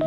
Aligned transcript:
Ja, 0.00 0.06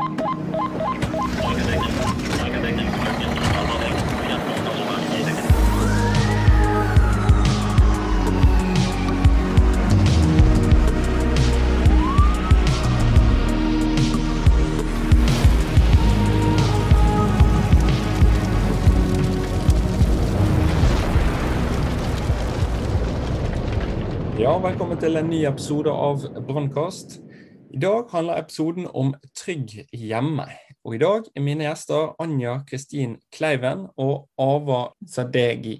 velkommen 24.57 24.97
til 24.97 25.15
en 25.15 25.29
ny 25.29 25.45
episode 25.45 25.91
av 25.93 26.25
Brannkast. 26.47 27.19
I 27.73 27.79
dag 27.81 28.05
handler 28.11 28.37
episoden 28.37 28.85
om 28.93 29.15
trygg 29.33 29.71
hjemme. 29.97 30.43
Og 30.85 30.93
i 30.93 30.99
dag 31.01 31.25
er 31.34 31.41
mine 31.41 31.66
gjester 31.66 32.11
Anja 32.21 32.59
Kristin 32.70 33.15
Kleiven 33.34 33.88
og 33.98 34.27
Ava 34.38 34.91
Sadegi, 35.09 35.79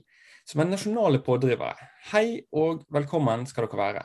som 0.50 0.64
er 0.64 0.72
nasjonale 0.72 1.22
pådrivere. 1.22 1.86
Hei 2.10 2.42
og 2.50 2.82
velkommen 2.90 3.46
skal 3.46 3.68
dere 3.68 3.82
være. 3.84 4.04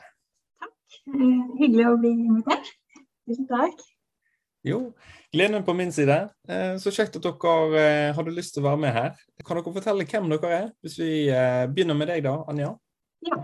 Takk. 0.61 0.99
Eh, 1.15 1.41
hyggelig 1.63 1.89
å 1.89 1.97
bli 1.97 2.13
invitert. 2.13 2.71
Tusen 3.25 3.49
takk. 3.49 3.81
Jo, 4.69 4.83
gleden 5.33 5.65
på 5.65 5.73
min 5.81 5.89
side. 5.95 6.21
Eh, 6.45 6.77
så 6.77 6.93
kjekt 6.93 7.17
at 7.17 7.25
dere 7.25 7.85
eh, 7.87 8.13
hadde 8.13 8.37
lyst 8.37 8.53
til 8.53 8.61
å 8.61 8.69
være 8.69 8.83
med 8.85 8.97
her. 8.99 9.13
Kan 9.41 9.57
dere 9.57 9.79
fortelle 9.81 10.05
hvem 10.13 10.29
dere 10.35 10.57
er, 10.61 10.73
hvis 10.85 11.01
vi 11.01 11.13
begynner 11.73 11.97
med 11.97 12.13
deg 12.13 12.21
da, 12.29 12.37
Anja? 12.53 12.75
Ja, 13.25 13.41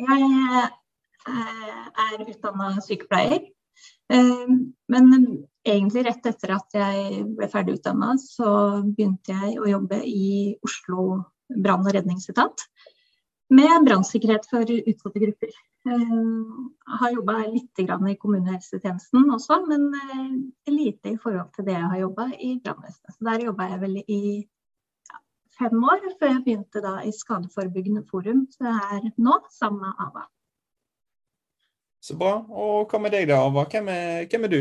jeg 0.00 0.70
er 1.26 2.22
utdanna 2.26 2.74
sykepleier. 2.84 3.44
Men 4.12 5.12
egentlig 5.64 6.06
rett 6.06 6.26
etter 6.26 6.54
at 6.56 6.76
jeg 6.76 7.26
ble 7.36 7.48
ferdig 7.50 7.78
utdanna, 7.78 8.14
så 8.20 8.82
begynte 8.84 9.34
jeg 9.34 9.60
å 9.60 9.70
jobbe 9.70 10.02
i 10.06 10.56
Oslo 10.64 11.22
brann- 11.52 11.86
og 11.86 11.94
redningsetat. 11.94 12.66
Med 13.52 13.84
brannsikkerhet 13.84 14.46
for 14.48 14.64
utsatte 14.64 15.20
grupper. 15.20 15.52
Jeg 15.84 16.98
har 17.00 17.12
jobba 17.12 17.34
litt 17.50 17.80
i 17.82 17.86
kommunehelsetjenesten 18.16 19.32
også, 19.34 19.58
men 19.66 19.90
lite 20.70 21.12
i 21.12 21.18
forhold 21.20 21.50
til 21.56 21.66
det 21.66 21.74
jeg 21.76 21.90
har 21.90 22.00
jobba 22.00 22.28
i 22.32 22.54
brannvesenet. 22.64 23.16
Så 23.16 23.28
der 23.28 23.44
jobba 23.48 23.68
jeg 23.74 23.82
vel 23.82 23.98
i 24.00 24.20
fem 25.58 25.84
år, 25.84 26.06
før 26.20 26.32
jeg 26.32 26.44
begynte 26.46 26.94
i 27.04 27.12
Skadeforebyggende 27.12 28.06
forum, 28.08 28.46
så 28.54 28.70
jeg 28.70 28.80
er 28.96 29.10
nå 29.20 29.36
sammen 29.52 29.84
med 29.84 30.00
Ava. 30.06 30.24
Så 32.12 32.18
bra. 32.20 32.32
Og 32.52 32.90
hva 32.92 32.98
med 33.00 33.14
deg 33.14 33.30
da, 33.30 33.38
Ava? 33.40 33.62
Hvem 33.72 33.86
er, 33.88 34.26
hvem 34.28 34.42
er 34.44 34.50
du? 34.52 34.58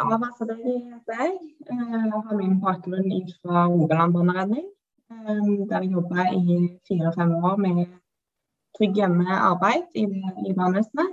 Ava 0.00 0.30
Sadegi 0.38 0.76
heter 0.86 1.18
jeg. 1.20 1.34
Jeg 1.68 2.12
har 2.14 2.38
min 2.38 2.54
bakgrunn 2.62 3.10
fra 3.42 3.66
Rogaland 3.68 4.16
brannredning. 4.16 4.64
Der 5.10 5.84
jeg 5.84 5.92
jobba 5.92 6.24
i 6.32 6.56
fire-fem 6.88 7.34
år 7.50 7.60
med 7.66 7.82
trygg 8.78 8.96
hjemme-arbeid 9.02 10.00
i, 10.00 10.06
i 10.48 10.56
brannvesenet. 10.56 11.12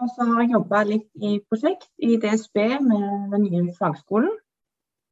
Og 0.00 0.08
så 0.14 0.30
har 0.30 0.40
jeg 0.40 0.54
jobba 0.56 0.82
litt 0.94 1.28
i 1.28 1.36
prosjekt 1.44 1.90
i 2.00 2.16
DSB 2.24 2.64
med 2.88 3.06
den 3.36 3.44
nye 3.44 3.76
fagskolen. 3.76 4.32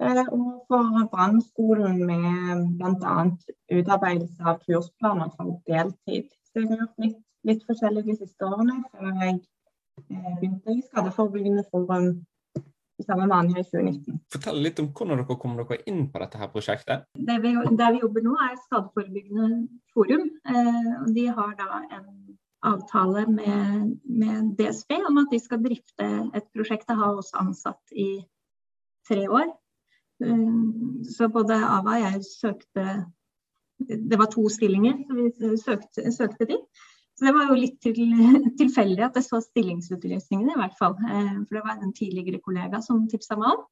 Eh, 0.01 0.25
og 0.25 0.65
for 0.73 1.07
brannskolen 1.13 2.01
med 2.07 2.67
bl.a. 2.81 3.15
utarbeidelse 3.77 4.41
av 4.41 4.61
kursplaner 4.65 5.37
for 5.37 5.59
deltid. 5.69 6.33
Så 6.49 6.63
jeg 6.63 6.73
har 6.73 6.87
gjort 6.87 7.03
litt, 7.05 7.25
litt 7.47 7.63
forskjellig 7.69 8.07
de 8.09 8.19
siste 8.19 8.49
årene 8.49 8.81
før 8.91 9.13
jeg 9.23 9.39
eh, 9.39 10.35
begynte 10.41 10.75
i 10.75 10.83
Skadeforebyggende 10.89 11.67
forum 11.71 12.13
samme 13.07 13.27
med 13.27 13.37
Anja 13.37 13.61
i 13.61 13.65
2019. 13.65 14.19
Fortell 14.33 14.59
litt 14.63 14.81
om 14.83 14.89
hvordan 14.93 15.21
dere 15.21 15.37
kom 15.41 15.55
dere 15.59 15.79
inn 15.91 16.07
på 16.13 16.23
dette 16.23 16.41
her 16.41 16.51
prosjektet. 16.53 17.07
Det 17.15 17.37
vi, 17.45 17.53
der 17.79 17.95
vi 17.95 18.03
jobber 18.03 18.25
nå 18.27 18.35
er 18.45 18.57
Skadeforebyggende 18.65 19.51
forum. 19.95 20.27
Eh, 20.55 20.91
de 21.15 21.27
har 21.39 21.55
da 21.61 21.83
en 21.99 22.09
avtale 22.69 23.25
med, 23.31 23.95
med, 24.03 24.51
DSB 24.59 24.99
om 25.07 25.23
at 25.23 25.31
de 25.31 25.41
skal 25.43 25.63
drifte 25.63 26.09
et 26.35 26.51
prosjekt. 26.55 26.89
De 26.89 26.99
har 26.99 27.15
også 27.15 27.39
ansatt 27.45 27.95
i 27.95 28.11
tre 29.09 29.29
år. 29.29 29.55
Eh, 30.25 30.59
så 31.15 31.31
både 31.33 31.61
Ava 31.63 31.97
og 32.01 32.05
jeg 32.09 32.27
søkte 32.27 32.89
Det 33.79 34.17
var 34.19 34.27
to 34.27 34.49
stillinger 34.51 34.97
så 35.07 35.15
vi 35.15 35.57
søkte, 35.63 36.11
søkte 36.11 36.47
de. 36.51 36.57
Så 37.19 37.27
det 37.27 37.33
var 37.35 37.49
jo 37.51 37.57
litt 37.59 37.81
til, 37.83 37.97
tilfeldig 38.61 39.03
at 39.09 39.17
jeg 39.19 39.27
så 39.27 39.41
stillingsutlysningene, 39.43 40.55
i 40.55 40.61
hvert 40.61 40.77
fall. 40.79 40.95
Eh, 41.03 41.33
for 41.49 41.59
det 41.59 41.65
var 41.65 41.81
en 41.83 41.95
tidligere 41.97 42.39
kollega 42.45 42.79
som 42.85 43.09
tipsa 43.11 43.35
meg 43.41 43.57
om. 43.57 43.65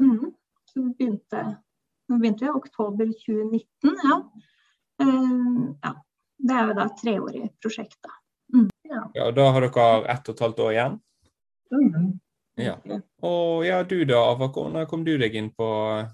Mm. 0.00 0.30
Så 0.72 0.80
vi 0.80 0.94
begynte, 0.96 1.42
begynte 2.08 2.48
i 2.48 2.54
oktober 2.54 3.12
2019, 3.26 3.92
ja. 4.08 4.16
Uh, 5.02 5.68
ja. 5.82 5.92
Det 6.42 6.56
er 6.56 6.70
jo 6.70 6.76
da 6.78 6.86
et 6.88 6.98
treårig 7.02 7.44
prosjekt, 7.60 7.98
da. 8.06 8.16
Mm. 8.56 8.68
Ja. 8.88 9.02
ja. 9.18 9.28
Da 9.36 9.50
har 9.52 9.66
dere 9.66 9.88
ett 10.14 10.32
og 10.32 10.34
et 10.34 10.44
halvt 10.46 10.64
år 10.64 10.72
igjen? 10.72 10.98
Mm. 11.72 12.08
Ja. 12.60 12.74
Og 13.24 13.64
ja, 13.64 13.78
du 13.82 14.02
da, 14.04 14.18
Ava, 14.28 14.50
hvordan 14.52 14.84
kom 14.90 15.06
du 15.06 15.14
deg 15.20 15.34
inn 15.38 15.48
på 15.56 15.68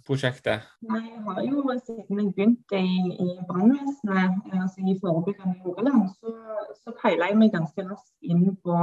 prosjektet? 0.06 0.69
Jeg 0.87 1.22
har 1.25 1.41
jo 1.43 1.65
siden 1.82 2.21
jeg 2.21 2.34
begynte 2.37 2.78
i, 2.78 3.00
i 3.10 3.28
brannvesenet, 3.49 4.37
altså 4.60 4.84
i 4.87 4.94
forebyggende 5.03 5.59
Rogaland, 5.65 6.06
så, 6.21 6.34
så 6.78 6.94
peila 7.03 7.32
jeg 7.32 7.41
meg 7.41 7.50
ganske 7.56 7.88
raskt 7.88 8.15
inn 8.22 8.53
på 8.62 8.78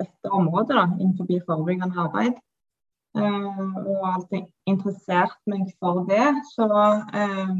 dette 0.00 0.32
området 0.32 0.72
da, 0.78 0.88
innenfor 0.96 1.28
forebyggende 1.50 2.00
arbeid. 2.06 2.40
Uh, 3.14 3.76
og 3.86 4.06
alltid 4.10 4.48
interessert 4.66 5.36
meg 5.46 5.68
for 5.78 6.02
det. 6.08 6.32
Så 6.50 6.66
uh, 6.66 7.52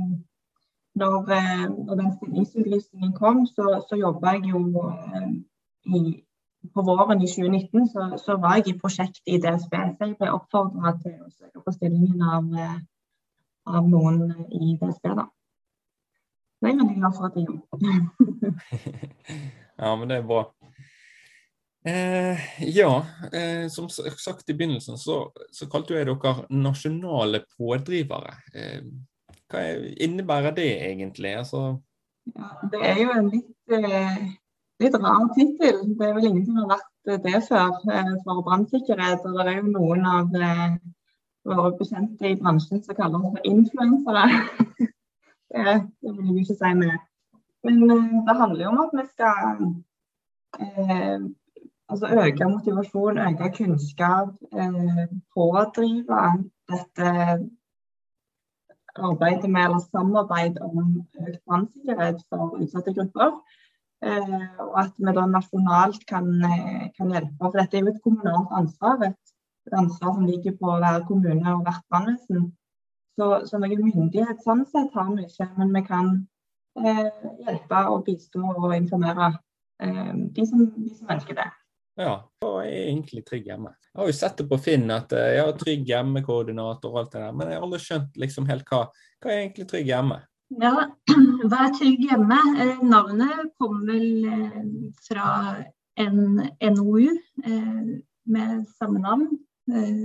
når, 0.99 1.19
uh, 1.29 1.67
når, 1.87 1.95
den 2.01 2.13
stillingsutlysningen 2.17 3.13
kom, 3.15 3.45
så, 3.47 3.79
så 3.89 4.01
jobba 4.01 4.35
jeg 4.35 4.51
jo 4.51 4.65
i 5.85 6.01
på 6.73 6.83
våren 6.83 7.23
i 7.23 7.29
2019 7.29 7.89
så, 7.89 8.09
så, 8.25 8.37
var 8.41 8.59
jeg 8.59 8.75
i 8.75 8.79
prosjekt 8.79 9.21
i 9.27 9.39
DSB. 9.43 9.75
Så 9.75 10.09
jeg 10.09 10.17
ble 10.21 10.33
oppfordra 10.33 10.95
til 11.03 11.17
å 11.21 11.31
søke 11.31 11.63
på 11.65 11.75
stillingen 11.75 12.23
av, 12.25 12.51
eh, 12.59 12.77
av, 13.71 13.89
noen 13.89 14.47
i 14.49 14.75
DSB, 14.81 15.11
da. 15.19 15.27
Så 16.59 16.69
jeg 16.69 16.77
er 16.77 16.81
veldig 16.81 16.99
glad 17.01 17.17
for 17.19 17.29
at 17.29 17.39
jeg 17.39 17.49
gjorde 17.49 17.77
Ja, 19.83 19.91
men 19.99 20.09
det 20.09 20.21
er 20.21 20.29
bra. 20.29 20.45
Eh, 21.85 22.45
ja, 22.71 22.93
eh, 23.33 23.67
som 23.69 23.91
sagt 23.91 24.49
i 24.49 24.55
begynnelsen 24.55 24.97
så, 24.97 25.19
så 25.53 25.67
kalte 25.69 25.99
jeg 25.99 26.09
dere 26.09 26.47
nasjonale 26.49 27.43
pådrivere. 27.59 28.39
Eh, 28.57 28.87
hva 29.53 29.65
innebærer 30.07 30.57
det 30.57 30.71
egentlig? 30.87 31.35
Altså... 31.43 31.75
Ja, 32.33 32.55
det 32.73 32.81
er 32.89 33.03
jo 33.03 33.11
en 33.13 33.29
litt 33.35 33.75
eh, 33.77 34.23
litt 34.85 34.99
rar 35.01 35.31
tittel. 35.37 35.81
Det 35.99 36.09
er 36.09 36.19
vel 36.19 36.29
ingen 36.31 36.45
som 36.47 36.61
har 36.63 36.75
vært 36.75 37.25
det 37.27 37.41
før 37.49 37.73
eh, 37.93 38.13
for 38.25 38.45
brannsikkerhet. 38.47 39.25
Og 39.29 39.39
det 39.39 39.47
er 39.53 39.59
jo 39.61 39.73
noen 39.73 40.07
av 40.09 40.37
eh, 40.39 40.77
våre 41.45 41.73
bekjente 41.79 42.31
i 42.31 42.37
bransjen 42.41 42.83
som 42.85 42.97
kaller 42.99 43.21
oss 43.21 43.35
for 43.37 43.49
influensere. 43.51 44.29
det, 45.55 45.81
det 46.01 46.13
vil 46.13 46.31
jeg 46.31 46.47
ikke 46.47 46.61
si 46.61 46.77
mer. 46.81 47.01
Men 47.65 47.91
eh, 47.91 48.13
det 48.29 48.37
handler 48.41 48.65
jo 48.65 48.75
om 48.75 48.85
at 48.85 48.95
vi 48.99 49.07
skal 49.11 49.67
eh, 50.61 51.19
altså 51.89 52.07
øke 52.23 52.49
motivasjon, 52.55 53.19
øke 53.27 53.53
kunnskap, 53.59 54.29
eh, 54.61 55.05
pådrive 55.35 56.23
dette 56.73 57.11
arbeidet 58.97 59.51
med 59.51 59.65
eller 59.65 59.79
samarbeid 59.79 60.59
om 60.61 61.07
økt 61.27 61.41
brannsikkerhet 61.47 62.19
for 62.29 62.57
utsatte 62.63 62.95
grupper. 62.95 63.31
Eh, 64.05 64.43
og 64.61 64.75
at 64.83 64.93
vi 65.01 65.13
da 65.17 65.25
nasjonalt 65.31 66.03
kan, 66.09 66.27
eh, 66.45 66.91
kan, 66.97 67.13
hjelpe. 67.15 67.39
For 67.41 67.57
dette 67.57 67.79
er 67.79 67.87
jo 67.87 67.95
et 67.95 68.03
kommunalt 68.05 68.53
ansvar. 68.53 69.01
Et, 69.09 69.33
ansvar 69.73 70.13
som 70.13 70.27
ligger 70.29 70.53
på 70.61 70.77
hver 70.83 71.07
kommune 71.09 71.55
og 71.55 71.63
hvert 71.65 71.85
brannvesen. 71.89 72.51
Så, 73.17 73.29
så 73.49 73.61
noen 73.63 73.85
myndighet 73.87 74.43
sånn 74.45 74.65
sett 74.69 74.93
har 74.93 75.09
vi 75.15 75.25
ikke, 75.25 75.47
men 75.57 75.71
vi 75.73 75.83
kan 75.87 76.09
eh, 76.83 77.07
hjelpe 77.47 77.83
og 77.93 78.05
bistå 78.05 78.43
og 78.43 78.75
informere 78.77 79.31
eh, 79.81 80.13
de, 80.37 80.47
som, 80.51 80.67
de, 80.75 80.91
som, 80.99 81.13
ønsker 81.15 81.39
det. 81.39 81.47
Ja, 81.97 82.15
og 82.43 82.57
er 82.65 82.91
egentlig 82.91 83.23
Trygg 83.25 83.47
hjemme? 83.47 83.71
Jeg 83.87 84.01
har 84.03 84.11
jo 84.11 84.19
sett 84.19 84.41
det 84.41 84.49
på 84.51 84.59
Finn 84.59 84.91
at 84.91 85.15
eh, 85.15 85.37
jeg 85.37 85.47
har 85.47 85.57
Trygg 85.61 85.89
hjemme-koordinator 85.89 86.91
og 86.91 87.05
alt 87.05 87.15
det 87.15 87.23
der, 87.23 87.37
men 87.39 87.53
jeg 87.53 87.61
har 87.61 87.67
aldri 87.69 87.83
skjønt 87.87 88.21
liksom 88.21 88.51
helt 88.51 88.69
hva, 88.69 88.83
hva 89.23 89.31
er 89.31 89.45
egentlig 89.45 89.69
Trygg 89.71 89.93
hjemme? 89.95 90.19
Ja, 90.53 90.75
Vær 91.53 91.73
trygg 91.77 92.05
hjemme. 92.09 92.37
Eh, 92.61 92.83
navnet 92.85 93.55
kom 93.61 93.81
vel 93.89 94.27
eh, 94.29 94.61
fra 95.07 95.29
en 96.01 96.21
NOU 96.77 97.09
eh, 97.09 97.83
med 98.25 98.65
samme 98.79 99.01
navn, 99.01 99.29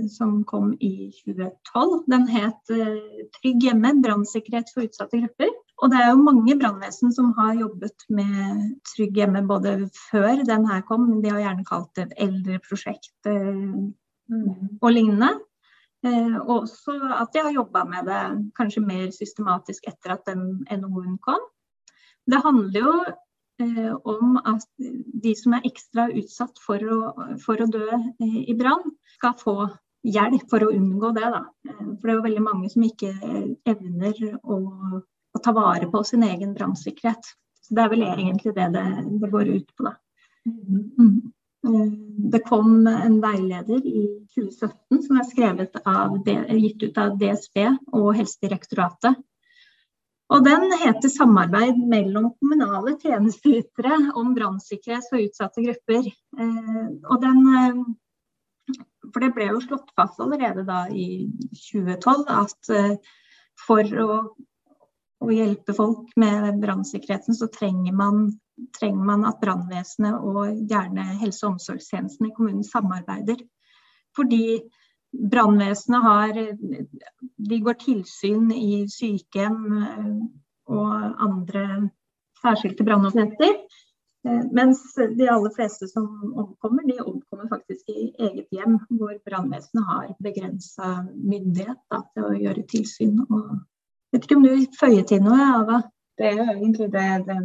som 0.08 0.38
kom 0.48 0.70
i 0.80 1.10
2012. 1.20 2.04
Den 2.08 2.22
het 2.32 2.70
'Trygg 2.70 3.66
hjemme 3.66 3.90
brannsikkerhet 4.00 4.70
for 4.72 4.86
utsatte 4.86 5.20
grupper'. 5.20 5.52
Og 5.82 5.92
det 5.92 5.98
er 6.00 6.08
jo 6.10 6.22
mange 6.22 6.56
brannvesen 6.56 7.12
som 7.12 7.34
har 7.36 7.58
jobbet 7.58 8.06
med 8.08 8.62
Trygg 8.88 9.20
hjemme 9.20 9.42
både 9.48 9.90
før 10.10 10.44
den 10.48 10.64
her 10.68 10.80
kom, 10.88 11.20
de 11.22 11.28
har 11.28 11.42
gjerne 11.44 11.64
kalt 11.68 11.92
det 11.96 12.06
et 12.06 12.16
eldreprosjekt 12.28 13.28
mm. 13.28 14.80
og 14.80 14.90
lignende. 14.92 15.34
Eh, 16.06 16.36
og 16.40 16.62
også 16.62 16.96
at 17.12 17.32
de 17.34 17.42
har 17.44 17.56
jobba 17.56 17.84
med 17.88 18.06
det 18.08 18.20
kanskje 18.56 18.84
mer 18.84 19.10
systematisk 19.12 19.88
etter 19.90 20.14
at 20.14 20.24
den 20.30 20.62
NOU-en 20.64 21.18
kom. 21.24 21.42
Det 22.30 22.40
handler 22.44 22.80
jo 22.80 22.94
eh, 23.60 23.92
om 24.08 24.40
at 24.40 24.64
de 24.80 25.34
som 25.36 25.58
er 25.58 25.68
ekstra 25.68 26.08
utsatt 26.14 26.62
for 26.64 26.80
å, 26.80 27.00
for 27.44 27.60
å 27.60 27.68
dø 27.68 27.86
eh, 27.92 28.40
i 28.48 28.56
brann, 28.56 28.96
skal 29.18 29.36
få 29.36 29.56
hjelp 30.08 30.48
for 30.48 30.64
å 30.64 30.72
unngå 30.72 31.12
det. 31.18 31.28
Da. 31.36 31.44
Eh, 31.68 31.86
for 31.86 32.04
det 32.06 32.14
er 32.14 32.20
jo 32.20 32.28
veldig 32.28 32.44
mange 32.48 32.72
som 32.72 32.86
ikke 32.88 33.14
evner 33.68 34.26
å 34.40 34.60
å 35.34 35.40
ta 35.42 35.52
vare 35.54 35.88
på 35.90 36.02
sin 36.04 36.24
egen 36.26 36.54
brannsikkerhet. 36.54 37.32
Så 37.62 37.74
Det 37.74 37.82
er 37.82 37.92
vel 37.92 38.06
egentlig 38.06 38.54
det 38.54 38.68
det, 38.74 38.86
det 39.20 39.30
går 39.30 39.48
ut 39.48 39.76
på. 39.76 39.84
da. 39.84 39.94
Mm. 40.46 41.32
Eh, 41.66 41.92
det 42.32 42.40
kom 42.46 42.86
en 42.86 43.20
veileder 43.20 43.86
i 43.86 44.04
2017 44.34 45.02
som 45.06 45.20
er 45.20 45.80
av, 45.84 46.16
gitt 46.56 46.82
ut 46.82 47.00
av 47.00 47.18
DSB 47.20 47.66
og 47.92 48.14
Helsedirektoratet. 48.18 49.18
Og 50.30 50.44
Den 50.44 50.70
heter 50.78 51.08
'Samarbeid 51.10 51.78
mellom 51.90 52.30
kommunale 52.38 52.94
tjenesteytere 53.02 54.12
om 54.14 54.34
brannsikkerhet 54.34 55.08
for 55.10 55.18
utsatte 55.18 55.64
grupper'. 55.64 56.06
Eh, 56.38 56.86
og 57.10 57.20
den, 57.20 57.40
eh, 57.54 58.76
for 59.12 59.20
Det 59.20 59.34
ble 59.34 59.48
jo 59.50 59.60
slått 59.60 59.90
fast 59.96 60.20
allerede 60.20 60.64
da 60.66 60.86
i 60.86 61.26
2012 61.50 62.24
at 62.28 63.00
for 63.66 63.82
å 63.82 64.36
å 65.20 65.32
hjelpe 65.32 65.74
folk 65.76 66.08
med 66.20 66.60
brannsikkerheten, 66.62 67.36
så 67.36 67.48
trenger 67.52 67.92
man, 67.96 68.28
trenger 68.76 69.04
man 69.04 69.24
at 69.28 69.40
brannvesenet 69.42 70.18
og 70.20 70.60
gjerne 70.70 71.06
helse- 71.20 71.46
og 71.46 71.56
omsorgstjenesten 71.56 72.28
i 72.28 72.34
kommunen 72.36 72.64
samarbeider. 72.64 73.40
Fordi 74.16 74.60
brannvesenet 75.30 76.02
har 76.02 76.32
De 77.50 77.60
går 77.60 77.78
tilsyn 77.84 78.50
i 78.52 78.86
sykehjem 78.88 79.60
eh, 79.82 80.18
og 80.70 81.22
andre 81.26 81.90
særskilte 82.42 82.84
brannobjekter. 82.84 83.56
Eh, 84.26 84.42
mens 84.52 84.82
de 85.18 85.30
aller 85.30 85.54
fleste 85.56 85.88
som 85.88 86.06
omkommer, 86.36 86.86
de 86.86 87.00
omkommer 87.00 87.48
faktisk 87.48 87.88
i 87.88 88.12
eget 88.18 88.46
hjem, 88.52 88.78
hvor 88.90 89.16
brannvesenet 89.26 89.88
har 89.88 90.14
begrensa 90.22 90.92
myndighet 91.16 91.80
da, 91.90 92.04
til 92.14 92.28
å 92.28 92.38
gjøre 92.44 92.68
tilsyn 92.70 93.20
og 93.28 93.58
Vet 94.10 94.24
ikke 94.26 94.36
om 94.40 94.42
du 94.42 94.54
føyer 94.74 95.04
til 95.06 95.20
noe, 95.22 95.38
Ava? 95.38 95.76
Det 96.18 96.26
er 96.26 96.40
jo 96.40 96.46
egentlig 96.50 96.88
det, 96.90 97.10
den 97.28 97.44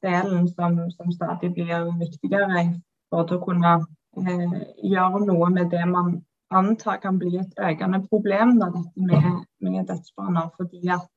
samarbeidsdelen 0.00 0.48
som, 0.48 0.90
som, 0.90 1.12
stadig 1.12 1.52
blir 1.54 1.98
viktigere 1.98 2.80
for 3.10 3.28
å 3.32 3.40
kunne 3.44 3.72
eh, 4.16 4.60
gjøre 4.82 5.24
noe 5.26 5.50
med 5.50 5.70
det 5.70 5.86
man 5.86 6.22
antar 6.50 7.00
kan 7.00 7.18
bli 7.18 7.38
et 7.38 7.58
økende 7.58 8.02
problem, 8.08 8.58
da, 8.58 8.70
dette 8.70 9.00
med, 9.06 9.44
med 9.60 9.86
dødsbaner. 9.86 10.50
Fordi 10.56 10.88
at 10.88 11.08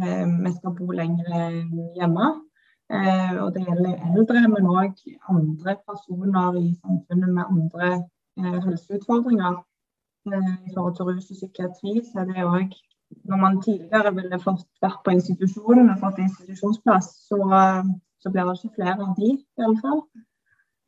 eh, 0.00 0.26
vi 0.26 0.52
skal 0.52 0.76
bo 0.78 0.90
lenger 0.92 1.62
hjemme. 1.96 2.34
Eh, 2.86 3.42
og 3.42 3.54
det 3.54 3.64
gjelder 3.66 3.98
eldre, 4.14 4.48
men 4.48 4.68
òg 4.70 5.00
andre 5.28 5.76
personer 5.88 6.60
i 6.60 6.68
samfunnet 6.82 7.32
med 7.34 7.44
andre 7.50 7.88
eh, 8.38 8.60
helseutfordringer. 8.62 9.62
Eh, 10.30 10.52
I 10.66 10.74
forhold 10.74 10.94
til 10.96 11.10
rus 11.10 11.30
og 11.32 11.40
psykiatri 11.40 11.98
så 12.06 12.22
er 12.22 12.30
det 12.30 12.46
òg 12.46 12.76
når 13.24 13.36
man 13.36 13.60
tidligere 13.62 14.14
ville 14.14 14.38
fått 14.42 14.66
vært 14.82 15.02
på 15.04 15.14
institusjonen 15.16 15.90
og 15.92 16.00
fått 16.02 16.20
institusjonsplass, 16.22 17.10
så, 17.28 17.38
så 18.22 18.32
blir 18.32 18.48
det 18.48 18.56
ikke 18.58 18.76
flere 18.76 18.96
av 19.08 19.14
de, 19.18 19.32
i 19.36 19.66
alle 19.66 19.80
fall. 19.82 20.02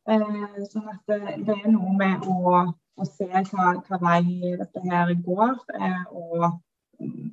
Eh, 0.08 0.60
sånn 0.72 0.88
at 0.88 1.00
det, 1.10 1.19
det, 1.44 1.54
er 1.54 1.72
noe 1.72 1.94
med 1.98 2.25
å, 2.28 2.62
å 2.72 3.08
se 3.08 3.28
hva, 3.28 3.75
hva, 3.88 3.98
vei 4.00 4.54
dette 4.56 4.84
her 4.86 5.12
går, 5.26 5.58
eh, 5.76 6.04
og 6.16 6.46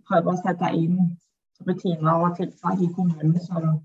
prøve 0.10 0.34
å 0.34 0.42
sette 0.42 0.72
inn 0.76 0.98
rutiner 1.66 2.26
og 2.26 2.36
tiltak 2.36 2.82
i 2.84 2.90
kommunen 2.98 3.40
som, 3.40 3.80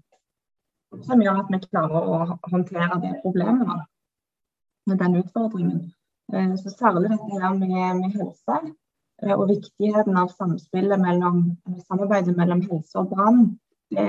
som, 1.07 1.23
gjør 1.23 1.45
at 1.45 1.53
vi 1.55 1.63
klarer 1.69 2.11
å 2.17 2.41
håndtere 2.51 2.99
det 3.05 3.15
problemet 3.23 3.87
den 4.91 5.21
utfordringen. 5.21 5.85
Eh, 6.35 6.55
så 6.59 6.75
særlig 6.75 7.13
dette 7.13 7.39
her 7.39 7.55
med, 7.55 8.01
med 8.01 8.19
helse 8.19 8.59
og 9.23 9.49
viktigheten 9.51 10.17
av 10.17 10.31
samspillet 10.33 11.01
mellom 11.01 11.43
samarbeidet 11.89 12.37
mellom 12.39 12.63
helse 12.71 12.99
og 13.01 13.11
brann. 13.13 13.43
Det, 13.91 14.07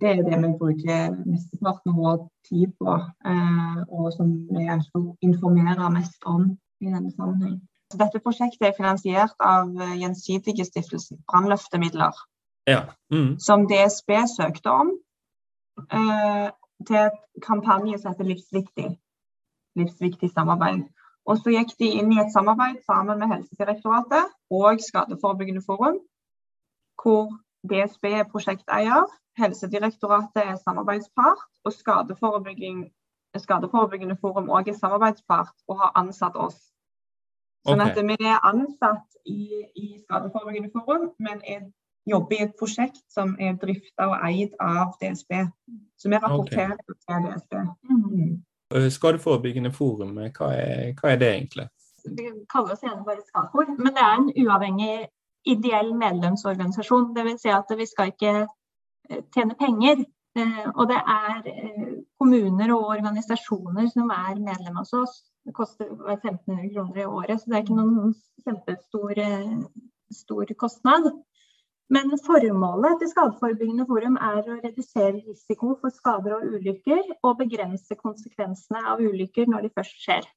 det, 0.00 0.08
er 0.10 0.22
det 0.22 0.38
vi 0.42 0.50
bruker 0.60 1.14
mesteparten 1.24 1.94
av 1.94 2.00
vår 2.00 2.18
tid 2.44 2.74
på, 2.76 2.96
eh, 3.30 3.78
og 3.88 4.10
som 4.12 4.34
vi 4.50 4.66
ønsker 4.68 5.00
å 5.00 5.14
informere 5.24 5.88
mest 5.94 6.26
om 6.28 6.50
i 6.84 6.90
denne 6.90 7.12
sammenheng. 7.14 7.56
Så 7.88 8.00
dette 8.02 8.20
prosjektet 8.20 8.68
er 8.68 8.76
finansiert 8.76 9.32
av 9.40 9.72
eh, 9.80 9.96
Gjensidige 10.02 10.66
stiftelsen, 10.68 11.22
brannløftemidler, 11.30 12.20
ja. 12.68 12.82
mm. 13.14 13.38
som 13.40 13.64
DSB 13.70 14.12
søkte 14.34 14.76
om 14.76 14.92
eh, 15.88 16.52
til 16.84 17.00
et 17.06 17.18
kampanje 17.46 18.02
som 18.02 18.12
heter 18.12 18.28
Livsviktig. 18.28 18.90
Livsviktig 19.80 20.30
samarbeid. 20.34 20.84
Og 21.24 21.38
så 21.40 21.54
gikk 21.54 21.70
de 21.80 21.86
inn 21.98 22.10
i 22.12 22.20
et 22.20 22.32
samarbeid 22.32 22.78
sammen 22.84 23.18
med 23.20 23.28
Helsedirektoratet 23.32 24.24
og 24.52 24.80
Skadeforebyggende 24.86 25.62
forum, 25.64 25.96
hvor 27.00 27.24
DSB 27.70 28.04
er 28.20 28.30
prosjekteier, 28.32 29.04
Helsedirektoratet 29.40 30.42
er 30.44 30.56
samarbeidspart, 30.60 31.40
og 31.64 31.72
Skadeforebyggende 31.72 34.16
forum 34.20 34.46
òg 34.52 34.68
er 34.68 34.76
samarbeidspart 34.78 35.56
og 35.68 35.74
har 35.80 35.90
ansatt 36.02 36.36
oss. 36.36 36.60
Sånn 37.64 37.80
okay. 37.80 37.90
at 37.90 37.96
vi 38.04 38.16
er 38.28 38.38
ansatt 38.44 39.08
i, 39.24 39.64
i 39.80 39.96
Skadeforebyggende 40.04 40.70
forum, 40.76 41.04
men 41.18 41.40
er, 41.48 41.60
jobber 42.04 42.36
i 42.36 42.44
et 42.44 42.52
prosjekt 42.60 43.00
som 43.08 43.32
er 43.40 43.56
drifta 43.62 44.12
og 44.12 44.20
eid 44.28 44.52
av 44.60 44.92
DSB. 45.00 45.32
Så 45.96 46.12
vi 46.12 46.16
rapporterer 46.20 46.76
okay. 46.76 46.94
til 47.08 47.18
DSB. 47.30 47.52
Mm. 47.88 48.44
Eh, 48.74 48.90
skadeforebyggende 48.90 49.70
forum, 49.72 50.18
eh, 50.18 50.32
hva 50.34 50.50
er, 50.58 50.94
hva 50.98 51.12
er 51.12 51.20
det 51.20 51.28
egentlig? 51.30 51.68
Vi 52.04 52.30
kaller 52.50 52.74
oss 52.74 52.82
gjerne 52.82 53.04
bare 53.06 53.22
Skafor, 53.22 53.68
men 53.78 53.94
det 53.94 54.02
er 54.02 54.16
en 54.16 54.32
uavhengig 54.42 54.94
ideell 55.46 55.92
medlemsorganisasjon. 56.00 57.12
Dvs. 57.14 57.44
Si 57.44 57.52
at 57.54 57.70
vi 57.78 57.86
skal 57.86 58.10
ikke 58.12 58.34
eh, 58.42 59.22
tjene 59.34 59.56
penger. 59.58 60.04
Og 60.74 60.88
det 60.90 60.96
er 60.98 61.44
kommuner 62.18 62.72
og 62.74 62.88
organisasjoner 62.96 63.86
som 63.92 64.08
er 64.10 64.40
medlem 64.42 64.80
hos 64.80 64.90
oss. 64.98 65.12
Det 65.46 65.54
koster 65.54 65.92
1500 65.92 66.72
kroner 66.72 66.98
i 66.98 67.04
året, 67.06 67.38
så 67.38 67.46
det 67.46 67.54
er 67.54 67.62
ikke 67.62 67.76
noen 67.78 68.16
kjempestor 68.42 69.20
stor 70.10 70.50
kostnad. 70.58 71.06
Men 71.92 72.14
formålet 72.24 72.96
til 73.00 73.10
Skadeforebyggende 73.10 73.84
forum 73.88 74.16
er 74.16 74.40
å 74.48 74.56
redusere 74.62 75.18
risiko 75.18 75.74
for 75.82 75.92
skader 75.92 76.38
og 76.38 76.56
ulykker, 76.56 77.02
og 77.22 77.38
begrense 77.42 77.96
konsekvensene 78.00 78.80
av 78.88 79.02
ulykker 79.04 79.50
når 79.52 79.66
de 79.66 79.72
først 79.76 80.00
skjer. 80.00 80.28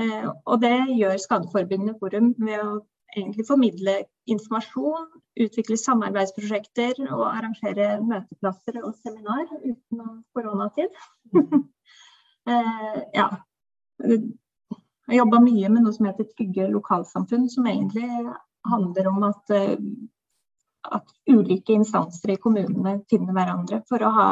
Eh, 0.00 0.28
og 0.28 0.60
det 0.60 0.76
gjør 0.98 1.16
Skadeforebyggende 1.24 1.96
forum 2.02 2.34
ved 2.38 2.60
å 2.60 2.74
egentlig 3.16 3.46
formidle 3.48 3.96
informasjon, 4.30 5.08
utvikle 5.40 5.78
samarbeidsprosjekter 5.80 7.00
og 7.08 7.24
arrangere 7.30 7.96
møteplasser 8.04 8.78
og 8.84 8.94
seminar 9.00 9.46
utenom 9.64 10.22
koronatid. 10.36 11.00
Eh, 12.48 13.00
ja. 13.14 13.26
Jeg 14.00 15.18
jobba 15.18 15.42
mye 15.44 15.68
med 15.70 15.84
noe 15.84 15.92
som 15.92 16.06
heter 16.08 16.24
Trygge 16.30 16.70
lokalsamfunn, 16.72 17.44
som 17.52 17.66
egentlig 17.68 18.06
handler 18.66 19.10
om 19.10 19.26
at 19.28 19.52
eh, 19.54 19.74
at 20.88 21.10
ulike 21.28 21.74
instanser 21.74 22.34
i 22.34 22.38
kommunene 22.40 23.00
finner 23.10 23.36
hverandre 23.36 23.82
for 23.88 24.02
å 24.02 24.12
ha 24.16 24.28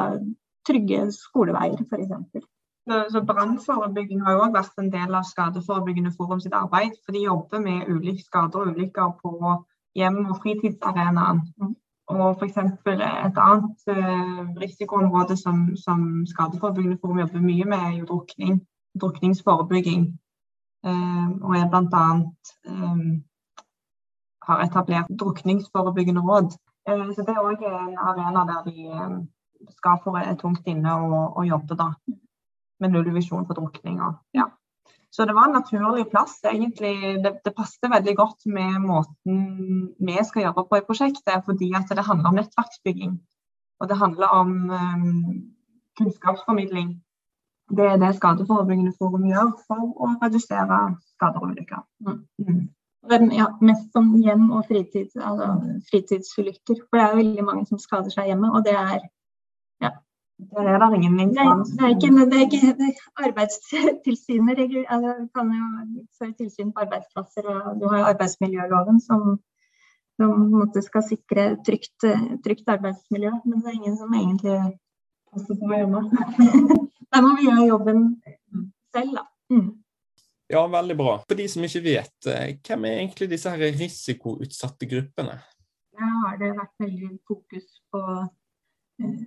trygge 0.69 1.09
skoleveier, 1.15 1.83
f.eks. 1.85 2.47
Så, 2.89 3.21
Brannforebygging 3.21 4.23
har 4.25 4.33
jo 4.33 4.45
også 4.47 4.55
vært 4.55 4.81
en 4.81 4.93
del 4.93 5.17
av 5.17 5.27
Skadeforebyggende 5.29 6.13
forum 6.17 6.41
sitt 6.41 6.55
arbeid. 6.57 6.95
For 7.05 7.13
de 7.13 7.27
jobber 7.27 7.61
med 7.61 7.89
ulike 7.93 8.25
skader 8.25 8.63
og 8.63 8.71
ulykker 8.73 9.11
på 9.21 9.35
hjem- 9.99 10.25
og 10.25 10.39
fritidsarenaen. 10.43 11.43
Mm. 11.61 11.75
Og 12.09 12.41
f.eks. 12.41 12.57
et 12.57 13.41
annet 13.45 13.91
uh, 13.93 14.47
risikoområde 14.63 15.37
som, 15.37 15.67
som, 15.77 16.25
Skadeforebyggende 16.33 16.97
forum 17.03 17.21
jobber 17.21 17.45
mye 17.45 17.69
med, 17.69 17.85
er 17.91 17.99
jo 17.99 18.09
drukning. 18.13 18.63
Drukningsforebygging. 19.01 20.09
Uh, 20.87 21.29
og 21.45 21.57
er 21.59 21.69
bl.a. 21.69 22.07
Um, 22.73 23.05
har 24.49 24.63
etablert 24.65 25.11
drukningsforebyggende 25.21 26.23
råd. 26.25 26.55
Eh, 26.89 27.11
så 27.15 27.25
Det 27.27 27.35
er 27.35 27.45
òg 27.45 27.65
en 27.69 27.99
arena 27.99 28.45
der 28.49 28.63
de 28.71 28.87
eh, 28.89 29.19
skal 29.77 30.01
få 30.05 30.15
tungt 30.41 30.67
inne 30.67 30.95
og, 30.95 31.37
og 31.37 31.47
jobbe 31.47 31.77
da, 31.77 31.93
med 32.81 32.95
nullvisjon 32.95 33.47
for 33.47 33.55
drukning. 33.55 34.01
Ja. 34.35 34.49
Så 35.11 35.25
det 35.25 35.35
var 35.35 35.49
en 35.49 35.57
naturlig 35.57 36.11
plass. 36.11 36.41
egentlig. 36.45 37.25
Det, 37.25 37.41
det 37.45 37.55
passet 37.57 37.91
veldig 37.91 38.17
godt 38.17 38.47
med 38.47 38.81
måten 38.81 39.95
vi 39.99 40.17
skal 40.25 40.43
jobbe 40.43 40.65
på 40.69 40.77
i 40.77 40.87
prosjektet, 40.87 41.45
fordi 41.45 41.73
at 41.75 41.89
det 41.89 42.05
handler 42.05 42.29
om 42.29 42.35
nettverksbygging. 42.35 43.19
Og 43.81 43.89
det 43.89 43.97
handler 43.97 44.27
om 44.27 44.51
um, 44.71 45.53
kunnskapsformidling. 45.99 47.03
Det 47.77 47.85
er 47.85 47.97
det 47.97 48.15
Skadeforebyggende 48.17 48.93
forum 48.99 49.27
gjør 49.29 49.53
for 49.67 49.91
å 50.05 50.15
redusere 50.23 50.79
skader 51.15 51.43
og 51.43 51.51
ulykker. 51.53 51.83
Mm. 52.07 52.69
Mm. 53.07 53.31
Ja, 53.33 53.47
mest 53.61 53.93
som 53.93 54.11
hjem- 54.23 54.51
og 54.51 54.67
fritid, 54.67 55.11
altså 55.17 55.79
fritidsulykker. 55.91 56.83
For 56.89 56.99
det 56.99 57.05
er 57.05 57.17
veldig 57.17 57.45
mange 57.45 57.67
som 57.67 57.79
skader 57.79 58.11
seg 58.11 58.27
hjemme, 58.31 58.51
og 58.53 58.65
det 58.67 58.75
er 58.75 58.99
ja, 59.83 59.91
Det 60.39 60.65
er 60.67 60.79
det 60.79 60.97
ingen 60.97 61.21
instans. 61.21 61.71
Det 61.71 61.79
det 61.79 62.39
er 62.39 62.47
ikke 62.47 62.75
det 62.79 62.91
Arbeidstilsynet 63.27 64.59
altså, 64.89 65.15
kan 65.35 65.55
jo 65.55 66.05
føre 66.19 66.35
tilsyn 66.39 66.73
på 66.73 66.81
arbeidsplasser, 66.87 67.47
og 67.47 67.81
du 67.81 67.89
har 67.89 67.99
jo 67.99 68.11
arbeidsmiljøloven 68.13 69.01
som, 69.01 69.39
som 70.19 70.71
skal 70.83 71.03
sikre 71.03 71.57
trygt, 71.67 71.99
trygt, 72.45 72.69
arbeidsmiljø. 72.69 73.33
Men 73.45 73.61
det 73.63 73.67
er 73.67 73.79
ingen 73.81 73.97
som 73.97 74.15
egentlig 74.15 74.79
passer 75.33 75.55
på 75.55 75.75
hjemme. 75.75 76.03
Der 77.13 77.23
må 77.25 77.37
vi 77.37 77.49
gjøre 77.49 77.69
jobben 77.69 78.23
selv, 78.95 79.15
da. 79.17 79.25
Mm. 79.51 79.71
Ja, 80.49 80.63
veldig 80.73 80.97
bra. 80.97 81.19
For 81.29 81.37
de 81.37 81.45
som 81.53 81.65
ikke 81.67 81.85
vet, 81.85 82.17
eh, 82.27 82.55
hvem 82.65 82.87
er 82.89 83.01
egentlig 83.03 83.29
disse 83.35 83.53
her 83.53 83.75
risikoutsatte 83.77 84.89
gruppene? 84.89 85.37
Ja, 85.99 86.09
har 86.25 86.39
det 86.41 86.55
vært 86.57 86.85
veldig 86.85 87.11
fokus 87.29 87.67
på 87.93 88.05
eh, 88.17 89.19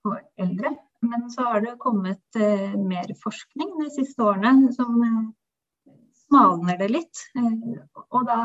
på 0.00 0.14
eldre. 0.40 0.76
Men 1.04 1.30
så 1.32 1.44
har 1.48 1.60
det 1.64 1.76
kommet 1.80 2.36
eh, 2.36 2.76
mer 2.76 3.12
forskning 3.22 3.76
de 3.82 3.90
siste 3.92 4.24
årene 4.24 4.72
som 4.72 4.96
smalner 6.26 6.80
det 6.80 6.88
litt. 6.92 7.26
Og 8.08 8.24
da 8.28 8.40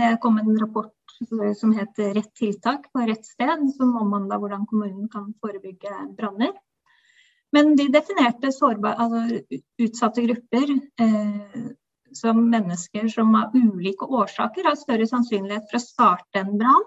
det 0.00 0.10
kom 0.22 0.38
en 0.40 0.58
rapport 0.60 0.94
som 1.56 1.72
het 1.74 1.98
'Rett 1.98 2.34
tiltak 2.34 2.92
på 2.92 3.06
rett 3.06 3.26
sted', 3.26 3.72
som 3.76 3.96
omhandla 3.96 4.38
hvordan 4.38 4.66
kommunen 4.66 5.08
kan 5.08 5.34
forebygge 5.42 6.14
branner. 6.16 6.52
Men 7.56 7.76
de 7.76 7.88
definerte 7.92 8.52
sårbar, 8.52 8.98
altså 9.00 9.60
utsatte 9.80 10.24
grupper 10.26 10.72
eh, 11.00 11.68
som 12.16 12.40
mennesker 12.50 13.08
som 13.12 13.34
av 13.38 13.56
ulike 13.56 14.04
årsaker 14.04 14.68
har 14.68 14.76
større 14.80 15.06
sannsynlighet 15.08 15.68
for 15.70 15.78
å 15.78 15.84
starte 15.84 16.42
en 16.42 16.56
brann 16.60 16.86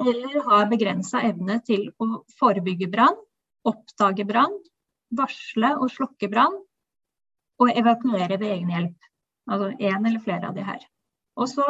eller 0.00 0.40
har 0.44 0.68
begrensa 0.68 1.22
evne 1.24 1.58
til 1.64 1.88
å 2.02 2.22
forebygge 2.36 2.88
brann, 2.92 3.16
oppdage 3.66 4.26
brann, 4.28 4.52
varsle 5.16 5.72
og 5.80 5.88
slokke 5.94 6.28
brann 6.32 6.56
og 7.62 7.72
evakuere 7.72 8.36
ved 8.36 8.50
egen 8.50 8.72
hjelp. 8.74 9.10
Altså 9.48 9.70
én 9.78 10.08
eller 10.08 10.20
flere 10.20 10.50
av 10.50 10.56
de 10.56 10.64
her. 10.66 10.82
Og 11.40 11.48
så 11.48 11.64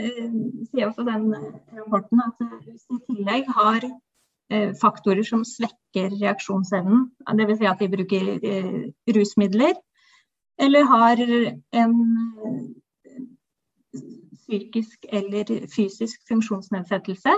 eh, 0.00 0.30
sier 0.70 0.88
også 0.88 1.04
den 1.06 1.28
rapporten 1.76 2.22
at 2.24 2.42
hvis 2.64 2.86
i 2.90 2.98
tillegg 3.06 3.50
har 3.54 3.86
faktorer 4.80 5.22
som 5.26 5.44
svekker 5.46 6.10
reaksjonsevnen, 6.16 7.06
dvs. 7.38 7.58
Si 7.60 7.68
at 7.70 7.82
de 7.82 7.88
bruker 7.92 8.30
eh, 8.38 8.82
rusmidler, 9.16 9.76
eller 10.60 10.88
har 10.90 11.22
en 11.22 11.94
eh, 12.46 12.64
psykisk 14.40 15.06
eller 15.12 15.54
fysisk 15.70 16.26
funksjonsnedsettelse, 16.28 17.36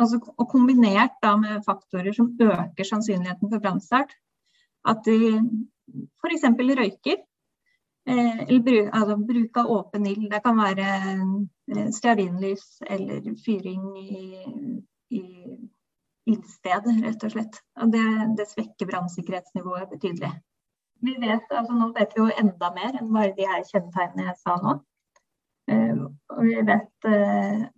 Altså, 0.00 0.16
og 0.38 0.46
kombinert 0.48 1.18
da 1.22 1.34
med 1.36 1.64
faktorer 1.66 2.12
som 2.16 2.30
øker 2.40 2.84
sannsynligheten 2.84 3.50
for 3.52 3.58
brannstart. 3.58 4.14
At 4.88 5.02
de 5.04 5.16
f.eks. 6.22 6.44
røyker. 6.80 7.18
Eh, 8.08 8.40
eller 8.48 8.62
bruk, 8.64 8.88
altså, 8.92 9.16
bruk 9.30 9.56
av 9.60 9.70
åpen 9.76 10.06
ild. 10.06 10.30
Det 10.32 10.40
kan 10.44 10.56
være 10.56 10.86
eh, 11.12 11.90
stearinlys 11.92 12.64
eller 12.90 13.20
fyring 13.44 13.82
i, 13.98 14.24
i 15.10 15.24
ildstedet, 16.30 16.94
rett 17.04 17.26
og 17.26 17.34
slett. 17.34 17.58
Og 17.82 17.90
det, 17.94 18.04
det 18.38 18.46
svekker 18.50 18.88
brannsikkerhetsnivået 18.90 19.90
betydelig. 19.90 20.30
Vi 21.00 21.16
vet, 21.16 21.46
altså 21.48 21.74
Nå 21.74 21.90
vet 21.96 22.14
vi 22.14 22.22
jo 22.22 22.38
enda 22.42 22.70
mer 22.76 22.96
enn 22.98 23.12
bare 23.14 23.34
de 23.36 23.48
her 23.48 23.62
kjennetegnene 23.66 24.28
jeg 24.28 24.40
sa 24.42 24.56
nå. 24.60 24.78
Uh, 25.70 26.06
og 26.34 26.40
vi 26.44 26.56
vet 26.66 27.08
uh, 27.08 27.68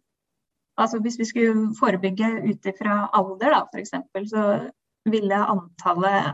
Altså 0.81 0.99
hvis 1.05 1.19
vi 1.21 1.27
skulle 1.29 1.75
forebygge 1.77 2.29
ut 2.49 2.67
ifra 2.71 2.95
alder, 3.13 3.53
da, 3.53 3.59
f.eks., 3.69 3.93
så 4.31 4.45
ville 5.13 5.41
antallet 5.55 6.33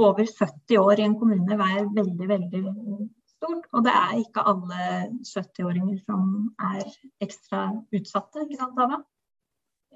over 0.00 0.24
70 0.38 0.78
år 0.78 1.00
i 1.00 1.06
en 1.08 1.16
kommune 1.18 1.58
være 1.58 1.88
veldig, 1.96 2.28
veldig 2.28 2.62
stort. 3.34 3.66
Og 3.72 3.84
det 3.84 3.94
er 3.96 4.20
ikke 4.20 4.44
alle 4.52 4.84
70-åringer 5.26 5.98
som 6.06 6.52
er 6.70 6.84
ekstra 7.24 7.66
utsatte, 7.96 8.44
ikke 8.46 8.60
sant 8.60 8.80
Ava? 8.84 9.00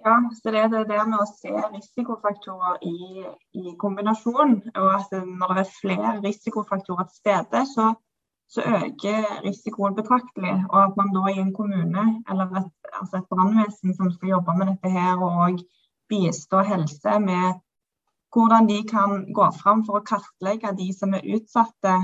Ja, 0.04 0.18
så 0.37 0.52
det 0.52 0.61
er 0.61 0.68
det 0.84 1.02
med 1.08 1.16
å 1.16 1.26
se 1.28 1.52
risikofaktorer 1.73 2.82
i, 2.84 3.25
i 3.56 3.76
kombinasjon. 3.80 4.58
Og 4.76 4.88
at 4.92 5.14
når 5.14 5.54
det 5.54 5.62
er 5.62 5.76
flere 5.78 6.16
risikofaktorer 6.25 7.08
til 7.08 7.23
stede, 7.23 7.62
så 7.73 7.94
så 8.49 8.61
øker 8.61 9.42
risikoen 9.44 9.94
betraktelig. 9.94 10.64
Og 10.70 10.84
at 10.84 10.96
man 10.96 11.14
da 11.16 11.23
i 11.32 11.40
en 11.44 11.54
kommune 11.54 12.04
eller 12.30 12.44
et, 12.61 12.70
altså 13.00 13.16
et 13.16 13.30
brannvesen 13.30 13.96
som 13.96 14.12
skal 14.12 14.28
jobbe 14.28 14.56
med 14.58 14.66
dette 14.70 14.90
her 14.90 15.16
og 15.16 15.62
bistå 16.08 16.61
helse 16.73 17.18
med 17.28 17.46
hvordan 18.34 18.68
de 18.68 18.78
kan 18.94 19.32
gå 19.38 19.46
fram 19.62 19.84
for 19.87 19.99
å 19.99 20.06
kartlegge 20.11 20.75
de 20.78 20.90
som 20.99 21.14
er 21.14 21.26
utsatte 21.37 21.94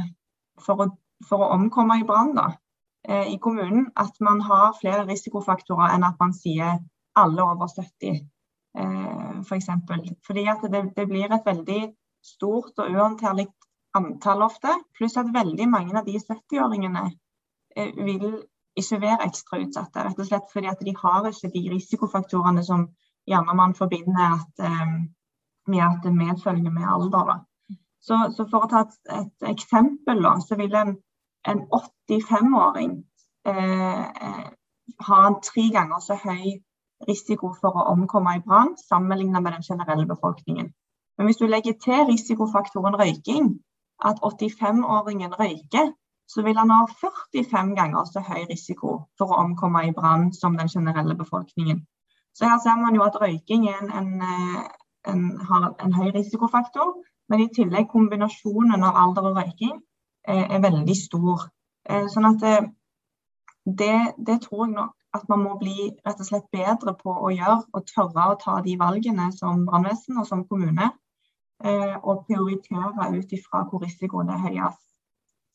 for 0.65 0.85
å, 0.85 0.87
for 1.29 1.43
å 1.43 1.53
omkomme 1.57 1.99
i 2.01 2.07
brann 2.07 2.39
eh, 2.39 3.35
i 3.35 3.39
kommunen. 3.39 3.91
At 3.97 4.21
man 4.21 4.41
har 4.41 4.77
flere 4.81 5.07
risikofaktorer 5.11 5.95
enn 5.95 6.07
at 6.07 6.19
man 6.23 6.35
sier 6.37 6.79
alle 7.19 7.43
over 7.43 7.69
70 7.69 8.21
eh, 8.79 9.41
f.eks. 9.41 9.67
For 9.87 10.05
Fordi 10.27 10.47
at 10.47 10.63
det, 10.73 10.85
det 10.97 11.09
blir 11.09 11.33
et 11.33 11.47
veldig 11.47 11.81
stort 12.23 12.79
og 12.79 12.91
uhåndterlig 12.91 13.49
antall 13.95 14.43
ofte. 14.43 14.75
Pluss 14.95 15.17
at 15.17 15.35
veldig 15.35 15.69
mange 15.69 15.99
av 15.99 16.07
de 16.07 16.19
70-åringene 16.19 17.05
eh, 17.77 17.93
vil 17.97 18.43
ikke 18.79 19.01
være 19.03 19.27
ekstra 19.27 19.61
utsatte. 19.65 20.05
Rett 20.05 20.21
og 20.21 20.29
slett 20.29 20.53
fordi 20.53 20.71
at 20.71 20.83
de 20.87 20.95
har 20.97 21.29
ikke 21.31 21.53
de 21.55 21.67
risikofaktorene 21.75 22.65
som 22.65 22.89
gjerne 23.29 23.57
man 23.57 23.75
forbinder 23.75 24.37
at, 24.39 24.65
eh, 24.67 24.97
med 25.67 25.85
at 25.87 26.03
det 26.05 26.15
medfølger 26.17 26.71
med 26.71 26.89
alder. 26.89 27.45
Så, 28.01 28.17
så, 28.37 28.47
for 28.49 28.65
å 28.65 28.71
ta 28.71 28.87
et, 28.87 28.97
et 29.13 29.51
eksempel, 29.51 30.23
da, 30.25 30.39
så 30.41 30.57
vil 30.57 30.75
en, 30.75 30.95
en 31.49 31.61
85-åring 31.69 32.95
eh, 33.47 34.07
eh, 34.09 34.47
ha 35.09 35.19
en 35.27 35.37
tre 35.45 35.67
ganger 35.75 36.01
så 36.05 36.17
høy 36.17 36.61
risiko 37.09 37.53
for 37.61 37.77
å 37.77 37.89
omkomme 37.95 38.37
i 38.37 38.43
brann 38.45 38.77
sammenlignet 38.81 39.43
med 39.43 39.53
den 39.57 39.67
generelle 39.67 40.07
befolkningen. 40.07 40.71
Men 41.19 41.29
hvis 41.29 41.41
du 41.41 41.47
legger 41.47 41.77
til 41.85 42.07
risikofaktoren 42.09 42.97
røyking, 43.01 43.51
at 44.05 44.21
85-åringen 44.25 45.35
røyker, 45.41 45.93
så 46.29 46.43
vil 46.43 46.59
han 46.59 46.71
ha 46.71 46.87
45 47.01 47.75
ganger 47.77 48.05
så 48.05 48.23
høy 48.25 48.45
risiko 48.51 48.93
for 49.19 49.33
å 49.33 49.41
omkomme 49.45 49.83
i 49.89 49.95
brann 49.97 50.31
som 50.33 50.57
den 50.57 50.71
generelle 50.73 51.17
befolkningen. 51.19 51.83
Så 52.35 52.49
her 52.49 52.59
ser 52.63 52.79
man 52.81 52.95
jo 52.95 53.05
at 53.05 53.19
røyking 53.21 53.67
en, 53.69 53.91
en, 54.01 54.11
eh, 54.23 54.61
en, 55.13 55.25
har 55.51 55.75
en 55.85 55.95
høy 55.95 56.11
risikofaktor, 56.15 56.95
men 57.29 57.45
i 57.45 57.51
tillegg 57.55 57.91
kombinasjonen 57.91 58.87
av 58.87 58.99
alder 59.03 59.31
og 59.31 59.41
røyking 59.41 59.75
er, 60.25 60.45
er 60.47 60.63
veldig 60.63 60.97
stor. 60.97 61.49
Eh, 61.91 62.07
sånn 62.15 62.31
at 62.31 62.47
eh, 62.47 62.71
det, 63.79 64.15
det, 64.27 64.41
tror 64.43 64.67
jeg 64.67 64.75
nok 64.75 64.97
at 65.15 65.29
man 65.29 65.43
må 65.43 65.57
bli 65.59 65.91
rett 66.07 66.21
og 66.23 66.27
slett 66.27 66.47
bedre 66.55 66.95
på 66.99 67.13
å 67.13 67.31
gjøre, 67.35 67.65
og 67.75 67.87
tørre 67.91 68.27
å 68.31 68.39
ta 68.41 68.61
de 68.65 68.77
valgene 68.79 69.31
som 69.35 69.65
brannvesen 69.67 70.21
og 70.23 70.29
som 70.29 70.45
kommune 70.47 70.87
eh, 71.65 71.97
og 71.99 72.25
prioritere 72.29 73.09
ut 73.17 73.35
ifra 73.35 73.65
hvor 73.71 73.83
risikoen 73.85 74.31
er 74.31 74.45
høyest. 74.45 74.85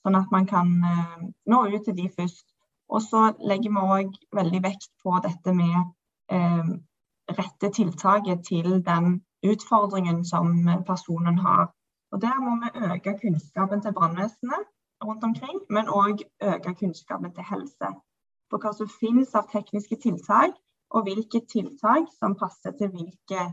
Sånn 0.04 0.20
at 0.20 0.34
man 0.34 0.50
kan 0.50 0.74
eh, 0.92 1.24
nå 1.52 1.62
ut 1.72 1.88
til 1.88 1.96
de 1.98 2.10
først. 2.18 2.46
Og 2.94 3.02
så 3.02 3.32
legger 3.42 3.74
vi 3.74 3.86
òg 3.96 4.20
veldig 4.38 4.62
vekt 4.68 4.92
på 5.02 5.16
dette 5.24 5.56
med 5.56 5.80
eh, 6.36 6.76
rette 7.40 7.72
tiltaket 7.80 8.44
til 8.46 8.84
den 8.86 9.18
utfordringen 9.46 10.22
som 10.26 10.52
personen 10.86 11.40
har. 11.42 11.72
Og 12.14 12.22
Der 12.22 12.38
må 12.44 12.60
vi 12.62 12.92
øke 12.92 13.18
kunnskapen 13.24 13.82
til 13.82 13.96
brannvesenet 13.96 14.70
rundt 15.04 15.24
omkring, 15.24 15.60
men 15.70 15.90
òg 15.92 16.24
øke 16.44 16.76
kunnskapen 16.80 17.34
til 17.34 17.44
helse. 17.50 17.92
For 18.50 18.62
hva 18.62 18.72
som 18.78 18.90
finnes 19.02 19.34
av 19.36 19.50
tekniske 19.52 19.98
tiltak, 20.04 20.56
og 20.94 21.08
hvilke 21.08 21.42
tiltak 21.50 22.12
som 22.20 22.36
passer 22.40 22.76
til 22.80 22.92
hvilke 22.94 23.48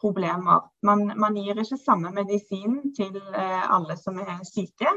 problemer. 0.00 0.64
Man, 0.82 1.12
man 1.16 1.36
gir 1.36 1.58
ikke 1.60 1.78
samme 1.78 2.10
medisin 2.14 2.80
til 2.96 3.16
eh, 3.36 3.64
alle 3.74 3.96
som 4.00 4.18
er 4.18 4.40
syke, 4.48 4.88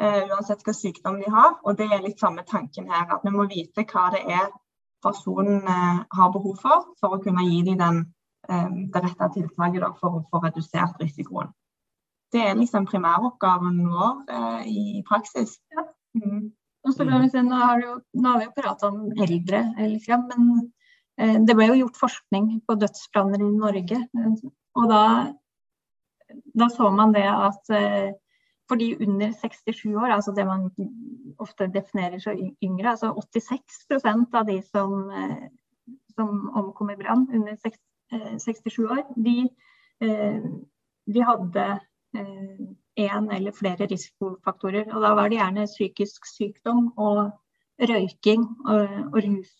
eh, 0.00 0.22
uansett 0.26 0.64
hva 0.66 0.74
sykdom 0.74 1.20
de 1.22 1.30
har. 1.30 1.54
Og 1.62 1.78
det 1.78 1.88
er 1.88 2.02
litt 2.02 2.20
samme 2.20 2.44
tanken 2.48 2.90
her, 2.90 3.06
at 3.06 3.24
vi 3.24 3.34
må 3.34 3.46
vite 3.50 3.86
hva 3.92 4.08
det 4.14 4.24
er 4.26 4.50
personen 5.02 5.62
eh, 5.62 6.02
har 6.18 6.34
behov 6.34 6.58
for, 6.62 6.90
for 7.00 7.16
å 7.16 7.22
kunne 7.22 7.46
gi 7.48 7.62
dem 7.70 7.80
den, 7.84 8.04
det 8.42 8.98
rette 9.04 9.26
tiltaket 9.36 10.00
for 10.00 10.16
å 10.18 10.20
få 10.26 10.40
redusert 10.42 10.96
risikoen. 10.98 11.52
Det 12.32 12.42
er 12.42 12.58
liksom 12.58 12.86
primæroppgaven 12.88 13.80
vår 13.86 14.22
eh, 14.32 14.68
i, 14.72 15.02
praksis. 15.08 15.58
Ja. 15.74 15.86
Mm. 16.18 16.52
Og 16.82 16.94
så 16.94 17.04
mm. 17.06 17.28
se, 17.30 17.42
nå, 17.46 17.58
har 17.62 17.82
jo, 17.82 17.98
nå, 18.18 18.28
har 18.28 18.40
vi 18.40 18.48
jo 18.48 18.54
pratet 18.56 18.88
om 18.88 19.04
eldre, 19.22 19.60
liksom, 19.78 20.24
men 20.32 20.48
eh, 21.20 21.36
det 21.46 21.56
ble 21.58 21.68
jo 21.70 21.78
gjort 21.84 22.00
forskning 22.00 22.48
på 22.66 22.78
dødsbranner 22.80 23.44
i 23.44 23.52
Norge. 23.52 24.00
Og 24.80 24.88
da, 24.90 25.04
da 26.58 26.68
så 26.72 26.90
man 26.90 27.14
det 27.14 27.28
at 27.28 27.72
eh, 27.76 28.10
for 28.72 28.80
de 28.80 28.96
under 29.06 29.32
67 29.36 29.84
år, 29.94 30.10
altså 30.16 30.32
det 30.32 30.46
man 30.46 30.70
ofte 31.38 31.68
definerer 31.74 32.18
som 32.18 32.38
yngre, 32.62 32.94
altså 32.94 33.12
86% 33.36 34.36
av 34.38 34.46
de 34.48 34.58
som, 34.62 35.10
eh, 35.10 35.48
som 36.16 36.50
omkom 36.56 36.90
i 36.90 36.96
brann 36.96 37.28
under 37.34 37.56
67 38.38 38.78
eh, 38.78 38.90
år, 38.90 39.02
de, 39.16 39.48
eh, 40.00 40.44
de 41.14 41.24
hadde 41.28 41.66
én 42.14 43.30
eller 43.32 43.52
flere 43.56 43.86
risikofaktorer. 43.86 44.88
Og 44.94 45.02
da 45.02 45.12
var 45.16 45.28
det 45.28 45.38
gjerne 45.38 45.66
psykisk 45.66 46.26
sykdom 46.28 46.92
og 46.96 47.30
røyking 47.82 48.44
og, 48.66 48.88
og 49.12 49.18
rus, 49.24 49.52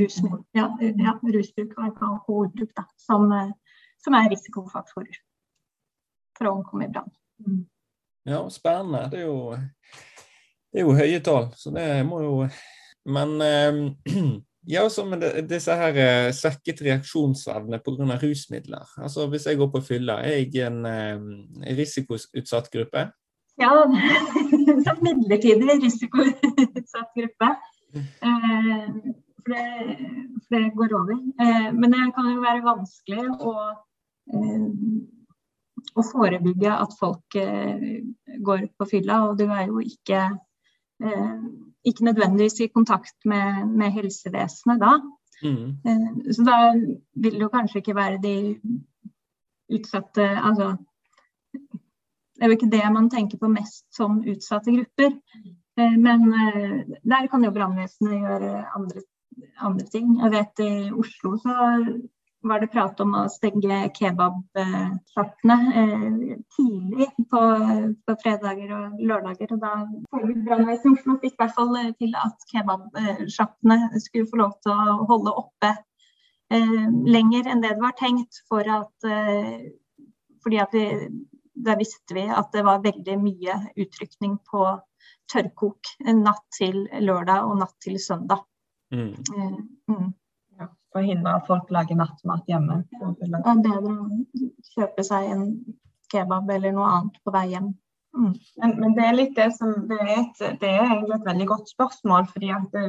rus, 0.00 0.20
ja, 0.56 0.66
ja, 0.80 1.16
rusbruk 1.22 1.76
og 1.76 1.84
alkoholbruk 1.84 2.72
da, 2.76 2.86
som, 2.98 3.28
som, 4.02 4.16
er 4.18 4.30
risikofaktorer 4.32 5.20
for 6.38 6.48
å 6.48 6.56
omkomme 6.58 6.88
i 6.88 6.92
brann. 6.92 7.12
Mm. 7.46 7.64
Ja, 8.30 8.42
spennende. 8.52 9.06
Det 9.12 9.22
er 9.22 9.28
jo, 9.28 9.54
det 10.72 10.82
er 10.82 10.88
jo 10.88 10.96
høye 10.96 11.20
tall, 11.24 11.50
så 11.56 11.72
det 11.76 11.88
må 12.08 12.22
jo 12.24 12.36
Men 13.08 13.40
eh, 13.40 13.78
ja, 14.68 14.84
så 14.90 15.04
med 15.08 15.24
disse 15.48 15.74
her 15.76 15.96
eh, 16.00 16.32
svekket 16.36 16.82
reaksjonsevne 16.84 17.80
pga. 17.84 18.18
rusmidler. 18.20 18.88
Altså 19.00 19.26
Hvis 19.30 19.46
jeg 19.46 19.58
går 19.60 19.70
på 19.72 19.80
fylla, 19.80 20.20
er 20.20 20.42
jeg 20.42 20.66
en 20.66 20.84
eh, 20.86 21.74
risikoutsatt 21.78 22.70
gruppe? 22.72 23.08
Ja, 23.60 23.72
som 24.86 25.00
midlertidig 25.04 25.78
risikoutsatt 25.84 27.14
gruppe. 27.16 27.54
Eh, 27.94 28.90
for, 29.40 29.54
det, 29.54 29.64
for, 30.44 30.56
det, 30.56 30.74
går 30.76 30.98
over. 31.00 31.16
Eh, 31.40 31.70
men 31.72 31.96
det 31.96 32.10
kan 32.16 32.28
jo 32.32 32.44
være 32.44 32.66
vanskelig 32.66 33.26
å 33.40 33.54
eh, 34.34 34.68
å 35.98 36.04
forebygge 36.06 36.70
at 36.74 36.94
folk 36.98 37.36
eh, 37.38 38.00
går 38.44 38.68
på 38.78 38.88
fylla. 38.90 39.24
Og 39.28 39.38
du 39.40 39.46
er 39.48 39.68
jo 39.68 39.82
ikke, 39.84 40.28
ikke 41.86 42.04
nødvendigvis 42.04 42.60
i 42.60 42.66
kontakt 42.68 43.16
med, 43.24 43.66
med 43.66 43.90
helsevesenet 43.94 44.80
da. 44.82 44.98
Mm. 45.42 45.68
Eh, 45.86 46.32
så 46.32 46.44
da 46.44 46.56
vil 47.14 47.38
det 47.38 47.42
jo 47.46 47.48
kanskje 47.48 47.80
ikke 47.80 47.96
være 47.96 48.18
de 48.22 48.34
utsatte 49.70 50.20
Altså 50.20 50.76
det 52.34 52.46
er 52.46 52.48
jo 52.48 52.56
ikke 52.56 52.72
det 52.72 52.92
man 52.92 53.10
tenker 53.10 53.38
på 53.38 53.48
mest 53.52 53.84
som 53.94 54.22
utsatte 54.24 54.72
grupper. 54.72 55.16
Eh, 55.78 55.96
men 55.96 56.22
eh, 56.32 56.78
der 57.04 57.26
kan 57.30 57.44
jo 57.44 57.52
brannvesenet 57.52 58.20
gjøre 58.20 58.64
andre, 58.76 59.02
andre 59.58 59.86
ting. 59.92 60.14
Jeg 60.22 60.32
vet 60.32 60.64
i 60.64 60.90
Oslo 60.92 61.36
så 61.36 61.56
var 62.42 62.60
det 62.60 62.70
prat 62.72 63.00
om 63.04 63.14
å 63.18 63.24
stenge 63.32 63.78
kebabsjappene 63.96 65.56
eh, 65.80 66.36
tidlig 66.56 67.08
på, 67.30 67.40
på, 68.06 68.16
fredager 68.22 68.72
og 68.76 69.02
lørdager. 69.10 69.52
Og 69.56 69.60
da 69.60 69.72
brannvesenet 70.46 70.86
i 70.86 70.94
Oslo 70.94 71.18
fikk 71.20 71.34
i 71.36 71.40
hvert 71.42 71.56
fall 71.56 71.76
eh, 71.82 71.90
til 72.00 72.16
at 72.18 72.46
kebabsjappene 72.52 73.78
skulle 74.00 74.30
få 74.30 74.40
lov 74.40 74.54
til 74.64 74.72
å 74.72 74.96
holde 75.10 75.34
oppe 75.42 75.72
eh, 76.54 76.86
lenger 77.16 77.50
enn 77.50 77.64
det 77.64 77.74
det 77.74 77.84
var 77.84 77.96
tenkt. 78.00 78.40
For 78.48 78.72
at, 78.78 79.08
eh, 79.08 79.68
fordi 80.44 80.62
at 80.64 80.76
vi, 80.76 80.86
da 81.68 81.76
visste 81.80 82.16
vi 82.16 82.24
at 82.24 82.54
det 82.56 82.64
var 82.68 82.84
veldig 82.86 83.18
mye 83.20 83.58
utrykning 83.76 84.40
på 84.48 84.64
tørrkok 85.30 85.92
natt 86.16 86.46
til 86.56 86.86
lørdag 87.04 87.44
og 87.46 87.60
natt 87.60 87.76
til 87.84 88.00
søndag. 88.00 88.46
Mm. 88.90 89.12
Mm 89.86 90.08
forhindre 90.94 91.36
at 91.38 91.46
folk 91.48 91.70
lager 91.74 91.98
nattmat 91.98 92.48
hjemme. 92.50 92.82
Det 92.90 93.28
er 93.38 93.62
bedre 93.66 93.94
å 93.94 94.08
kjøpe 94.74 95.04
seg 95.06 95.30
en 95.34 95.46
kebab 96.10 96.50
eller 96.50 96.74
noe 96.74 96.90
annet 96.96 97.22
på 97.24 97.34
vei 97.34 97.46
hjem. 97.52 97.70
Mm. 98.16 98.32
Men, 98.56 98.72
men, 98.80 98.94
det 98.96 99.04
er 99.06 99.14
litt 99.14 99.36
det 99.36 99.52
som 99.54 99.70
det 99.86 100.00
er, 100.02 100.10
et, 100.16 100.40
det 100.60 100.66
er, 100.68 100.82
egentlig 100.82 101.14
et 101.14 101.28
veldig 101.28 101.46
godt 101.52 101.70
spørsmål. 101.70 102.26
fordi 102.32 102.50
at 102.56 102.66
det, 102.74 102.84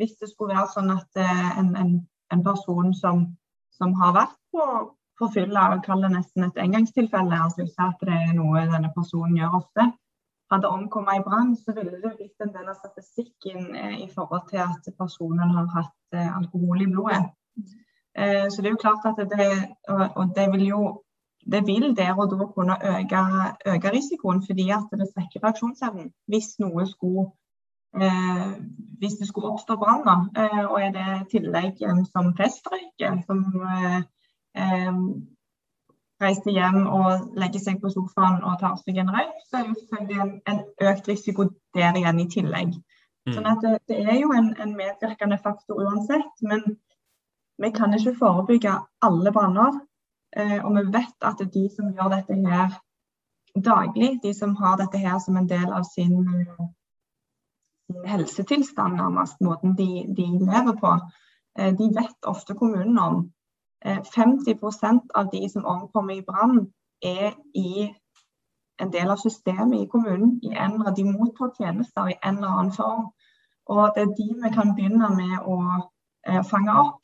Hvis 0.00 0.16
det 0.18 0.30
skulle 0.32 0.56
være 0.56 0.72
sånn 0.74 0.90
at 0.94 1.20
eh, 1.22 1.58
en, 1.60 1.70
en, 1.78 1.92
en 2.34 2.44
person 2.44 2.94
som, 2.98 3.26
som, 3.78 3.94
har 4.00 4.16
vært 4.18 4.38
på, 4.54 4.64
på 5.20 5.30
fylla, 5.36 5.68
kaller 5.86 6.10
det 6.10 6.18
nesten 6.18 6.48
et 6.48 6.58
engangstilfelle, 6.66 7.38
altså 7.46 7.68
ikke 7.68 7.90
at 7.92 8.02
det 8.08 8.18
er 8.18 8.34
noe 8.34 8.66
denne 8.72 8.90
personen 8.96 9.38
gjør 9.38 9.60
ofte, 9.60 9.92
hadde 10.52 10.70
omkommet 10.70 11.20
i 11.20 11.24
brann, 11.24 11.54
så 11.56 11.72
ville 11.76 12.00
det 12.02 12.16
blitt 12.18 12.42
en 12.42 12.52
del 12.54 12.66
av 12.68 12.76
statistikken 12.80 13.70
eh, 13.78 13.96
i 14.04 14.10
forhold 14.10 14.48
til 14.50 14.62
at 14.66 14.90
personen 14.98 15.54
har 15.54 15.70
hatt 15.78 16.18
eh, 16.18 16.36
alkohol 16.36 16.82
i 16.82 16.90
blodet. 16.90 17.22
Eh, 18.18 18.46
så 18.50 18.62
det 18.62 18.68
er 18.68 18.76
jo 18.76 18.84
klart 18.84 19.08
at 19.10 19.18
det, 19.32 19.48
og 19.88 20.36
det 20.36 20.46
vil 20.52 20.66
jo 20.68 20.82
det 21.52 21.66
vil 21.66 21.96
der 21.96 22.14
og 22.20 22.30
da 22.30 22.46
kunne 22.46 22.76
øke, 22.90 23.20
øke 23.72 23.90
risikoen, 23.96 24.42
fordi 24.48 24.70
at 24.70 24.86
det 24.90 25.08
svekker 25.12 25.40
reaksjonsevnen. 25.44 26.12
Hvis 26.26 26.48
noe 26.58 26.86
skulle 26.86 27.24
eh, 28.00 28.52
hvis 28.98 29.18
det 29.20 29.28
skulle 29.28 29.50
oppstå 29.52 29.76
brann, 29.76 30.30
eh, 30.40 30.64
og 30.72 30.82
er 30.82 30.90
det 30.98 31.28
tillegg 31.30 31.76
som 32.12 32.34
festrøyker, 32.40 33.20
som 33.26 33.38
eh, 33.74 34.00
eh, 34.62 34.96
reiser 36.22 36.50
hjem 36.50 36.86
og 36.86 37.38
legger 37.40 37.60
seg 37.60 37.80
på 37.82 37.92
sofaen 37.92 38.42
og 38.46 38.58
tar 38.62 38.76
seg 38.80 38.98
en 39.02 39.12
røyk, 39.16 39.38
så 39.48 39.60
er 39.60 39.68
det 39.68 39.76
selvfølgelig 39.80 40.20
en, 40.24 40.34
en, 40.50 40.60
økt 40.90 41.08
risiko 41.08 41.48
der 41.74 42.00
igjen 42.00 42.20
i 42.20 42.28
tillegg. 42.36 42.74
Mm. 43.26 43.34
Sånn 43.36 43.50
at 43.52 43.62
det, 43.64 43.76
det 43.90 44.00
er 44.04 44.18
jo 44.20 44.32
en, 44.36 44.52
en 44.62 44.76
medvirkende 44.78 45.38
faktor 45.44 45.82
uansett. 45.84 46.34
men 46.42 46.76
vi 47.58 47.70
kan 47.70 47.94
ikke 47.94 48.18
forebygge 48.18 48.72
alle 49.02 49.32
branner. 49.32 49.80
Eh, 50.36 50.64
og 50.64 50.70
vi 50.76 50.82
vet 50.96 51.18
at 51.22 51.38
de 51.54 51.68
som 51.76 51.92
gjør 51.94 52.08
dette 52.16 52.34
her 52.34 52.80
daglig, 53.64 54.20
de 54.22 54.34
som 54.34 54.56
har 54.56 54.76
dette 54.76 54.98
her 54.98 55.18
som 55.18 55.36
en 55.36 55.48
del 55.48 55.72
av 55.72 55.84
sin, 55.94 56.16
sin 57.86 58.06
helsetilstand, 58.06 58.96
nærmest, 58.96 59.40
måten 59.40 59.76
de, 59.78 59.90
de 60.16 60.26
lever 60.38 60.74
på, 60.80 60.98
eh, 61.58 61.72
de 61.78 61.90
vet 61.98 62.30
ofte 62.34 62.54
kommunen 62.54 62.98
om. 62.98 63.30
50 63.84 64.50
eh, 64.50 64.98
av 65.14 65.30
de 65.32 65.48
som 65.48 65.64
omkommer 65.64 66.14
i 66.14 66.26
brann, 66.26 66.72
er 67.02 67.32
i 67.54 67.92
en 68.80 68.90
del 68.92 69.10
av 69.10 69.16
systemet 69.16 69.82
i 69.82 69.88
kommunen. 69.92 70.40
I 70.42 70.56
en, 70.56 70.80
de 70.96 71.04
mottar 71.04 71.52
tjenester 71.60 72.08
i 72.08 72.18
en 72.24 72.36
eller 72.36 72.48
annen 72.48 72.72
form. 72.72 73.06
Og 73.66 73.92
det 73.94 74.02
er 74.02 74.14
de 74.18 74.28
vi 74.42 74.50
kan 74.54 74.74
begynne 74.74 75.08
med 75.14 75.36
å 75.46 76.42
fange 76.48 76.72
opp 76.80 77.03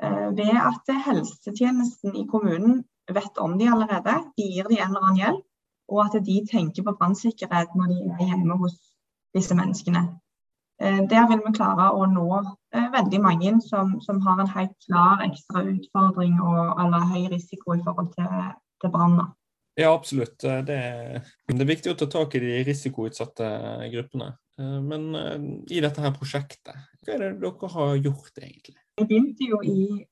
ved 0.00 0.56
at 0.56 0.90
helsetjenesten 1.04 2.14
i 2.16 2.26
kommunen 2.30 2.80
vet 3.12 3.38
om 3.38 3.58
de 3.58 3.68
allerede, 3.68 4.14
de 4.36 4.46
gir 4.54 4.68
de 4.68 4.78
en 4.78 4.88
eller 4.88 5.04
annen 5.04 5.20
hjelp, 5.20 5.44
og 5.90 6.00
at 6.06 6.24
de 6.24 6.36
tenker 6.48 6.86
på 6.86 6.94
brannsikkerhet 6.98 7.74
når 7.76 7.92
de 7.92 7.98
er 8.14 8.32
hjemme 8.32 8.56
hos 8.62 8.76
disse 9.36 9.54
menneskene. 9.58 10.04
Eh, 10.80 11.02
der 11.10 11.26
vil 11.28 11.42
vi 11.44 11.52
klare 11.58 11.90
å 11.92 12.06
nå 12.08 12.28
eh, 12.40 12.88
veldig 12.94 13.20
mange 13.20 13.52
som, 13.66 13.98
som 14.04 14.20
har 14.24 14.40
en 14.40 14.52
helt 14.54 14.76
klar 14.86 15.24
ekstra 15.26 15.64
utfordring 15.74 16.38
og 16.40 16.80
eller 16.80 17.10
høy 17.10 17.26
risiko 17.34 17.76
i 17.76 17.82
forhold 17.84 18.14
til, 18.14 18.30
til 18.80 18.94
brann. 18.94 19.20
Ja, 19.78 19.92
absolutt. 19.92 20.38
Det 20.40 20.76
er, 20.76 21.20
det 21.48 21.56
er, 21.56 21.68
viktig 21.68 21.92
å 21.92 21.98
ta 22.00 22.08
tak 22.10 22.34
i 22.36 22.42
de 22.42 22.62
risikoutsatte 22.66 23.50
gruppene. 23.92 24.32
Men 24.60 25.06
i 25.72 25.78
dette 25.80 26.02
her 26.04 26.12
prosjektet, 26.12 26.76
hva 27.06 27.14
er 27.14 27.22
det 27.22 27.30
dere 27.40 27.70
har 27.72 27.94
gjort 27.96 28.42
egentlig? 28.42 28.79
Vi 29.00 29.06
begynte 29.08 29.46
jo 29.48 29.60
i 29.64 30.04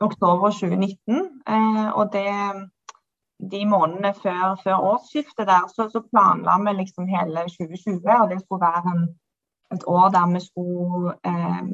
oktober 0.00 0.50
2019. 0.50 1.16
Eh, 1.54 1.88
og 1.98 2.12
det, 2.12 2.28
de 3.52 3.60
månedene 3.68 4.14
før, 4.22 4.54
før 4.64 4.76
årsskiftet 4.92 5.46
der, 5.52 5.66
så, 5.74 5.88
så, 5.92 6.00
planla 6.10 6.54
vi 6.64 6.72
liksom 6.78 7.10
hele 7.12 7.44
2020. 7.56 8.08
Og 8.22 8.30
det 8.30 8.38
skulle 8.40 8.66
være 8.68 8.94
en, 8.94 9.02
et 9.74 9.84
år 9.96 10.08
der 10.16 10.30
vi 10.32 10.40
skulle 10.46 11.12
eh, 11.30 11.66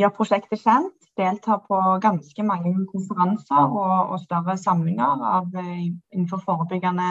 gjøre 0.00 0.16
prosjektet 0.18 0.64
kjent. 0.64 0.96
Delta 1.20 1.60
på 1.68 1.78
ganske 2.02 2.42
mange 2.42 2.72
konferanser 2.92 3.62
og, 3.82 3.94
og 4.12 4.18
større 4.24 4.56
samlinger 4.58 5.24
av, 5.36 5.54
eh, 5.62 5.86
innenfor 6.14 6.42
forebyggende 6.48 7.10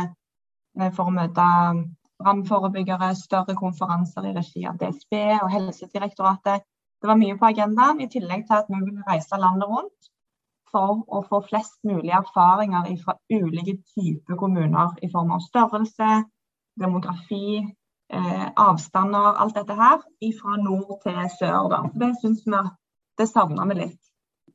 eh, 0.82 0.92
for 0.92 1.08
å 1.08 1.16
møte 1.22 1.48
brannforebyggere, 2.20 3.14
større 3.16 3.56
konferanser 3.56 4.28
i 4.28 4.36
regi 4.36 4.66
av 4.68 4.76
DSB 4.82 5.16
og 5.40 5.54
Helsedirektoratet. 5.56 6.68
Det 7.00 7.08
var 7.08 7.20
mye 7.20 7.38
på 7.40 7.48
agendaen, 7.48 8.02
i 8.02 8.10
tillegg 8.12 8.46
til 8.48 8.58
at 8.58 8.72
vi 8.72 8.80
ville 8.84 9.06
reise 9.08 9.40
landet 9.40 9.70
rundt 9.72 10.10
for 10.70 11.00
å 11.08 11.24
få 11.26 11.40
flest 11.48 11.80
mulig 11.88 12.12
erfaringer 12.14 12.90
fra 13.04 13.16
ulike 13.34 13.80
typer 13.96 14.38
kommuner 14.38 14.92
i 15.02 15.10
form 15.10 15.32
av 15.34 15.42
størrelse, 15.42 16.10
demografi, 16.80 17.64
eh, 18.14 18.46
avstander, 18.68 19.40
alt 19.42 19.58
dette 19.58 19.80
her, 19.80 20.04
fra 20.42 20.60
nord 20.62 21.00
til 21.06 21.18
sør. 21.40 21.72
Da. 21.74 21.82
Det 21.94 22.14
syns 22.22 22.46
vi 22.46 22.62
det 23.18 23.28
savner 23.28 23.66
vi 23.72 23.80
litt. 23.82 24.02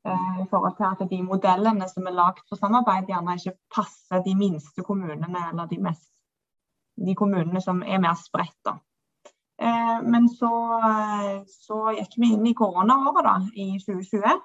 Eh, 0.07 0.41
I 0.45 0.47
forhold 0.51 0.77
til 0.77 0.91
at 0.93 1.11
de 1.11 1.23
modellene 1.23 1.89
som 1.89 2.07
er 2.07 2.19
lagd 2.21 2.45
for 2.49 2.61
samarbeid, 2.61 3.09
gjerne 3.09 3.37
ikke 3.41 3.59
passer 3.75 4.23
de 4.23 4.35
minste 4.37 4.83
kommunene 4.83 5.49
eller 5.51 5.67
de 5.67 5.81
mest 5.81 6.11
de 6.97 7.15
kommunene 7.19 7.61
som 7.63 7.83
er 7.83 8.01
mer 8.03 8.17
spredt. 8.19 8.71
Eh, 9.62 9.99
men 10.03 10.29
så, 10.29 10.51
så, 11.47 11.79
gikk 11.99 12.19
vi 12.19 12.33
inn 12.35 12.47
i 12.51 12.57
koronaåret 12.59 13.27
da, 13.27 13.37
i 13.55 13.79
2020. 13.83 14.40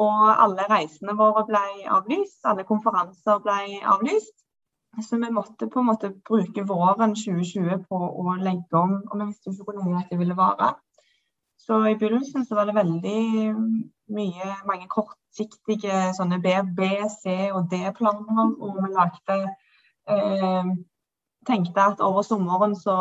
Og 0.00 0.20
alle 0.30 0.66
reisene 0.70 1.16
våre 1.18 1.44
ble 1.48 1.64
avlyst, 1.92 2.38
alle 2.48 2.64
konferanser 2.68 3.42
ble 3.44 3.80
avlyst. 3.94 4.36
Så 5.06 5.16
vi 5.22 5.30
måtte 5.30 5.68
på 5.70 5.80
en 5.80 5.86
måte 5.86 6.10
bruke 6.26 6.64
våren 6.66 7.12
2020 7.14 7.84
på 7.88 7.98
å 7.98 8.36
legge 8.40 8.78
om. 8.78 8.96
Og 9.06 9.18
vi 9.18 9.26
visste 9.28 9.52
ikke 9.52 9.66
hvor 9.68 9.76
lenge 9.78 10.00
dette 10.00 10.18
ville 10.18 10.38
vare. 10.38 10.72
Så 11.60 11.76
i 11.86 11.96
begynnelsen 12.00 12.46
så 12.48 12.56
var 12.56 12.66
det 12.66 12.74
veldig 12.74 13.20
mye, 14.16 14.46
mange 14.66 14.88
kortsiktige 14.90 16.08
sånne 16.16 16.40
B, 16.42 16.54
B 16.76 16.88
C 17.12 17.50
og 17.52 17.68
D-planer. 17.70 18.54
Og 18.58 18.80
vi 18.80 18.94
lagde 18.94 19.42
eh, 20.10 20.72
Tenkte 21.48 21.80
at 21.80 22.02
over 22.04 22.20
sommeren, 22.20 22.74
så 22.76 22.94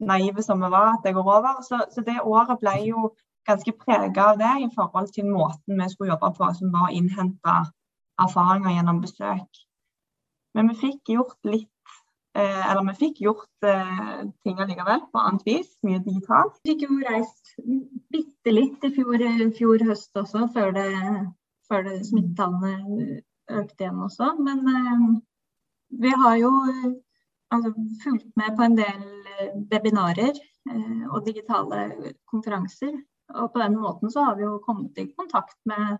naive 0.00 0.42
som 0.42 0.60
vi 0.62 0.70
var, 0.70 0.94
at 0.94 1.04
det 1.04 1.14
går 1.14 1.32
over. 1.36 1.60
Så, 1.66 1.80
så 1.94 2.04
det 2.06 2.20
året 2.20 2.60
ble 2.60 2.76
jo 2.88 3.10
ganske 3.48 3.72
prega 3.80 4.30
av 4.30 4.38
det 4.40 4.52
i 4.64 4.70
forhold 4.74 5.10
til 5.14 5.28
måten 5.30 5.80
vi 5.80 5.88
skulle 5.90 6.12
jobbe 6.14 6.32
på, 6.36 6.52
som 6.58 6.72
var 6.74 6.88
å 6.88 6.94
innhente 6.96 7.56
erfaringer 8.20 8.76
gjennom 8.76 9.02
besøk. 9.04 9.64
Men 10.56 10.70
vi 10.72 10.78
fikk 10.80 11.12
gjort 11.14 11.38
litt 11.46 11.68
eh, 12.34 12.62
Eller 12.70 12.82
vi 12.88 12.96
fikk 12.98 13.20
gjort 13.22 13.66
eh, 13.66 14.22
ting 14.44 14.58
allikevel 14.60 15.04
på 15.12 15.22
annet 15.22 15.46
vis, 15.46 15.70
mye 15.86 16.02
digitalt. 16.04 16.58
Vi 16.64 16.74
fikk 16.74 16.86
jo 16.88 16.98
reist 17.04 17.54
bitte 18.10 18.54
litt 18.54 18.86
i 18.86 18.92
fjor, 18.94 19.24
fjor 19.56 19.86
høst 19.90 20.16
også, 20.18 20.48
før, 20.54 20.74
det, 20.76 20.88
før 21.70 21.86
det 21.86 22.00
smittetallene 22.08 23.20
økte 23.60 23.86
igjen 23.86 24.02
også. 24.06 24.34
Men 24.42 24.66
eh, 24.74 25.06
vi 26.02 26.12
har 26.24 26.36
jo 26.42 26.50
altså, 27.54 27.72
fulgt 28.04 28.30
med 28.40 28.56
på 28.56 28.66
en 28.66 28.76
del 28.78 29.06
webinarer 29.72 30.38
og 31.10 31.24
digitale 31.26 32.12
konferanser. 32.30 32.94
Og 33.38 33.52
på 33.54 33.62
den 33.62 33.76
måten 33.78 34.10
så 34.10 34.24
har 34.26 34.38
vi 34.38 34.46
jo 34.46 34.58
kommet 34.64 34.98
i 34.98 35.10
kontakt 35.12 35.58
med 35.70 35.98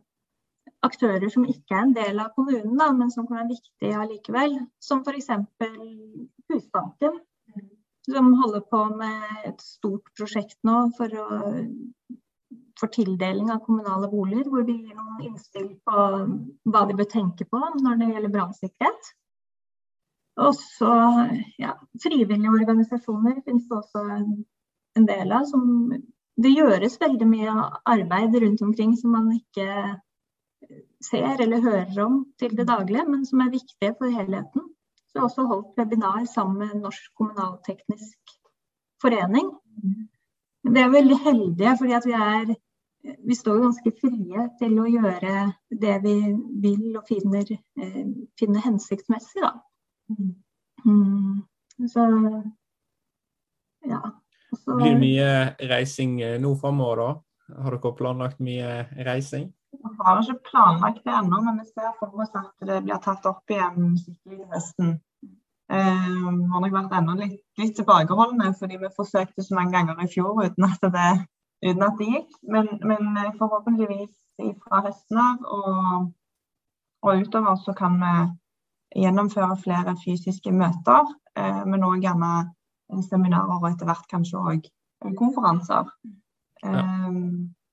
aktører 0.86 1.28
som 1.32 1.46
ikke 1.48 1.76
er 1.76 1.84
en 1.86 1.96
del 1.96 2.20
av 2.22 2.32
kommunen, 2.36 2.76
da, 2.78 2.90
men 2.96 3.10
som 3.12 3.26
kan 3.28 3.42
være 3.42 3.54
viktige 3.54 3.98
allikevel. 4.00 4.56
Som 4.82 5.04
f.eks. 5.04 5.30
Husbanken, 6.50 7.20
som 8.08 8.32
holder 8.40 8.64
på 8.72 8.84
med 8.98 9.46
et 9.50 9.62
stort 9.62 10.10
prosjekt 10.18 10.58
nå 10.66 10.76
for, 10.96 11.14
å, 11.14 11.54
for 12.80 12.92
tildeling 12.94 13.52
av 13.52 13.62
kommunale 13.66 14.10
boliger, 14.10 14.48
hvor 14.50 14.66
de 14.66 14.76
gir 14.78 14.96
noen 14.96 15.28
innspill 15.28 15.70
på 15.86 16.06
hva 16.72 16.84
de 16.88 16.98
bør 16.98 17.10
tenke 17.12 17.46
på 17.46 17.62
når 17.82 18.00
det 18.00 18.12
gjelder 18.14 18.36
brannsikkerhet. 18.38 19.14
Og 20.38 20.54
så 20.56 20.92
ja, 21.58 21.74
frivillige 22.02 22.52
organisasjoner 22.52 23.40
finnes 23.44 23.66
det 23.68 23.76
også 23.76 24.04
en, 24.14 25.06
del 25.08 25.32
av. 25.32 25.46
Som, 25.48 25.90
det 26.40 26.54
gjøres 26.54 27.00
veldig 27.00 27.28
mye 27.28 27.56
arbeid 27.88 28.36
rundt 28.44 28.62
omkring 28.64 28.94
som 28.98 29.16
man 29.16 29.32
ikke 29.34 29.66
ser 31.02 31.40
eller 31.42 31.64
hører 31.64 31.98
om 32.04 32.22
til 32.38 32.54
det 32.56 32.68
daglige, 32.68 33.06
men 33.08 33.26
som 33.26 33.42
er 33.42 33.52
viktige 33.52 33.94
for 33.98 34.12
helheten. 34.12 34.68
Jeg 35.10 35.20
har 35.20 35.26
også 35.26 35.46
holdt 35.50 35.78
webinar 35.80 36.24
sammen 36.30 36.60
med 36.62 36.82
Norsk 36.84 37.10
kommunalteknisk 37.18 38.34
forening. 39.02 39.48
Vi 40.62 40.80
er 40.80 40.92
veldig 40.92 41.18
heldige 41.24 41.76
fordi 41.80 42.00
vi 42.06 42.58
vi 43.02 43.34
står 43.34 43.62
ganske 43.62 43.92
frie 44.00 44.46
til 44.60 44.76
å 44.80 44.88
gjøre 44.90 45.34
det 45.82 45.96
vi 46.04 46.14
vil 46.64 46.98
og 46.98 47.06
finner, 47.08 47.46
eh, 47.80 48.06
finner 48.38 48.66
hensiktsmessig, 48.66 49.40
da. 49.40 49.54
Mm. 50.84 51.42
Så 51.88 52.06
ja. 53.86 54.00
Så, 54.64 54.76
Blir 54.76 54.90
det 54.90 55.00
mye 55.00 55.68
reising 55.70 56.20
eh, 56.20 56.38
nå 56.42 56.54
framover, 56.58 57.02
da? 57.02 57.10
Har 57.62 57.76
dere 57.76 57.92
planlagt 57.96 58.40
mye 58.42 58.84
reising? 59.06 59.50
Vi 59.70 59.92
har 60.04 60.22
ikke 60.22 60.50
planlagt 60.50 61.04
det 61.06 61.14
ennå, 61.14 61.38
men 61.46 61.60
vi 61.62 61.68
ser 61.70 61.92
for 62.00 62.14
oss 62.22 62.34
at 62.34 62.66
det 62.66 62.80
blir 62.86 62.98
tatt 63.04 63.26
opp 63.30 63.52
igjen 63.52 63.94
skikkelig 63.98 64.40
i 64.40 64.48
høsten. 64.54 64.96
Eh, 65.70 66.06
vi 66.10 66.48
har 66.50 66.62
nok 66.64 66.74
vært 66.74 66.94
enda 66.98 67.14
litt, 67.20 67.38
litt 67.60 67.76
tilbakeholdne, 67.78 68.50
fordi 68.58 68.80
vi 68.80 68.90
forsøkte 68.96 69.44
så 69.46 69.54
mange 69.54 69.76
ganger 69.76 70.02
i 70.02 70.10
fjor 70.10 70.42
uten 70.42 70.66
at 70.66 70.86
det, 70.96 71.10
uten 71.62 71.84
at 71.86 72.00
det 72.00 72.08
gikk. 72.10 72.32
Men, 72.42 72.70
men, 72.82 73.20
forhåpentligvis 73.38 74.16
fra 74.64 74.82
høsten 74.88 75.20
av 75.20 75.46
og, 75.46 76.10
og, 77.04 77.22
utover 77.22 77.58
så 77.62 77.74
kan 77.78 78.00
vi 78.02 78.14
gjennomføre 78.96 79.56
flere 79.62 79.94
fysiske 80.04 80.52
møter, 80.52 81.10
eh, 81.38 81.62
men 81.66 81.86
òg 81.86 82.02
gjerne 82.04 82.32
seminarer 83.06 83.60
og 83.60 83.68
etter 83.70 83.86
hvert 83.88 84.08
kanskje 84.10 84.40
òg 84.40 84.70
konferanser. 85.18 85.90
Ja. 86.64 86.74
Eh, 86.74 87.20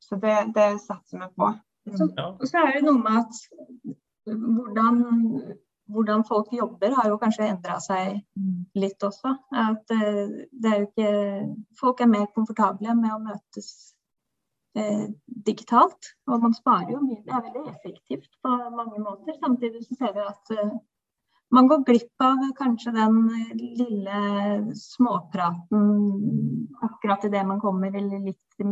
så 0.08 0.16
det, 0.16 0.36
det 0.56 0.68
satser 0.80 1.20
vi 1.20 1.32
på. 1.36 1.54
Så, 1.98 2.08
så 2.44 2.62
er 2.62 2.78
det 2.78 2.84
noe 2.86 3.00
med 3.00 3.24
at 3.24 3.96
hvordan, 4.36 5.02
hvordan 5.92 6.24
folk 6.28 6.54
jobber 6.54 6.96
har 6.96 7.10
jo 7.10 7.20
kanskje 7.22 7.50
endra 7.52 7.78
seg 7.84 8.22
litt 8.76 9.04
også. 9.04 9.34
At 9.52 9.94
eh, 9.96 10.24
det 10.52 10.72
er 10.72 10.82
jo 10.82 10.88
ikke 10.90 11.12
Folk 11.80 12.02
er 12.02 12.12
mer 12.12 12.28
komfortable 12.36 12.96
med 12.98 13.14
å 13.14 13.22
møtes 13.24 13.70
eh, 14.80 15.08
digitalt. 15.50 16.14
Og 16.28 16.44
man 16.44 16.56
sparer 16.58 16.96
jo 16.96 17.02
mye. 17.04 17.24
Det 17.24 17.36
er 17.36 17.46
veldig 17.48 17.66
effektivt 17.74 18.32
på 18.44 18.54
mange 18.76 19.02
måter. 19.04 19.38
Samtidig 19.40 19.86
så 19.86 20.00
ser 20.00 20.16
vi 20.18 20.26
at 20.26 20.56
eh, 20.58 20.78
man 21.50 21.68
går 21.68 21.84
glipp 21.86 22.22
av 22.22 22.42
kanskje 22.58 22.92
den 22.92 23.20
lille 23.56 24.22
småpraten 24.76 25.84
akkurat 26.82 27.26
idet 27.26 27.46
man 27.48 27.62
kommer 27.62 27.96
eller 27.96 28.20
litt 28.20 28.66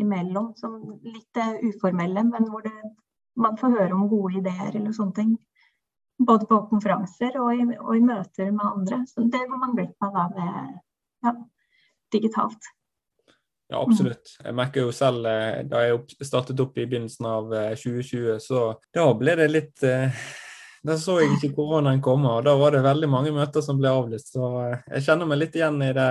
imellom. 0.00 0.52
Som 0.56 1.00
litt 1.02 1.40
uformelle, 1.62 2.24
men 2.24 2.48
hvor 2.48 2.64
det, 2.64 2.72
man 3.36 3.58
får 3.60 3.76
høre 3.78 3.96
om 3.96 4.08
gode 4.08 4.38
ideer 4.40 4.72
eller 4.72 4.94
sånne 4.96 5.18
ting. 5.18 5.34
Både 6.18 6.46
på 6.48 6.62
konferanser 6.70 7.36
og 7.42 7.50
i, 7.52 7.66
og 7.76 7.96
i 7.96 8.04
møter 8.04 8.54
med 8.54 8.70
andre. 8.70 9.02
Så 9.10 9.26
det 9.28 9.42
går 9.50 9.60
man 9.60 9.76
glipp 9.76 10.06
av 10.06 10.16
da 10.16 10.24
med 10.32 10.80
ja, 11.26 11.34
digitalt. 12.14 12.70
Ja, 13.68 13.80
absolutt. 13.80 14.36
Jeg 14.44 14.54
merker 14.56 14.84
jo 14.86 14.94
selv 14.94 15.26
eh, 15.26 15.60
da 15.68 15.82
jeg 15.82 16.24
startet 16.24 16.60
opp 16.62 16.76
i 16.78 16.86
begynnelsen 16.86 17.26
av 17.26 17.52
2020, 17.80 18.24
eh, 18.36 18.40
så 18.40 18.64
da 18.94 19.06
ble 19.18 19.36
det 19.40 19.50
litt 19.50 19.84
eh 19.88 20.24
da 20.84 20.96
så 21.00 21.16
jeg 21.22 21.32
ikke 21.38 21.54
koronaen 21.56 22.02
komme, 22.04 22.28
og 22.28 22.44
da 22.44 22.54
var 22.60 22.74
det 22.74 22.84
veldig 22.84 23.08
mange 23.08 23.32
møter 23.32 23.64
som 23.64 23.78
ble 23.80 23.92
avlyst. 23.92 24.34
Så 24.34 24.48
eh, 24.66 24.82
jeg 24.96 25.06
kjenner 25.06 25.28
meg 25.30 25.40
litt 25.40 25.56
igjen 25.56 25.80
i 25.84 25.92
det, 25.96 26.08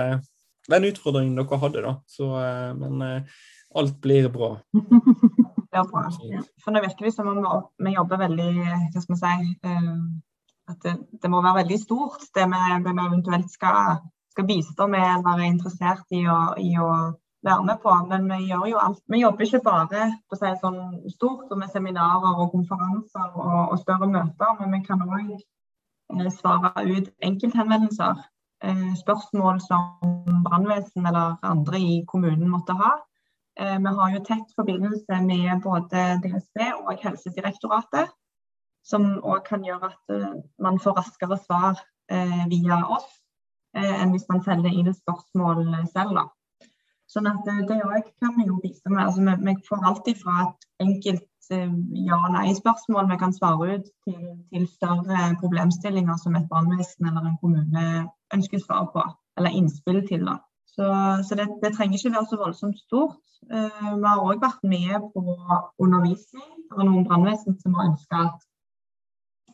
den 0.72 0.86
utfordringen 0.90 1.38
dere 1.38 1.58
hadde, 1.62 1.82
da. 1.84 1.92
Så, 2.10 2.30
eh, 2.40 2.70
men 2.80 3.04
eh, 3.06 3.36
alt 3.78 4.00
blir 4.02 4.26
bra. 4.34 4.56
Det 4.74 5.80
er 5.80 5.86
bra. 5.90 6.04
For 6.62 6.74
nå 6.74 6.82
virker 6.82 7.06
det 7.08 7.14
som 7.14 7.30
om 7.30 7.40
vi 7.82 7.94
jobber 7.94 8.20
veldig 8.26 8.50
hva 8.62 9.00
skal 9.02 9.14
vi 9.14 9.20
si, 9.22 9.70
at 10.70 10.84
det, 10.86 10.92
det 11.22 11.30
må 11.30 11.40
være 11.42 11.64
veldig 11.64 11.78
stort, 11.82 12.22
det 12.34 12.44
vi, 12.50 12.60
det 12.84 12.92
vi 12.94 13.06
eventuelt 13.08 13.50
skal, 13.50 13.98
skal 14.32 14.46
bistå 14.48 14.86
med 14.90 15.02
eller 15.02 15.42
er 15.42 15.50
interessert 15.50 16.14
i 16.14 16.22
å, 16.30 16.38
i 16.62 16.70
å 16.78 16.92
være 17.44 17.64
med 17.64 17.80
på. 17.82 17.94
Men 18.10 18.28
vi 18.32 18.48
gjør 18.48 18.66
jo 18.72 18.82
alt. 18.86 19.00
Vi 19.12 19.20
jobber 19.20 19.46
ikke 19.46 19.62
bare 19.64 20.04
på 20.28 20.38
si, 20.40 20.52
sånn 20.62 20.80
stort 21.12 21.52
og 21.52 21.60
med 21.60 21.72
seminarer 21.72 22.40
og 22.42 22.52
konferanser 22.54 23.32
og, 23.32 23.58
og 23.72 23.80
større 23.82 24.08
møter, 24.10 24.54
men 24.60 24.76
vi 24.76 24.84
kan 24.86 25.04
òg 25.04 25.34
eh, 25.34 26.30
svare 26.38 26.86
ut 26.90 27.10
enkelthenvendelser. 27.28 28.22
Eh, 28.64 28.92
spørsmål 29.00 29.60
som 29.60 30.44
brannvesen 30.46 31.06
eller 31.06 31.36
andre 31.44 31.80
i 31.80 31.98
kommunen 32.08 32.48
måtte 32.50 32.76
ha. 32.80 32.94
Eh, 33.60 33.76
vi 33.78 33.96
har 33.98 34.14
jo 34.14 34.22
tett 34.26 34.54
forbindelse 34.56 35.20
med 35.26 35.60
både 35.64 36.06
DSB 36.24 36.70
og 36.80 36.94
Helsedirektoratet, 37.02 38.14
som 38.84 39.04
òg 39.20 39.44
kan 39.46 39.64
gjøre 39.64 39.92
at 39.92 40.40
man 40.60 40.80
får 40.80 40.98
raskere 40.98 41.38
svar 41.40 41.78
via 42.50 42.76
oss 42.92 43.06
enn 43.72 44.10
hvis 44.12 44.26
man 44.28 44.42
sender 44.44 44.68
inn 44.68 44.90
et 44.90 44.98
spørsmål 44.98 45.62
selv. 45.88 46.12
da. 46.18 46.26
Sånn 47.14 47.28
at 47.30 47.46
det 47.46 47.78
òg 47.86 48.08
kan 48.18 48.32
vi 48.34 48.48
jo 48.48 48.58
bistå 48.62 48.90
med. 48.90 49.04
Altså, 49.06 49.22
vi, 49.22 49.34
vi 49.46 49.54
får 49.68 49.84
alltid 49.90 50.18
fra 50.18 50.48
et 50.48 50.64
enkelt 50.82 51.50
eh, 51.54 51.74
ja- 52.08 52.18
og 52.18 52.32
nei-spørsmål 52.34 53.10
vi 53.12 53.18
kan 53.20 53.34
svare 53.36 53.76
ut, 53.76 53.92
til, 54.08 54.24
til, 54.50 54.64
større 54.72 55.28
problemstillinger 55.42 56.18
som 56.22 56.34
et 56.38 56.48
brannvesen 56.50 57.10
eller 57.10 57.28
en 57.28 57.38
kommune 57.42 57.84
ønsker 58.34 58.64
svar 58.64 58.88
på, 58.96 59.04
eller 59.38 59.54
innspill 59.60 60.02
til. 60.08 60.26
Da. 60.26 60.40
Så, 60.74 60.88
så 61.28 61.38
det, 61.38 61.46
det, 61.62 61.76
trenger 61.76 62.00
ikke 62.00 62.16
være 62.16 62.30
så 62.32 62.40
voldsomt 62.40 62.82
stort. 62.82 63.20
Uh, 63.52 63.92
vi 64.00 64.08
har 64.08 64.24
òg 64.24 64.40
vært 64.42 64.62
med 64.66 65.06
på 65.14 65.22
undervisning. 65.84 66.50
Det 66.66 66.80
var 66.80 66.88
noen 66.88 67.06
brannvesen 67.06 67.60
som 67.60 67.76
har 67.78 67.92
ønska 67.92 68.22
at 68.30 68.46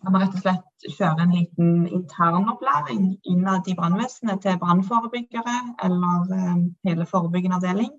man 0.05 0.23
rett 0.23 0.37
og 0.37 0.43
slett 0.45 0.87
kjører 0.97 1.25
en 1.25 1.35
liten 1.35 1.73
internopplæring 1.89 3.11
innad 3.29 3.69
i 3.69 3.77
brannvesenet 3.77 4.41
til 4.45 4.59
brannforebyggere 4.63 5.57
eller 5.85 6.33
um, 6.37 6.63
hele 6.87 7.07
forebyggende 7.07 7.59
avdeling. 7.61 7.93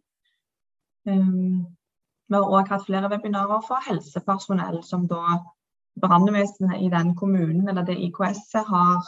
Um, 1.05 1.67
vi 2.29 2.37
har 2.37 2.47
òg 2.57 2.69
hatt 2.71 2.87
flere 2.87 3.09
webinarer 3.11 3.61
for 3.67 3.83
helsepersonell, 3.85 4.79
som 4.87 5.05
da 5.07 5.41
brannvesenet 6.01 6.81
i 6.81 6.89
den 6.89 7.15
kommunen 7.15 7.69
eller 7.69 7.85
det 7.85 7.99
IKS-et 8.07 8.69
har 8.69 9.03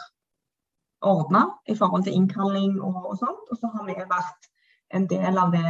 ordna 1.04 1.46
i 1.68 1.76
forhold 1.76 2.04
til 2.04 2.14
innkalling 2.14 2.76
og, 2.82 3.00
og, 3.10 3.16
sånt. 3.18 3.48
Og 3.50 3.58
så 3.58 3.70
har 3.74 3.86
vi 3.88 3.96
vært 3.96 4.50
en 4.94 5.08
del 5.10 5.40
av 5.40 5.50
det 5.56 5.64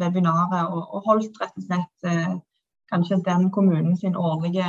webinaret 0.00 0.68
og, 0.68 0.84
og 0.94 1.08
holdt 1.08 1.40
rett 1.42 1.56
og 1.56 1.66
slett 1.66 2.06
eh, 2.06 2.36
kanskje 2.92 3.22
den 3.26 3.50
kommunen 3.50 3.96
sin 3.96 4.16
årlige 4.16 4.68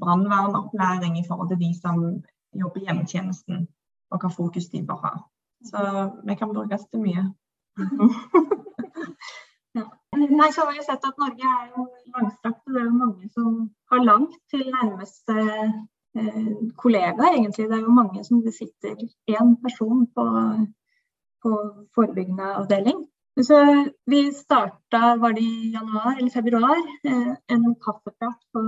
brannvernopplæring 0.00 1.18
i 1.18 1.26
forhold 1.28 1.48
til 1.48 1.60
de 1.64 1.70
som 1.80 1.96
jobber 2.60 2.80
i 2.80 2.84
hjemmetjenesten, 2.86 3.68
og 4.10 4.20
hva 4.20 4.28
fokus 4.28 4.66
de 4.72 4.86
bør 4.86 4.98
ha. 5.04 5.12
Så 5.70 5.80
vi 6.26 6.34
kan 6.34 6.52
brukes 6.54 6.84
til 6.90 7.00
mye. 7.02 7.24
Nei, 10.18 10.48
så 10.52 10.64
har 10.64 10.72
vi 10.72 10.82
sett 10.82 11.04
at 11.06 11.20
Norge 11.20 11.50
er 11.58 11.68
jo 11.74 11.84
langstrakt, 12.16 12.62
og 12.66 12.74
det 12.74 12.80
er 12.80 12.88
jo 12.88 13.02
mange 13.02 13.28
som 13.34 13.50
har 13.92 14.02
langt 14.04 14.34
til 14.50 14.64
nærmeste 14.72 15.36
eh, 16.18 16.54
kollega, 16.82 17.28
egentlig. 17.34 17.68
Det 17.68 17.76
er 17.76 17.84
jo 17.86 17.98
mange 18.00 18.24
som 18.24 18.42
besitter 18.42 18.96
én 19.30 19.54
person 19.62 20.06
på, 20.16 20.24
på 21.42 21.50
forebyggende 21.94 22.54
avdeling. 22.62 23.04
Så 23.46 23.86
vi 24.04 24.32
starta, 24.32 25.16
var 25.16 25.32
det 25.32 25.40
i 25.40 25.70
januar 25.72 26.18
eller 26.18 26.30
februar, 26.30 26.78
eh, 27.04 27.34
en 27.46 27.74
kaffeprat 27.74 28.40
på, 28.52 28.62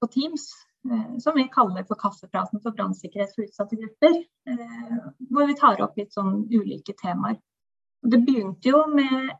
på 0.00 0.06
Teams. 0.06 0.48
Eh, 0.90 1.18
som 1.18 1.34
vi 1.34 1.48
kaller 1.52 1.84
for 1.84 1.94
Kaffepraten 1.94 2.60
for 2.62 2.70
brannsikkerhet 2.70 3.34
for 3.34 3.42
utsatte 3.42 3.76
grupper. 3.76 4.14
Eh, 4.50 4.98
hvor 5.30 5.46
vi 5.46 5.56
tar 5.58 5.82
opp 5.82 5.98
litt 5.98 6.14
sånn 6.14 6.44
ulike 6.54 6.94
temaer. 7.02 7.40
Det 8.02 8.20
begynte 8.22 8.70
jo 8.70 8.84
med 8.92 9.32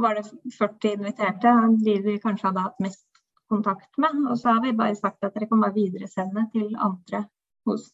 var 0.00 0.16
det 0.18 0.24
40 0.58 0.96
inviterte, 0.98 1.52
de 1.84 1.98
vi 2.02 2.16
kanskje 2.22 2.48
hadde 2.48 2.64
hatt 2.64 2.80
mest 2.82 3.04
kontakt 3.52 3.98
med. 3.98 4.24
Og 4.30 4.38
så 4.40 4.54
har 4.54 4.64
vi 4.64 4.72
bare 4.72 4.96
sagt 4.96 5.22
at 5.22 5.36
dere 5.36 5.50
kan 5.50 5.60
bare 5.62 5.76
videresende 5.76 6.48
til 6.56 6.72
andre 6.88 7.26
hos, 7.68 7.90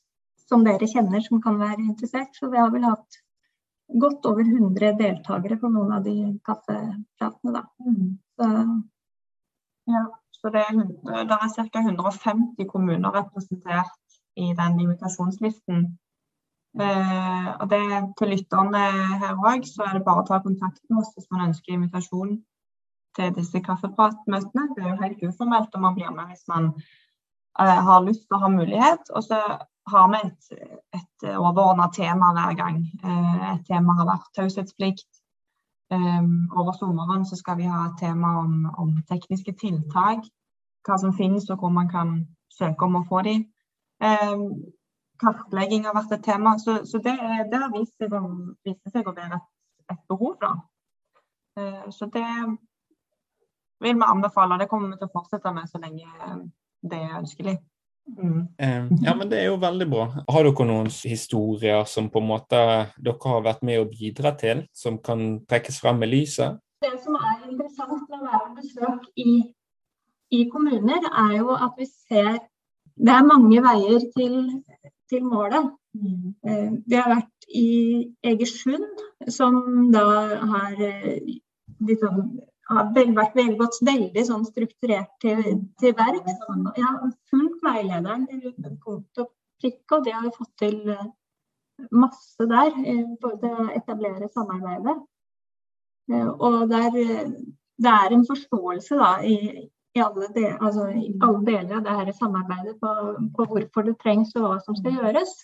som 0.49 0.65
dere 0.65 0.89
kjenner 0.89 1.21
som 1.27 1.43
kan 1.43 1.59
være 1.61 1.83
interessert. 1.83 2.33
Så 2.39 2.49
vi 2.55 2.63
har 2.63 2.71
vel 2.73 2.87
hatt 2.89 3.21
godt 3.99 4.27
over 4.27 4.45
100 4.47 4.93
deltakere 4.99 5.59
på 5.61 5.71
noen 5.73 5.93
av 5.97 6.05
de 6.05 6.17
kaffepratene. 6.47 7.63
Mm. 7.87 8.11
Så, 8.37 8.51
ja, 9.91 10.05
så 10.41 10.53
det 10.55 10.63
er, 10.67 10.85
det 11.31 11.39
er 11.39 11.51
ca. 11.57 11.83
150 11.83 12.69
kommuner 12.71 13.17
representert 13.17 14.21
i 14.37 14.53
den 14.57 14.79
invitasjonslisten. 14.81 15.91
Eh, 16.81 17.49
og 17.61 17.67
det 17.71 17.83
Til 18.19 18.31
lytterne 18.31 18.85
her 19.23 19.35
òg, 19.35 19.67
så 19.67 19.89
er 19.89 19.99
det 19.99 20.07
bare 20.07 20.23
å 20.23 20.29
ta 20.29 20.39
kontakt 20.45 20.83
med 20.89 21.03
oss 21.03 21.11
hvis 21.17 21.31
man 21.33 21.49
ønsker 21.49 21.75
invitasjon 21.75 22.37
til 23.19 23.33
disse 23.35 23.63
kaffepratmøtene. 23.67 24.69
Det 24.77 24.85
er 24.85 24.93
jo 24.93 25.03
helt 25.03 25.25
uformelt 25.27 25.75
om 25.75 25.87
man 25.89 25.97
blir 25.99 26.15
med 26.15 26.31
hvis 26.31 26.47
man 26.53 26.71
eh, 27.59 27.81
har 27.89 28.07
lyst 28.07 28.31
og 28.31 28.45
har 28.45 28.55
mulighet. 28.55 29.11
Og 29.11 29.27
så 29.27 29.41
har 29.89 30.09
vi 30.13 30.21
et, 30.27 30.51
et 30.95 31.29
overordna 31.37 31.89
tema 31.95 32.33
hver 32.37 32.57
gang. 32.59 32.83
Eh, 33.05 33.47
et 33.55 33.65
tema 33.67 33.97
har 33.99 34.09
vært 34.09 34.31
taushetsplikt. 34.37 35.09
Um, 35.91 36.47
over 36.55 36.73
sommeren 36.79 37.25
så 37.27 37.37
skal 37.37 37.57
vi 37.59 37.67
ha 37.67 37.89
et 37.89 37.97
tema 37.99 38.37
om, 38.45 38.69
om, 38.79 38.93
tekniske 39.09 39.57
tiltak. 39.59 40.29
Hva 40.87 40.99
som 41.03 41.17
finnes 41.17 41.49
og 41.51 41.59
hvor 41.59 41.73
man 41.75 41.91
kan 41.91 42.13
søke 42.55 42.87
om 42.87 43.01
å 43.01 43.07
få 43.09 43.25
de. 43.27 43.35
Um, 43.99 44.45
kartlegging 45.21 45.89
har 45.89 45.97
vært 45.99 46.15
et 46.15 46.25
tema. 46.25 46.55
Så, 46.63 46.85
så 46.87 47.03
det, 47.03 47.17
det, 47.51 47.59
har 47.59 47.75
vist 47.75 47.97
seg, 47.99 48.15
å, 48.15 48.55
vist 48.67 48.95
seg 48.95 49.09
å 49.09 49.17
være 49.17 49.41
et, 49.41 49.49
et 49.97 50.05
behov. 50.09 50.37
Da. 50.45 50.55
Uh, 51.59 51.91
så 51.91 52.07
det 52.15 52.29
vil 53.81 53.99
vi 53.99 54.13
anbefale. 54.15 54.61
Det 54.61 54.71
kommer 54.71 54.93
vi 54.93 55.01
til 55.01 55.11
å 55.11 55.15
fortsette 55.19 55.53
med 55.57 55.69
så 55.69 55.83
lenge 55.83 56.07
det 56.81 57.03
er 57.03 57.19
ønskelig. 57.19 57.59
Mm. 58.19 58.89
Ja, 59.05 59.15
men 59.15 59.31
det 59.31 59.39
er 59.41 59.51
jo 59.51 59.61
veldig 59.61 59.87
bra. 59.91 60.07
Har 60.29 60.47
dere 60.47 60.67
noen 60.69 60.91
historier 60.91 61.85
som 61.89 62.11
på 62.13 62.21
en 62.23 62.29
måte 62.31 62.61
dere 62.99 63.33
har 63.33 63.45
vært 63.47 63.65
med 63.67 63.81
å 63.81 63.89
bidra 63.91 64.35
til, 64.41 64.65
som 64.77 64.99
kan 65.03 65.41
trekkes 65.51 65.81
frem 65.83 66.01
med 66.03 66.13
lyset? 66.13 66.61
Det 66.85 66.95
som 67.05 67.17
er 67.19 67.43
interessant 67.51 68.07
med 68.09 68.21
å 68.21 68.27
være 68.27 68.43
på 68.47 68.55
besøk 68.61 69.09
i, 69.21 69.35
i, 70.33 70.47
kommuner, 70.53 71.05
er 71.27 71.37
jo 71.39 71.53
at 71.57 71.77
vi 71.79 71.89
ser 71.91 72.41
det 73.01 73.13
er 73.15 73.29
mange 73.29 73.61
veier 73.65 74.03
til, 74.17 74.35
til 75.09 75.25
målet. 75.25 75.71
Mm. 75.97 76.33
Eh, 76.47 76.73
vi 76.87 76.97
har 76.99 77.09
vært 77.13 77.53
i 77.57 77.69
Egersund, 78.33 79.05
som 79.33 79.91
da 79.93 80.05
har 80.53 80.77
liksom, 81.89 82.41
har 82.71 82.91
vel, 82.95 83.13
vært 83.17 83.37
vel, 83.39 83.55
gått 83.59 83.79
veldig 83.87 84.25
sånn 84.27 84.45
strukturert 84.47 85.11
til, 85.23 85.41
til 85.81 85.95
verks. 85.99 86.37
Jeg 86.77 86.87
har 86.87 87.15
fulgt 87.33 87.65
veilederen 87.67 88.27
til 88.31 88.53
punkt 88.85 89.23
og 89.23 89.33
prikk, 89.61 89.83
og 89.97 90.05
det 90.07 90.15
har 90.15 90.27
vi 90.27 90.37
fått 90.37 90.53
til 90.63 90.77
eh, 90.95 91.09
masse 91.97 92.47
der 92.51 92.77
Både 93.23 93.51
å 93.51 93.67
etablere 93.75 94.31
samarbeidet. 94.35 94.97
Eh, 96.13 96.31
og 96.31 96.71
der, 96.71 96.97
det 97.81 97.95
er 97.97 98.17
en 98.17 98.27
forståelse 98.29 98.99
da, 99.03 99.13
i, 99.27 99.67
i, 99.97 100.03
alle 100.05 100.31
del, 100.37 100.53
altså, 100.61 100.87
i, 100.95 101.11
alle 101.27 101.43
deler 101.49 101.77
av 101.81 101.87
det 101.89 101.99
her 102.01 102.13
samarbeidet 102.21 102.77
på, 102.83 102.95
på, 103.37 103.49
hvorfor 103.53 103.89
det 103.89 103.99
trengs 104.03 104.35
og 104.37 104.47
hva 104.47 104.59
som 104.63 104.79
skal 104.79 105.01
gjøres. 105.01 105.35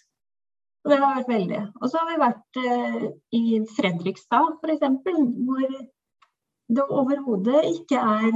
Og 0.87 0.93
det 0.93 1.03
har 1.03 1.19
vært 1.19 1.35
veldig. 1.35 1.61
Og 1.83 1.91
så 1.91 1.99
har 1.99 2.09
vi 2.13 2.23
vært 2.23 2.59
eh, 2.63 3.07
i 3.35 3.45
Fredrikstad 3.75 4.61
f.eks., 4.63 4.87
hvor 5.49 5.79
det 6.69 6.83
overhodet 6.91 7.63
ikke 7.69 7.99
er, 8.01 8.33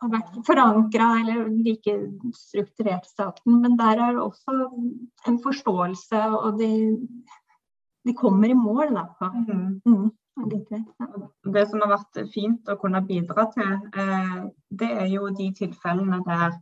har 0.00 0.10
vært 0.14 0.38
forankra 0.46 1.08
eller 1.20 1.50
like 1.52 1.94
strukturert 2.36 3.04
i 3.04 3.12
staten. 3.12 3.60
Men 3.60 3.76
der 3.80 4.00
er 4.00 4.16
det 4.16 4.24
også 4.24 4.56
en 5.28 5.38
forståelse, 5.44 6.22
og 6.38 6.58
de, 6.60 6.72
de 8.08 8.16
kommer 8.16 8.48
i 8.48 8.56
mål. 8.56 8.96
Da. 8.96 9.30
Mm. 9.36 9.80
Mm. 9.84 10.10
Det 11.52 11.66
som 11.68 11.84
har 11.84 11.92
vært 11.92 12.20
fint 12.32 12.68
å 12.72 12.78
kunne 12.80 13.04
bidra 13.04 13.46
til, 13.52 13.72
eh, 14.00 14.38
det 14.70 14.90
er 15.04 15.08
jo 15.12 15.28
de 15.36 15.50
tilfellene 15.58 16.22
der 16.24 16.54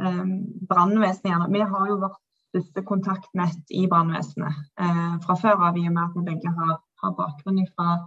eh, 0.00 0.24
brannvesenet 0.70 1.52
Vi 1.52 1.60
har 1.60 1.90
jo 1.90 2.00
vårt 2.06 2.20
største 2.52 2.84
kontaktnett 2.88 3.76
i 3.76 3.84
brannvesenet 3.88 4.56
eh, 4.80 5.12
fra 5.26 5.36
før 5.36 5.68
av, 5.68 5.76
i 5.76 5.84
og 5.88 5.92
med 5.92 6.02
at 6.06 6.16
vi 6.16 6.24
begge 6.30 6.56
har, 6.56 6.74
har 7.04 7.14
bakgrunn 7.20 7.60
fra 7.76 8.00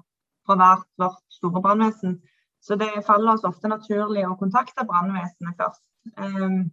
fra 0.46 0.58
hvert 0.60 0.88
vårt 1.02 1.22
store 1.34 1.62
brannvesen. 1.62 2.20
Så 2.66 2.76
det 2.76 3.06
faller 3.06 3.36
oss 3.36 3.46
ofte 3.46 3.70
naturlig 3.70 4.24
å 4.26 4.38
kontakte 4.40 4.88
brannvesenet 4.90 5.60
først. 5.60 5.84
Um, 6.18 6.72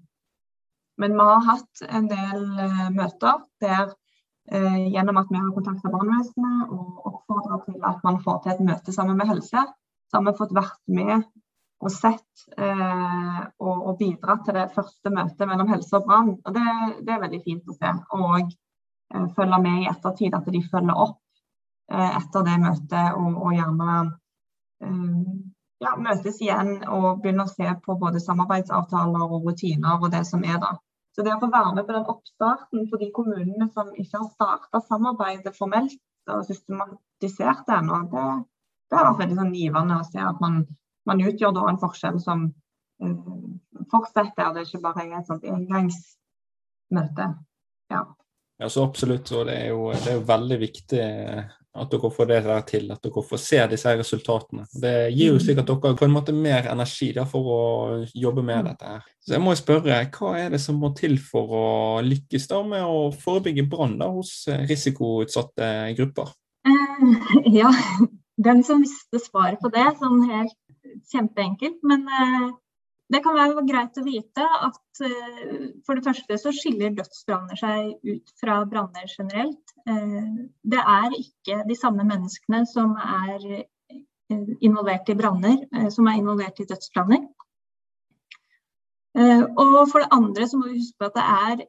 men 1.01 1.19
vi 1.19 1.27
har 1.29 1.45
hatt 1.49 1.83
en 1.89 2.09
del 2.09 2.47
uh, 2.57 2.89
møter 2.95 3.43
der 3.61 3.93
uh, 3.93 4.81
gjennom 4.89 5.21
at 5.21 5.29
vi 5.33 5.41
har 5.41 5.53
kontakta 5.53 5.93
brannvesenet 5.93 6.73
og 6.73 7.07
oppfordra 7.11 7.61
til 7.67 7.79
at 7.89 8.01
man 8.07 8.21
får 8.25 8.43
til 8.43 8.55
et 8.55 8.67
møte 8.71 8.97
sammen 8.97 9.21
med 9.21 9.29
helse, 9.33 9.67
så 10.09 10.19
har 10.19 10.27
vi 10.29 10.37
fått 10.41 10.57
vært 10.57 10.81
med 10.89 11.17
og 11.83 11.91
sett 11.93 12.47
uh, 12.57 13.41
og, 13.59 13.77
og 13.77 13.97
bidratt 14.01 14.47
til 14.47 14.57
det 14.57 14.69
første 14.73 15.13
møtet 15.13 15.49
mellom 15.51 15.73
helse 15.73 15.99
og 15.99 16.07
brann. 16.09 16.37
Og 16.41 16.57
det, 16.57 16.67
det, 17.03 17.11
er 17.13 17.25
veldig 17.27 17.43
fint 17.45 17.69
å 17.69 17.77
se. 17.77 17.97
Og 18.17 18.53
følge 19.37 19.59
med 19.61 19.83
i 19.83 19.91
ettertid, 19.91 20.33
at 20.33 20.47
de 20.49 20.63
følger 20.73 21.05
opp 21.05 21.22
Eh, 21.22 21.22
etter 21.91 22.47
det 22.47 22.59
møtet, 22.63 23.17
og, 23.19 23.41
og 23.43 23.57
gjerne 23.57 23.97
eh, 24.85 25.19
ja, 25.83 25.97
møtes 25.99 26.39
igjen 26.43 26.79
og 26.87 27.23
begynne 27.23 27.47
å 27.47 27.51
se 27.51 27.69
på 27.85 27.97
både 28.01 28.23
samarbeidsavtaler 28.23 29.27
og 29.27 29.49
rutiner 29.49 29.99
og 29.99 30.13
det 30.15 30.25
som 30.29 30.45
er 30.47 30.61
da. 30.63 30.77
Så 31.13 31.25
det 31.27 31.35
å 31.35 31.41
få 31.43 31.51
være 31.53 31.75
med 31.77 31.89
på 31.89 31.97
den 31.97 32.09
oppstarten 32.09 32.87
for 32.89 33.03
de 33.03 33.11
kommunene 33.13 33.69
som 33.75 33.91
ikke 33.93 34.23
har 34.23 34.31
starta 34.31 34.81
samarbeidet 34.87 35.53
formelt 35.57 35.99
og 36.31 36.47
systematisert 36.49 37.67
det 37.69 37.77
ennå, 37.77 37.99
det, 38.13 38.25
det, 38.93 39.01
har 39.01 39.19
veldig 39.19 39.39
sånn 39.41 39.55
givende 39.59 39.99
å 39.99 40.07
se 40.09 40.23
at 40.23 40.41
man, 40.41 40.63
man 41.09 41.21
utgjør 41.21 41.53
da 41.59 41.67
en 41.69 41.81
forskjell 41.83 42.21
som 42.23 42.47
uh, 43.03 43.15
fortsetter. 43.93 44.55
Det 44.55 44.63
er 44.63 44.69
ikke 44.71 44.85
bare 44.87 45.09
et 45.19 45.29
sånt 45.29 45.45
engangsmøte. 45.45 47.29
Ja. 47.93 48.07
Ja, 48.63 48.71
så 48.71 48.87
absolutt. 48.87 49.29
Og 49.35 49.51
det 49.51 49.59
er 49.59 49.73
jo, 49.75 49.91
det 49.93 50.15
er 50.15 50.21
jo 50.21 50.29
veldig 50.31 50.59
viktig 50.63 51.05
at 51.73 51.89
dere 51.93 52.11
får 52.13 52.29
det 52.29 52.41
der 52.45 52.65
til, 52.69 52.91
at 52.93 53.01
dere 53.05 53.23
får 53.25 53.41
se 53.41 53.61
disse 53.71 53.95
resultatene. 53.97 54.67
Det 54.83 54.93
gir 55.15 55.31
jo 55.31 55.39
mm. 55.39 55.43
sikkert 55.45 55.71
dere 55.71 55.95
på 55.97 56.07
en 56.07 56.13
måte 56.13 56.35
mer 56.37 56.69
energi 56.69 57.13
da, 57.17 57.25
for 57.29 57.49
å 57.49 57.61
jobbe 58.13 58.45
med 58.45 58.61
mm. 58.61 58.69
dette. 58.69 58.93
her. 58.93 59.07
Så 59.25 59.37
jeg 59.37 59.45
må 59.45 59.55
spørre, 59.57 60.01
Hva 60.13 60.33
er 60.39 60.53
det 60.53 60.61
som 60.61 60.81
må 60.83 60.93
til 60.99 61.17
for 61.23 61.57
å 61.57 61.67
lykkes 62.05 62.49
da 62.51 62.61
med 62.67 62.85
å 62.85 63.07
forebygge 63.25 63.65
brann 63.73 63.97
hos 64.05 64.35
risikoutsatte 64.69 65.69
grupper? 65.97 66.35
Uh, 66.69 67.17
ja, 67.61 67.73
den 68.49 68.65
som 68.67 68.85
visste 68.85 69.23
svaret 69.23 69.63
på 69.63 69.73
det, 69.73 69.87
sånn 70.03 70.27
helt 70.29 70.59
kjempeenkelt. 71.09 71.81
Men 71.89 72.05
uh, 72.05 72.53
det 73.13 73.21
kan 73.25 73.37
være 73.37 73.65
greit 73.69 73.99
å 74.01 74.05
vite 74.07 74.45
at 74.67 75.03
uh, 75.05 75.67
for 75.87 75.99
det 75.99 76.05
første 76.07 76.39
så 76.41 76.53
skiller 76.57 76.95
dødsbranner 76.97 77.59
seg 77.61 77.93
ut 78.09 78.33
fra 78.41 78.63
branner 78.69 79.11
generelt. 79.11 79.75
Uh, 79.89 80.49
det 80.63 80.81
er 80.81 81.19
ikke 81.19 81.61
de 81.69 81.77
samme 81.79 82.07
menneskene 82.09 82.63
som 82.71 82.95
er 82.97 83.45
uh, 83.53 84.51
involvert 84.65 85.13
i 85.13 85.19
branner, 85.19 85.61
som 85.93 86.09
er 86.09 86.23
involvert 86.23 86.61
i 86.63 86.69
dødsbranner. 86.71 87.29
og 89.61 89.91
for 89.91 90.01
det 90.01 90.09
andre 90.17 90.47
så 90.49 90.57
må 90.57 90.71
vi 90.71 90.79
huske 90.79 90.97
på 90.97 91.11
at 91.11 91.19
det 91.19 91.25
er 91.29 91.65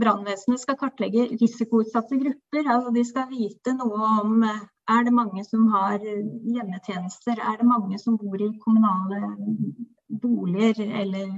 brannvesenet 0.00 0.62
skal 0.62 0.78
kartlegge 0.80 1.26
risikoutsatte 1.36 2.16
grupper. 2.22 2.62
Altså 2.64 2.94
de 2.94 3.02
skal 3.04 3.28
vite 3.28 3.74
noe 3.76 4.08
om 4.22 4.46
er 4.90 5.04
det 5.04 5.12
mange 5.14 5.44
som 5.44 5.66
har 5.70 5.98
hjemmetjenester, 6.02 7.38
er 7.38 7.58
det 7.58 7.66
mange 7.66 7.98
som 7.98 8.18
bor 8.18 8.40
i 8.42 8.50
kommunale 8.64 9.36
boliger 10.22 10.80
eller 11.02 11.28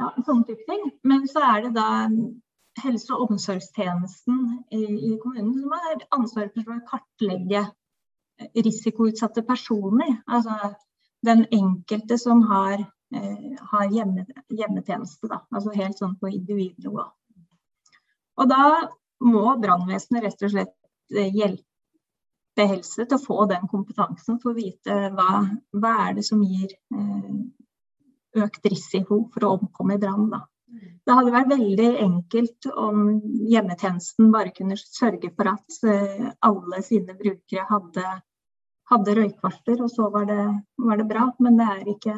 ja, 0.00 0.08
sånne 0.26 0.46
type 0.48 0.66
ting. 0.68 0.88
Men 1.06 1.28
så 1.30 1.44
er 1.46 1.66
det 1.66 1.74
da 1.76 2.08
helse- 2.82 3.14
og 3.14 3.30
omsorgstjenesten 3.30 4.40
i, 4.72 4.82
i 5.12 5.18
kommunen 5.22 5.54
som 5.60 5.76
har 5.76 6.04
ansvaret 6.18 6.58
for 6.58 6.74
å 6.74 6.84
kartlegge 6.88 7.66
risikoutsatte 8.66 9.44
personer. 9.46 10.16
Altså 10.26 10.74
den 11.26 11.46
enkelte 11.52 12.18
som 12.18 12.42
har, 12.50 12.80
eh, 13.14 13.50
har 13.72 13.90
hjemme, 13.90 14.26
hjemmetjeneste, 14.50 15.28
da. 15.30 15.42
Altså 15.54 15.74
helt 15.76 15.98
sånn 15.98 16.16
på 16.18 16.32
individnivå. 16.32 17.04
Og 18.36 18.48
da 18.48 18.88
må 19.22 19.44
brannvesenet 19.62 20.24
rett 20.24 20.42
og 20.42 20.56
slett 20.56 20.74
eh, 21.14 21.30
hjelpe 21.30 21.71
helse 22.60 23.06
til 23.06 23.16
å 23.16 23.22
få 23.22 23.44
den 23.50 23.68
kompetansen 23.70 24.38
for 24.42 24.52
å 24.52 24.58
vite 24.58 24.96
hva, 25.16 25.42
hva 25.72 25.92
er 26.06 26.16
det 26.18 26.24
som 26.26 26.42
gir 26.44 26.72
eh, 26.72 27.30
økt 28.42 28.66
risiko 28.72 29.24
for 29.32 29.46
å 29.46 29.54
omkomme 29.58 29.96
i 29.96 30.02
brann. 30.02 30.28
Det 30.72 31.14
hadde 31.16 31.32
vært 31.34 31.50
veldig 31.50 31.88
enkelt 32.00 32.68
om 32.80 33.08
hjemmetjenesten 33.50 34.30
bare 34.32 34.54
kunne 34.56 34.78
sørge 34.80 35.32
for 35.36 35.50
at 35.52 35.80
eh, 35.88 36.28
alle 36.48 36.82
sine 36.86 37.16
brukere 37.18 37.66
hadde, 37.68 38.14
hadde 38.92 39.16
røykvarter, 39.18 39.82
og 39.82 39.90
så 39.92 40.08
var 40.14 40.28
det, 40.30 40.46
var 40.80 41.00
det, 41.00 41.08
bra. 41.10 41.26
Men 41.44 41.58
det 41.60 41.68
er 41.74 41.92
ikke 41.92 42.16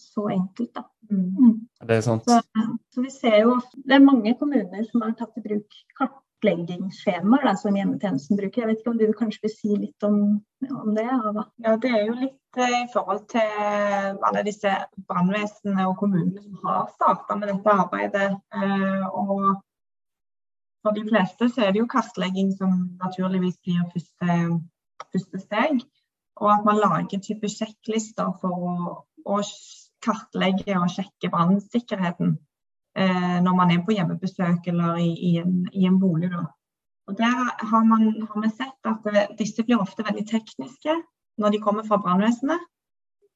så 0.00 0.26
enkelt, 0.32 0.72
da. 0.74 0.86
Mm. 1.10 1.28
mm. 1.38 1.54
Det 1.84 1.98
er 2.00 2.04
sant. 2.06 2.26
Så, 2.26 2.40
så, 2.94 3.04
vi 3.04 3.12
ser 3.14 3.38
jo 3.44 3.58
det 3.84 3.98
er 3.98 4.06
mange 4.08 4.34
kommuner 4.40 4.86
som 4.88 5.04
har 5.04 5.14
tatt 5.18 5.38
i 5.38 5.44
bruk 5.44 5.78
kartleggingsskjemaer 6.44 7.56
som 7.56 7.76
hjemmetjenesten 7.76 8.36
bruker. 8.36 8.62
Jeg 8.62 8.68
vet 8.68 8.80
ikke 8.80 8.90
om 8.90 8.98
du 8.98 9.12
kanskje 9.16 9.44
vil 9.44 9.52
si 9.52 9.76
litt 9.76 10.06
om, 10.06 10.18
om 10.70 10.94
det? 10.94 11.06
Ava? 11.08 11.46
Ja, 11.64 11.76
det 11.76 11.90
er 11.90 12.06
jo 12.06 12.16
litt 12.18 12.58
eh, 12.58 12.84
i 12.84 12.88
forhold 12.92 13.26
til 13.32 14.20
alle 14.28 14.44
disse 14.46 14.72
brannvesenene 15.08 15.88
og 15.88 15.96
kommunene 16.00 16.42
som 16.42 16.60
har 16.66 16.90
starta 16.94 17.36
med 17.38 17.52
dette 17.52 17.76
arbeidet. 17.84 18.30
Eh, 18.54 19.06
og 19.08 19.62
for 20.84 20.96
de 20.96 21.04
fleste 21.08 21.48
så 21.48 21.64
er 21.64 21.72
det 21.72 21.80
jo 21.80 21.90
kartlegging 21.90 22.52
som 22.58 22.74
naturligvis 23.00 23.56
blir 23.64 23.84
første, 23.92 24.40
første 25.12 25.44
steg. 25.46 25.84
Og 26.42 26.50
at 26.50 26.64
man 26.66 26.82
lager 26.82 27.22
type 27.22 27.48
sjekklister 27.48 28.34
for 28.40 28.68
å, 28.68 28.96
å 29.24 29.40
kartlegge 30.04 30.74
og 30.76 30.90
sjekke 30.92 31.30
brannsikkerheten 31.32 32.34
når 32.94 33.54
man 33.58 33.72
er 33.74 33.80
på 33.82 33.90
hjemmebesøk 33.90 34.68
eller 34.70 35.00
i, 35.02 35.08
i, 35.28 35.30
en, 35.40 35.64
i 35.74 35.86
en, 35.88 35.96
bolig. 35.98 36.28
Da. 36.30 36.44
Og 37.06 37.18
Der 37.18 37.66
har, 37.66 37.84
man, 37.84 38.02
har 38.32 38.40
vi 38.42 38.50
sett 38.50 38.88
at 38.88 39.06
eh, 39.12 39.36
disse 39.38 39.64
blir 39.64 39.82
ofte 39.82 40.06
veldig 40.06 40.24
tekniske 40.28 40.94
når 41.42 41.52
de 41.52 41.60
kommer 41.60 41.84
fra 41.84 41.98
brannvesenet. 42.00 42.60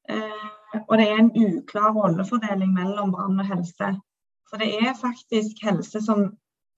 Eh, 0.09 0.47
og 0.87 0.97
det 0.97 1.07
er 1.09 1.19
en 1.19 1.33
uklar 1.35 1.93
rollefordeling 1.93 2.73
mellom 2.73 3.11
brann 3.13 3.41
og 3.41 3.49
helse. 3.49 3.91
For 4.49 4.61
det 4.61 4.69
er 4.79 4.97
faktisk 4.97 5.61
helse 5.65 6.01
som 6.01 6.31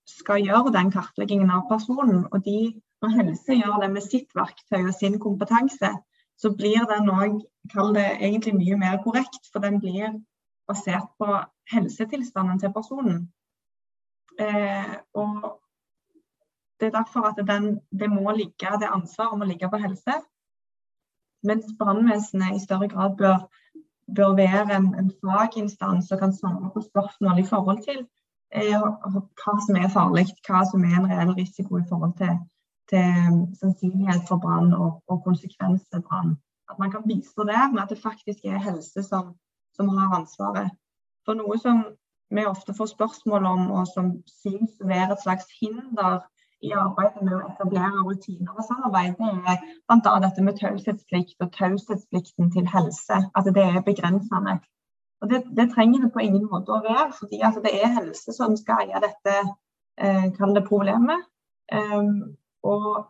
skal 0.08 0.44
gjøre 0.44 0.74
den 0.74 0.90
kartleggingen 0.92 1.52
av 1.54 1.64
personen. 1.70 2.26
Og 2.32 2.44
de, 2.44 2.74
når 3.02 3.16
helse 3.20 3.56
gjør 3.56 3.80
det 3.84 3.90
med 3.94 4.04
sitt 4.04 4.36
verktøy 4.36 4.82
og 4.82 4.94
sin 4.96 5.16
kompetanse, 5.22 5.94
så 6.36 6.50
blir 6.58 6.84
den 6.90 7.08
òg, 7.12 7.40
kall 7.72 7.94
det 7.96 8.08
egentlig 8.18 8.56
mye 8.58 8.76
mer 8.76 9.00
korrekt. 9.04 9.48
For 9.52 9.64
den 9.64 9.80
blir 9.80 10.18
basert 10.72 11.08
på 11.20 11.38
helsetilstanden 11.72 12.60
til 12.60 12.72
personen. 12.72 13.18
Eh, 14.40 14.94
og 15.14 15.58
det 16.80 16.88
er 16.88 16.98
derfor 16.98 17.28
at 17.30 17.40
den, 17.48 17.80
det 18.00 18.10
må 18.10 18.32
ligge, 18.36 18.78
det 18.82 18.94
ansvaret 18.98 19.38
må 19.38 19.44
ligge 19.44 19.70
på 19.70 19.80
helse. 19.84 20.14
Mens 21.42 21.74
brannvesenet 21.78 22.56
i 22.56 22.64
større 22.64 22.88
grad 22.88 23.16
bør, 23.18 23.36
bør 24.16 24.34
være 24.36 24.76
en, 24.76 24.94
en 24.94 25.12
faginstans 25.20 26.08
som 26.08 26.18
kan 26.18 26.34
svare 26.34 26.70
på 26.74 26.80
spørsmål 26.90 27.38
i 27.38 27.46
forhold 27.52 27.82
til 27.88 28.00
eh, 28.54 28.78
hva 29.42 29.54
som 29.66 29.78
er 29.82 29.92
farlig, 29.98 30.26
hva 30.46 30.64
som 30.70 30.84
er 30.88 30.96
en 30.98 31.10
reell 31.12 31.34
risiko 31.42 31.78
i 31.78 31.88
forhold 31.90 32.16
til 32.22 32.34
til 32.92 33.06
um, 33.28 33.54
sannsynlighet 33.60 34.22
for 34.28 34.38
brann 34.44 34.72
og, 34.82 34.90
og 35.10 35.16
konsekvens 35.28 35.82
ved 35.92 36.02
brann. 36.08 36.30
At 36.70 36.76
man 36.78 36.90
kan 36.90 37.02
bistå 37.10 37.42
der, 37.52 37.72
med 37.72 37.82
at 37.82 37.90
det 37.92 38.04
faktisk 38.08 38.38
er 38.44 38.64
helse 38.68 39.02
som, 39.10 39.24
som, 39.76 39.90
har 39.96 40.14
ansvaret. 40.18 40.72
For 41.26 41.38
noe 41.38 41.58
som 41.62 41.84
vi 42.32 42.44
ofte 42.48 42.74
får 42.74 42.92
spørsmål 42.94 43.46
om, 43.46 43.70
og 43.76 43.88
som 43.90 44.12
synes 44.42 44.78
å 44.80 44.88
være 44.88 45.16
et 45.16 45.24
slags 45.24 45.48
hinder 45.60 46.22
i 46.62 46.72
arbeidet 46.78 47.24
med 47.26 47.34
å 47.36 47.42
etablere 47.50 48.04
rutiner 48.06 48.54
og 48.54 48.66
samarbeid, 48.66 49.16
det 49.18 49.54
er 49.54 49.64
bl.a. 49.90 50.12
dette 50.24 50.44
med 50.46 50.58
taushetsplikt 50.60 51.42
og 51.42 51.50
taushetsplikten 51.56 52.52
til 52.54 52.68
helse. 52.70 53.18
At 53.36 53.50
det 53.50 53.64
er 53.64 53.82
begrensende. 53.86 54.60
Og 55.22 55.30
det, 55.30 55.42
det, 55.56 55.68
trenger 55.74 56.04
det 56.04 56.12
på 56.14 56.22
ingen 56.22 56.48
måte 56.50 56.74
å 56.74 56.82
være, 56.82 57.10
fordi 57.18 57.42
det 57.66 57.74
er 57.78 57.96
helse 57.98 58.34
som 58.34 58.56
skal 58.58 58.86
eie 58.86 59.02
dette 59.02 59.34
eh, 60.02 60.30
det 60.56 60.64
problemet. 60.66 61.28
Um, 61.72 62.34
og 62.66 63.04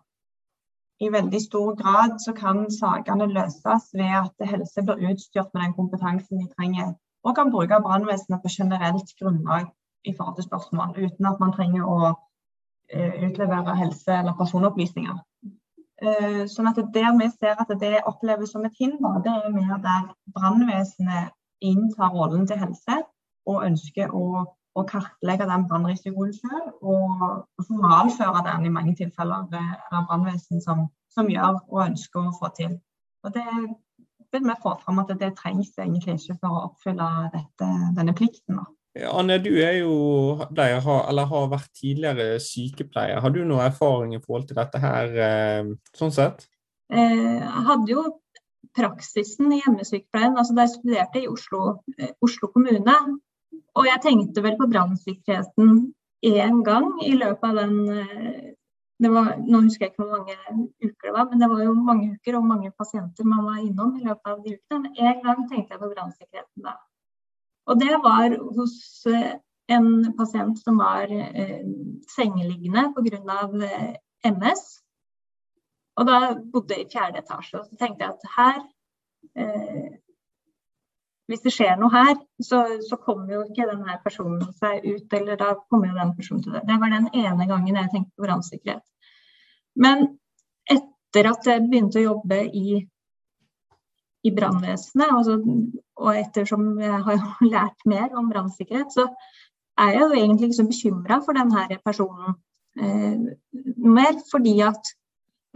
i 1.02 1.10
veldig 1.12 1.40
stor 1.42 1.74
grad 1.80 2.18
så 2.24 2.32
kan 2.36 2.66
sakene 2.70 3.26
løses 3.30 3.88
ved 3.98 4.12
at 4.18 4.50
helse 4.52 4.84
blir 4.86 5.08
utstyrt 5.10 5.50
med 5.54 5.64
den 5.64 5.74
kompetansen 5.78 6.42
de 6.42 6.50
trenger, 6.56 6.92
og 7.26 7.36
kan 7.38 7.50
bruke 7.54 7.80
brannvesenet 7.86 8.42
på 8.42 8.52
generelt 8.58 9.10
grunnlag 9.18 9.66
i 10.04 10.14
forhold 10.16 10.36
til 10.36 10.48
spørsmål, 10.48 10.94
uten 11.04 11.26
at 11.30 11.42
man 11.42 11.54
trenger 11.56 11.82
å 11.86 11.98
uh, 12.12 13.12
utlevere 13.26 13.76
helse- 13.82 14.18
eller 14.20 14.38
personopplysninger. 14.38 15.18
Uh, 16.02 16.42
sånn 16.50 16.70
at 16.70 16.80
Der 16.94 17.12
vi 17.18 17.28
ser 17.34 17.58
at 17.62 17.70
det 17.80 18.02
oppleves 18.06 18.54
som 18.54 18.64
et 18.66 18.78
hinder, 18.78 19.20
det 19.26 19.34
er 19.34 19.54
mer 19.54 19.78
der 19.82 20.10
brannvesenet 20.38 21.34
inntar 21.62 22.10
rollen 22.14 22.46
til 22.46 22.58
helse 22.58 23.02
og 23.46 23.64
ønsker 23.66 24.10
å 24.14 24.46
å 24.74 24.84
kartlegge 24.88 25.46
den 25.48 25.66
brannrisikoen 25.68 26.32
selv, 26.36 26.72
og, 26.80 27.46
journalføre 27.62 28.44
den 28.46 28.66
i 28.66 28.72
mange 28.72 28.94
tilfeller 28.98 29.48
av 29.52 30.06
brannvesen 30.08 30.62
som, 30.64 30.86
som, 31.12 31.30
gjør 31.30 31.60
og 31.68 31.82
ønsker 31.86 32.28
å 32.28 32.36
få 32.38 32.52
til. 32.56 32.76
Og 33.22 33.34
Det 33.34 33.46
vil 34.32 34.46
vi 34.48 34.60
få 34.62 34.76
fram 34.80 35.02
at 35.02 35.12
det 35.20 35.34
trengs 35.36 35.74
egentlig 35.76 36.16
ikke 36.16 36.38
for 36.40 36.56
å 36.56 36.62
oppfylle 36.70 37.08
dette, 37.34 37.68
denne 37.98 38.14
plikten. 38.16 38.62
Anne, 39.08 39.38
du 39.40 39.52
er 39.60 39.78
jo 39.80 39.92
pleier, 40.52 40.84
eller 41.08 41.28
har 41.28 41.52
vært 41.52 41.70
tidligere 41.76 42.40
sykepleier. 42.44 43.20
Har 43.24 43.32
du 43.32 43.40
noe 43.48 43.64
erfaring 43.64 44.16
i 44.16 44.20
forhold 44.20 44.48
til 44.48 44.58
dette 44.58 44.80
her, 44.80 45.14
eh, 45.26 45.70
sånn 45.96 46.12
sett? 46.12 46.46
Eh, 46.92 47.38
jeg 47.40 47.64
hadde 47.68 47.92
jo 47.92 48.04
praksisen 48.76 49.52
i 49.52 49.62
hjemmesykepleien. 49.62 50.36
altså 50.36 50.54
Da 50.54 50.66
jeg 50.66 50.76
studerte 50.76 51.22
i 51.22 51.28
Oslo, 51.28 51.82
eh, 51.98 52.12
Oslo 52.20 52.48
kommune, 52.52 52.96
og 53.72 53.86
jeg 53.88 54.02
tenkte 54.04 54.42
vel 54.44 54.56
på 54.60 54.68
brannsikkerheten 54.70 55.92
én 56.22 56.58
gang 56.66 56.90
i 57.04 57.14
løpet 57.18 57.48
av 57.48 57.60
den 57.62 57.78
eh, 57.98 58.50
var, 59.02 59.32
Nå 59.42 59.64
husker 59.64 59.86
jeg 59.86 59.92
ikke 59.92 60.04
hvor 60.04 60.20
mange 60.20 60.36
uker 60.84 61.08
det 61.08 61.14
var, 61.16 61.24
men 61.30 61.40
det 61.42 61.48
var 61.50 61.62
jo 61.64 61.72
mange 61.74 62.12
uker 62.14 62.36
og 62.38 62.44
mange 62.46 62.70
pasienter 62.78 63.26
man 63.26 63.46
var 63.48 63.62
innom 63.62 63.96
i 63.98 64.04
løpet 64.04 64.28
av 64.30 64.44
de 64.44 64.52
ukene. 64.54 64.82
Men 64.84 64.92
en 65.08 65.22
gang 65.24 65.40
tenkte 65.50 65.74
jeg 65.74 65.80
på 65.82 65.90
brannsikkerheten 65.90 66.68
da. 66.68 66.76
Og 67.66 67.80
det 67.80 67.96
var 68.04 68.36
hos 68.58 68.76
eh, 69.10 69.32
en 69.74 69.88
pasient 70.18 70.60
som 70.62 70.78
var 70.78 71.10
eh, 71.10 71.66
sengeliggende 72.14 72.92
pga. 72.94 73.40
Eh, 73.66 73.92
MS. 74.30 74.62
Og 75.98 76.06
da 76.06 76.18
bodde 76.52 76.76
jeg 76.76 76.86
i 76.86 76.92
fjerde 76.92 77.18
etasje. 77.18 77.58
Og 77.58 77.66
så 77.66 77.78
tenkte 77.80 78.06
jeg 78.06 78.14
at 78.14 78.30
her 78.36 78.60
eh, 79.34 79.88
hvis 81.30 81.42
det 81.44 81.52
skjer 81.54 81.76
noe 81.80 81.92
her, 81.92 82.16
så, 82.42 82.62
så 82.84 82.98
kommer 83.00 83.30
jo 83.36 83.42
ikke 83.46 83.68
denne 83.68 83.98
personen 84.04 84.42
seg 84.58 84.86
ut, 84.86 85.14
eller 85.18 85.38
da 85.40 85.52
kommer 85.70 85.92
jo 85.92 85.98
den 85.98 86.14
personen 86.16 86.42
til 86.44 86.56
det. 86.56 86.64
Det 86.68 86.78
var 86.82 86.92
den 86.92 87.08
ene 87.14 87.46
gangen 87.50 87.78
jeg 87.78 87.92
tenkte 87.92 88.16
på 88.16 88.26
brannsikkerhet. 88.26 88.82
Men 89.78 90.08
etter 90.70 91.30
at 91.30 91.46
jeg 91.48 91.64
begynte 91.68 92.00
å 92.00 92.08
jobbe 92.08 92.40
i, 92.48 92.80
i 94.26 94.34
brannvesenet, 94.34 95.14
altså, 95.14 95.38
og 96.02 96.18
ettersom 96.18 96.74
jeg 96.82 97.00
har 97.06 97.24
lært 97.54 97.86
mer 97.88 98.18
om 98.18 98.30
brannsikkerhet, 98.32 98.92
så 98.94 99.08
er 99.80 99.94
jeg 99.94 100.02
jo 100.02 100.18
egentlig 100.18 100.50
ikke 100.50 100.68
bekymra 100.68 101.20
for 101.24 101.38
denne 101.38 101.78
personen 101.84 102.34
eh, 102.76 103.30
mer, 103.82 104.18
fordi 104.30 104.58
at 104.66 104.92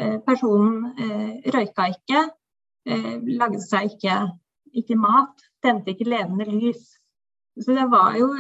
eh, 0.01 0.17
personen 0.25 0.87
eh, 0.97 1.53
røyka 1.53 1.91
ikke, 1.93 2.25
eh, 2.89 3.13
lagde 3.37 3.61
seg 3.65 3.93
ikke, 3.93 4.23
ikke 4.77 4.99
mat, 5.01 5.45
tente 5.67 5.93
ikke 5.93 6.09
levende 6.09 6.47
lys. 6.49 6.87
Så 7.61 7.75
det 7.77 7.91
var 7.91 8.17
jo 8.21 8.31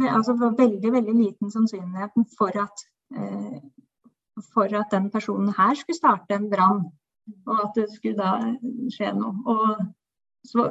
altså, 0.00 0.34
veldig, 0.58 0.92
veldig 0.92 1.14
liten 1.14 1.50
sannsynlighet 1.50 2.36
for 2.38 2.58
at, 2.64 2.84
eh, 3.16 3.58
for 4.54 4.76
at 4.80 4.92
den 4.92 5.10
personen 5.10 5.52
her 5.58 5.74
skulle 5.74 5.98
starte 5.98 6.34
en 6.34 6.50
brann. 6.50 6.84
Og 7.46 7.64
at 7.64 7.74
det 7.76 7.88
skulle 7.92 8.18
da 8.18 8.32
skje 8.90 9.12
noe. 9.14 9.34
Og 9.46 9.82
så 10.46 10.68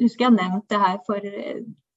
husker 0.00 0.26
jeg 0.26 0.36
nevnt 0.36 0.68
det 0.70 0.80
her 0.80 0.98
for, 1.06 1.30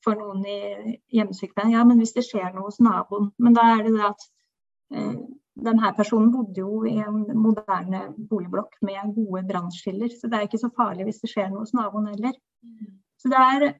for 0.03 0.19
noen 0.19 0.43
i 0.45 0.97
hjemmesykepleien. 1.15 1.75
Ja, 1.75 1.83
men 1.87 2.01
hvis 2.01 2.15
det 2.17 2.25
skjer 2.27 2.51
noe 2.53 2.67
hos 2.67 2.81
naboen. 2.83 3.31
Men 3.39 3.55
da 3.55 3.67
er 3.75 3.85
det 3.85 3.95
det 3.95 4.05
at 4.09 4.27
eh, 4.93 5.17
denne 5.67 5.93
personen 5.97 6.31
bodde 6.31 6.61
jo 6.61 6.83
i 6.85 6.97
en 7.01 7.23
moderne 7.33 8.03
boligblokk 8.29 8.77
med 8.85 9.15
gode 9.15 9.43
brannskiller, 9.49 10.11
så 10.13 10.29
det 10.29 10.37
er 10.37 10.47
ikke 10.49 10.61
så 10.61 10.69
farlig 10.75 11.07
hvis 11.07 11.23
det 11.23 11.31
skjer 11.31 11.49
noe 11.51 11.63
hos 11.65 11.73
naboen 11.77 12.11
heller. 12.11 12.35
Så 13.27 13.31
det 13.33 13.39
er, 13.43 13.73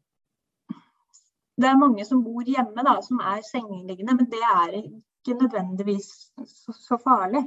det 1.61 1.67
er 1.69 1.79
mange 1.79 2.05
som 2.05 2.23
bor 2.23 2.43
hjemme 2.43 2.83
da, 2.83 2.97
som 3.05 3.21
er 3.23 3.45
sengeliggende, 3.47 4.17
men 4.17 4.27
det 4.31 4.41
er 4.43 4.73
ikke 4.81 5.37
nødvendigvis 5.39 6.09
så, 6.43 6.75
så 6.75 6.97
farlig. 6.99 7.45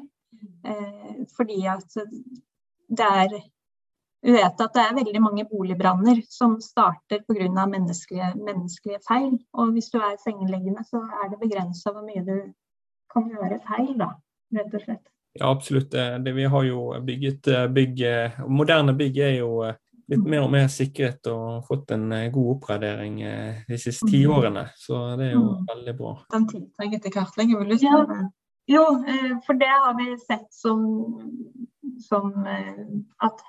Eh, 0.64 1.26
fordi 1.36 1.66
at 1.68 1.98
det 2.88 3.08
er 3.24 3.34
vi 4.22 4.32
vet 4.32 4.60
at 4.60 4.74
det 4.76 4.82
er 4.84 4.96
veldig 4.98 5.20
mange 5.24 5.44
boligbranner 5.48 6.18
som 6.28 6.58
starter 6.60 7.22
pga. 7.24 7.66
Menneskelige, 7.66 8.32
menneskelige 8.36 9.00
feil. 9.08 9.38
Og 9.52 9.72
hvis 9.72 9.88
du 9.92 9.98
er 9.98 10.18
sengeliggende, 10.20 10.84
så 10.84 11.00
er 11.00 11.30
det 11.30 11.40
begrensa 11.40 11.92
hvor 11.92 12.04
mye 12.04 12.24
du 12.26 12.36
kan 13.12 13.28
gjøre 13.32 13.60
feil, 13.64 13.94
da, 13.98 14.10
rett 14.56 14.76
og 14.76 14.84
slett. 14.84 15.06
Ja, 15.38 15.50
absolutt. 15.50 15.92
Det, 16.24 16.34
vi 16.36 16.44
har 16.52 16.66
jo 16.68 16.84
bygget 17.06 17.48
eh, 17.48 17.68
bygg 17.72 18.00
eh, 18.02 18.40
Moderne 18.48 18.94
bygg 18.98 19.18
er 19.24 19.36
jo 19.38 19.50
eh, 20.10 20.16
litt 20.16 20.26
mer 20.34 20.44
og 20.44 20.50
mer 20.52 20.68
sikret 20.72 21.30
og 21.30 21.64
fått 21.68 21.94
en 21.96 22.08
god 22.34 22.50
oppgradering 22.56 23.20
de 23.68 23.78
siste 23.78 24.08
ti 24.10 24.24
mm. 24.26 24.34
årene. 24.36 24.66
Så 24.78 25.00
det 25.20 25.30
er 25.30 25.34
jo 25.36 25.46
mm. 25.46 25.64
veldig 25.70 25.96
bra. 26.02 26.12
Den 26.34 26.46
tiltrengte 26.50 27.14
kartlegging, 27.14 27.58
vil 27.62 27.74
du 27.74 27.78
si? 27.78 27.88
Ja. 27.88 28.26
Jo, 28.70 28.84
for 29.46 29.58
det 29.58 29.70
har 29.70 29.96
vi 29.98 30.12
sett 30.22 30.46
som, 30.54 30.82
som 32.04 32.28
at 32.46 33.40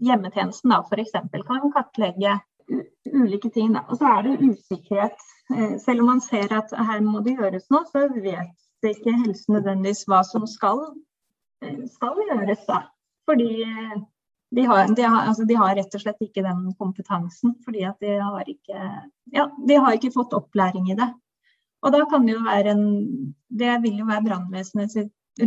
hjemmetjenesten 0.00 0.72
da 0.72 0.78
f.eks. 0.86 1.18
kan 1.44 1.72
kartlegge 1.74 2.38
ulike 3.12 3.50
ting. 3.50 3.72
Da. 3.72 3.84
Og 3.88 3.98
så 3.98 4.04
er 4.04 4.22
det 4.22 4.40
usikkerhet. 4.40 5.26
Eh, 5.56 5.76
selv 5.78 6.00
om 6.00 6.06
man 6.06 6.20
ser 6.20 6.52
at 6.56 6.72
her 6.88 7.00
må 7.04 7.20
det 7.24 7.36
gjøres 7.38 7.68
noe, 7.70 7.84
så 7.90 8.06
vet 8.14 8.88
ikke 8.88 9.16
helse 9.24 9.52
nødvendigvis 9.52 10.04
hva 10.08 10.22
som 10.26 10.46
skal, 10.48 10.80
eh, 11.64 11.84
skal 11.96 12.20
gjøres. 12.30 12.64
da. 12.68 12.82
Fordi 13.28 13.62
eh, 13.62 13.96
de 14.54 14.64
har, 14.70 14.88
de, 14.94 15.02
har, 15.02 15.26
altså 15.28 15.44
de 15.48 15.56
har, 15.58 15.74
rett 15.76 15.96
og 15.96 16.02
slett 16.02 16.22
ikke 16.22 16.44
den 16.46 16.68
kompetansen. 16.78 17.56
Fordi 17.64 17.84
at 17.88 18.00
de 18.04 18.16
har 18.20 18.48
ikke, 18.50 18.86
ja, 19.34 19.48
de 19.68 19.78
har 19.80 19.96
ikke 19.96 20.14
fått 20.14 20.36
opplæring 20.36 20.90
i 20.92 20.98
det. 20.98 21.10
Og 21.84 21.92
da 21.92 22.00
kan 22.08 22.24
det 22.24 22.36
jo 22.36 22.46
være 22.46 22.72
en 22.72 22.86
Det 23.52 23.76
vil 23.82 24.00
jo 24.00 24.06
være 24.08 24.24
brannvesenets 24.24 24.96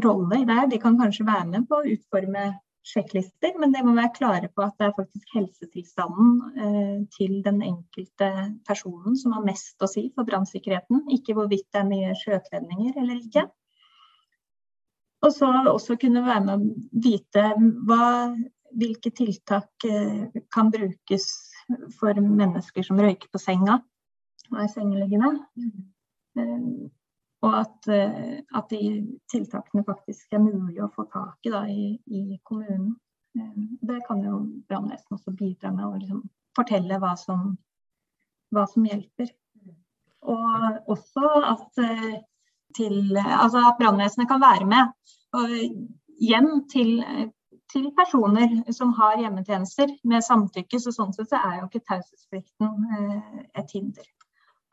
rolle 0.03 0.41
i 0.41 0.47
det. 0.47 0.62
De 0.72 0.80
kan 0.80 0.97
kanskje 0.99 1.28
være 1.28 1.47
med 1.49 1.68
på 1.70 1.80
å 1.80 1.91
utforme 1.95 2.49
sjekklister, 2.88 3.55
men 3.60 3.74
de 3.74 3.84
må 3.84 3.93
være 3.97 4.14
klare 4.16 4.49
på 4.55 4.64
at 4.64 4.76
det 4.80 4.88
er 4.88 4.95
faktisk 4.95 5.34
helsetilstanden 5.36 6.30
eh, 6.64 6.99
til 7.18 7.41
den 7.43 7.60
enkelte 7.66 8.30
personen 8.68 9.18
som 9.20 9.36
har 9.36 9.43
mest 9.43 9.84
å 9.84 9.89
si 9.91 10.05
for 10.16 10.28
brannsikkerheten, 10.28 11.03
ikke 11.18 11.36
hvorvidt 11.36 11.68
det 11.74 11.82
er 11.82 11.89
mye 11.89 12.14
sjøkledninger 12.22 13.01
eller 13.01 13.20
ikke. 13.20 13.43
Og 15.26 15.34
så 15.34 15.49
også 15.74 15.97
kunne 15.99 16.24
være 16.24 16.45
med 16.45 16.53
å 16.53 17.01
vite 17.03 17.45
hva, 17.89 18.05
hvilke 18.78 19.11
tiltak 19.15 19.86
eh, 19.89 20.41
kan 20.53 20.71
brukes 20.73 21.28
for 21.99 22.19
mennesker 22.21 22.86
som 22.86 22.99
røyker 23.01 23.30
på 23.34 23.41
senga 23.41 23.82
og 24.51 24.61
er 24.63 24.69
sengeliggende. 24.71 25.32
Mm. 25.59 26.89
Og 27.45 27.59
at, 27.59 27.89
eh, 27.93 28.39
at, 28.55 28.69
de 28.69 29.17
tiltakene 29.32 29.84
faktisk 29.86 30.34
er 30.34 30.41
mulig 30.41 30.82
å 30.82 30.91
få 30.93 31.05
tak 31.13 31.45
i 31.45 31.53
da, 31.53 31.63
i, 31.69 31.91
i, 32.09 32.39
kommunen. 32.47 32.95
Eh, 33.38 33.59
det 33.89 34.01
kan 34.07 34.23
jo 34.25 34.39
brannvesenet 34.69 35.19
også 35.19 35.36
bidra 35.38 35.71
med 35.73 35.86
å 35.86 35.99
liksom 35.99 36.23
fortelle 36.57 36.97
hva 37.01 37.13
som, 37.19 37.51
hva 38.55 38.65
som, 38.71 38.88
hjelper. 38.89 39.30
Og 40.28 40.89
også 40.95 41.34
at, 41.53 41.84
eh, 41.84 42.17
til, 42.78 43.17
altså 43.21 43.63
brannvesenet 43.80 44.30
kan 44.30 44.41
være 44.43 44.67
med 44.67 44.93
hjem 46.17 46.49
til, 46.71 46.97
til, 47.72 47.89
personer 47.97 48.59
som 48.76 48.93
har 48.97 49.20
hjemmetjenester 49.22 49.91
med 50.07 50.26
samtykke. 50.26 50.80
Så 50.82 50.93
sånn 50.95 51.15
sett 51.15 51.32
så 51.32 51.41
er 51.41 51.61
jo 51.61 51.70
ikke 51.70 51.86
taushetsplikten 51.88 52.72
et 53.57 53.76
hinder. 53.76 54.07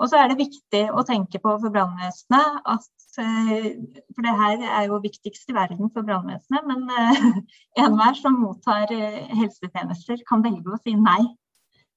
Og 0.03 0.11
så 0.11 0.19
er 0.19 0.31
det 0.31 0.41
viktig 0.41 0.83
å 0.91 1.05
tenke 1.07 1.39
på 1.43 1.53
for 1.63 1.75
brannvesenet 1.75 2.65
at 2.67 3.19
eh, 3.23 3.69
For 4.15 4.27
det 4.27 4.35
her 4.41 4.65
er 4.81 4.89
jo 4.89 4.99
viktigst 5.03 5.53
i 5.53 5.57
verden 5.57 5.91
for 5.95 6.07
brannvesenet, 6.07 6.67
men 6.67 6.89
eh, 6.91 7.29
enhver 7.85 8.19
som 8.19 8.41
mottar 8.43 8.91
eh, 8.95 9.21
helsetjenester, 9.39 10.25
kan 10.29 10.43
velge 10.45 10.75
å 10.75 10.81
si 10.83 10.97
nei 10.99 11.23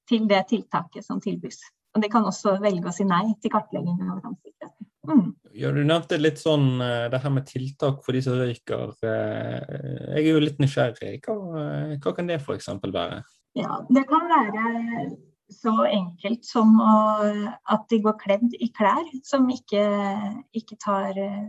til 0.08 0.28
det 0.30 0.44
tiltaket 0.52 1.04
som 1.04 1.20
tilbys. 1.20 1.58
Og 1.96 2.04
de 2.04 2.10
kan 2.12 2.26
også 2.28 2.58
velge 2.62 2.86
å 2.86 2.94
si 2.94 3.06
nei 3.08 3.24
til 3.42 3.52
kartlegging 3.52 3.98
av 4.06 4.22
brannsikkerheten. 4.22 4.87
Mm. 5.06 5.30
Ja, 5.54 5.70
du 5.72 5.82
nevnte 5.86 6.18
litt 6.18 6.40
sånn 6.40 6.80
det 6.80 7.20
her 7.22 7.32
med 7.32 7.46
tiltak 7.48 8.02
for 8.04 8.16
de 8.16 8.22
som 8.24 8.34
røyker. 8.36 8.96
Jeg 9.02 10.24
er 10.24 10.26
jo 10.26 10.42
litt 10.42 10.58
nysgjerrig. 10.60 11.20
Hva, 11.24 11.36
hva 12.02 12.12
kan 12.16 12.28
det 12.28 12.40
f.eks. 12.42 12.68
være? 12.82 13.22
Ja, 13.58 13.78
Det 13.88 14.04
kan 14.10 14.26
være 14.28 14.66
så 15.48 15.72
enkelt 15.88 16.44
som 16.44 16.76
å, 16.80 16.94
at 17.72 17.88
de 17.90 18.00
går 18.04 18.18
kledd 18.20 18.54
i 18.60 18.68
klær 18.76 19.06
som 19.24 19.48
ikke, 19.52 19.84
ikke 20.56 20.76
tar 20.82 21.16
eh, 21.18 21.46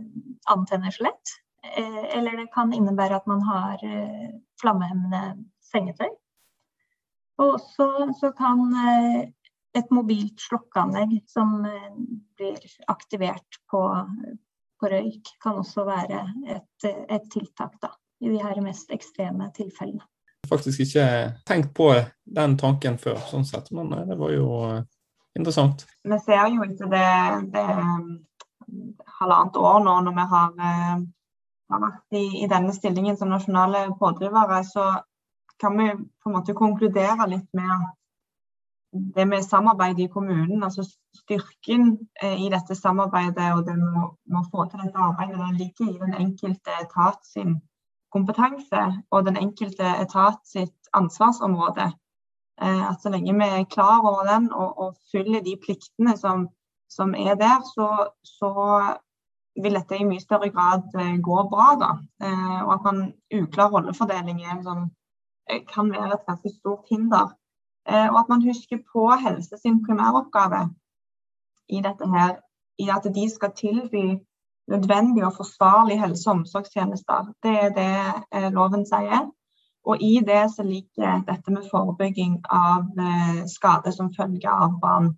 antenner 0.52 0.94
så 0.94 1.08
lett. 1.10 1.34
Eh, 1.76 2.04
eller 2.16 2.40
det 2.40 2.48
kan 2.54 2.72
innebære 2.72 3.20
at 3.20 3.28
man 3.28 3.44
har 3.44 3.84
eh, 3.84 4.30
flammehemmende 4.60 5.44
sengetøy. 5.70 6.08
Og 7.40 7.58
også 7.58 7.90
så 8.20 8.32
kan 8.36 8.66
et 9.76 9.90
mobilt 9.94 10.40
slokkeanlegg 10.42 11.20
som 11.30 11.60
blir 11.62 12.64
aktivert 12.90 13.60
på, 13.70 13.82
på 14.80 14.90
røyk, 14.90 15.34
kan 15.42 15.60
også 15.60 15.84
være 15.86 16.24
et, 16.56 16.88
et 16.88 17.28
tiltak 17.30 17.76
da, 17.82 17.92
i 18.24 18.32
de 18.32 18.40
her 18.42 18.58
mest 18.64 18.90
ekstreme 18.94 19.46
tilfellene 19.54 20.02
faktisk 20.50 20.80
ikke 20.80 21.06
tenkt 21.46 21.74
på 21.74 21.92
den 22.24 22.56
tanken 22.58 22.98
før, 22.98 23.18
sånn 23.30 23.46
sett, 23.46 23.70
men 23.76 23.92
eh, 23.94 24.06
det 24.08 24.18
var 24.18 24.34
jo 24.34 24.48
eh, 24.66 24.82
interessant. 25.38 25.86
Vi 26.02 26.18
ser 26.24 26.50
jo 26.54 26.66
ikke 26.66 26.90
det, 26.90 27.06
det 27.54 27.66
halvannet 29.20 29.60
år 29.60 29.80
nå 29.86 29.96
når 30.06 30.18
vi 30.18 30.26
har, 30.34 30.50
eh, 30.70 31.06
har 31.74 31.84
vært 31.86 32.18
i, 32.18 32.26
i, 32.42 32.50
denne 32.50 32.74
stillingen 32.76 33.18
som 33.20 33.32
nasjonale 33.32 33.86
pådrivere, 34.00 34.62
så 34.66 34.90
kan 35.60 35.76
vi 35.76 35.90
på 35.92 36.30
en 36.30 36.38
måte 36.38 36.56
konkludere 36.56 37.28
litt 37.28 37.48
med 37.56 37.90
det 38.90 39.26
med 39.28 39.46
samarbeidet 39.46 40.04
i 40.04 40.10
kommunen, 40.10 40.64
altså 40.66 40.82
styrken 41.14 41.92
i 42.26 42.48
dette 42.50 42.74
samarbeidet 42.74 43.52
og 43.54 43.64
det 43.68 43.76
med 43.78 44.38
å 44.40 44.46
få 44.50 44.64
til 44.66 44.82
dette 44.82 44.98
arbeidet, 44.98 45.38
den 45.38 45.60
ligger 45.60 45.92
i 45.92 46.00
den 46.00 46.16
enkelte 46.24 46.74
etat 46.82 47.20
sin 47.26 47.60
kompetanse 48.12 48.82
og 49.10 49.26
den 49.26 49.38
enkelte 49.38 49.86
etat 50.02 50.40
sitt 50.48 50.90
ansvarsområde. 50.96 51.90
Eh, 52.62 52.90
at 52.90 53.02
så 53.02 53.12
lenge 53.12 53.34
vi 53.34 53.46
er 53.48 53.68
klar 53.72 54.02
over 54.04 54.26
den 54.28 54.50
og, 54.52 54.78
og 54.78 54.96
fyller 55.12 55.40
de 55.44 55.56
pliktene 55.64 56.16
som, 56.16 56.48
som 56.92 57.14
er 57.14 57.38
der, 57.40 57.62
så, 57.74 57.88
så, 58.24 58.50
vil 59.60 59.74
dette 59.74 59.96
i 59.98 60.04
mye 60.06 60.22
større 60.22 60.48
grad 60.54 60.94
eh, 60.94 61.16
gå 61.20 61.36
bra. 61.52 61.68
da. 61.80 61.90
Eh, 62.22 62.60
og 62.64 62.74
at 62.74 62.84
man 62.86 63.00
uklar 63.34 63.72
rollefordeling 63.72 64.42
er, 64.44 64.60
som, 64.62 64.90
kan 65.74 65.90
være 65.90 66.14
et 66.14 66.26
ganske 66.28 66.52
stort 66.54 66.86
hinder. 66.90 67.32
Og 67.86 68.18
at 68.20 68.28
man 68.28 68.42
husker 68.44 68.78
på 68.92 69.02
helse 69.24 69.56
sin 69.62 69.78
primæroppgave 69.86 70.60
i 71.68 71.80
dette 71.80 72.06
her, 72.14 72.34
i 72.78 72.88
at 72.96 73.06
de 73.14 73.24
skal 73.30 73.52
tilby 73.56 74.04
nødvendige 74.70 75.26
og 75.26 75.36
forsvarlige 75.36 76.00
helse- 76.00 76.30
og 76.30 76.36
omsorgstjenester. 76.36 77.32
Det 77.42 77.54
er 77.64 77.70
det 77.80 77.94
eh, 78.34 78.52
loven 78.52 78.86
sier. 78.86 79.30
Og 79.88 80.02
i 80.02 80.20
det 80.30 80.44
så 80.54 80.62
ligger 80.62 81.22
dette 81.30 81.50
med 81.50 81.68
forebygging 81.70 82.34
av 82.50 82.82
eh, 83.06 83.40
skade 83.56 83.92
som 83.96 84.14
følge 84.18 84.50
av 84.50 84.76
brann. 84.82 85.14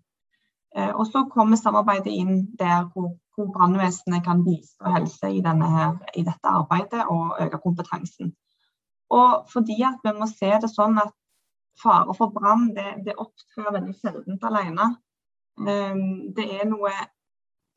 Eh, 0.76 0.92
og 0.94 1.06
så 1.06 1.26
kommer 1.34 1.56
samarbeidet 1.56 2.12
inn 2.12 2.36
der 2.58 2.86
hvor, 2.92 3.08
hvor 3.34 3.50
brannvesenet 3.56 4.24
kan 4.24 4.44
bistå 4.44 4.94
helse 4.96 5.30
i, 5.30 5.42
her, 5.74 5.98
i, 6.14 6.22
dette 6.22 6.54
arbeidet 6.58 7.02
og 7.08 7.36
øke 7.40 7.58
kompetansen. 7.64 8.32
Og 9.10 9.44
fordi 9.52 9.82
at 9.84 9.98
vi 10.04 10.12
må 10.18 10.26
se 10.30 10.54
det 10.62 10.70
sånn 10.72 10.96
at 10.98 11.12
fare 11.80 12.14
for 12.16 12.32
brann 12.34 12.72
det, 12.76 12.88
det 13.06 13.16
opptrer 13.20 13.72
veldig 13.74 13.94
sjeldent 14.00 14.44
alene. 14.44 14.88
Det 16.36 16.44
er 16.58 16.66
noe, 16.68 16.92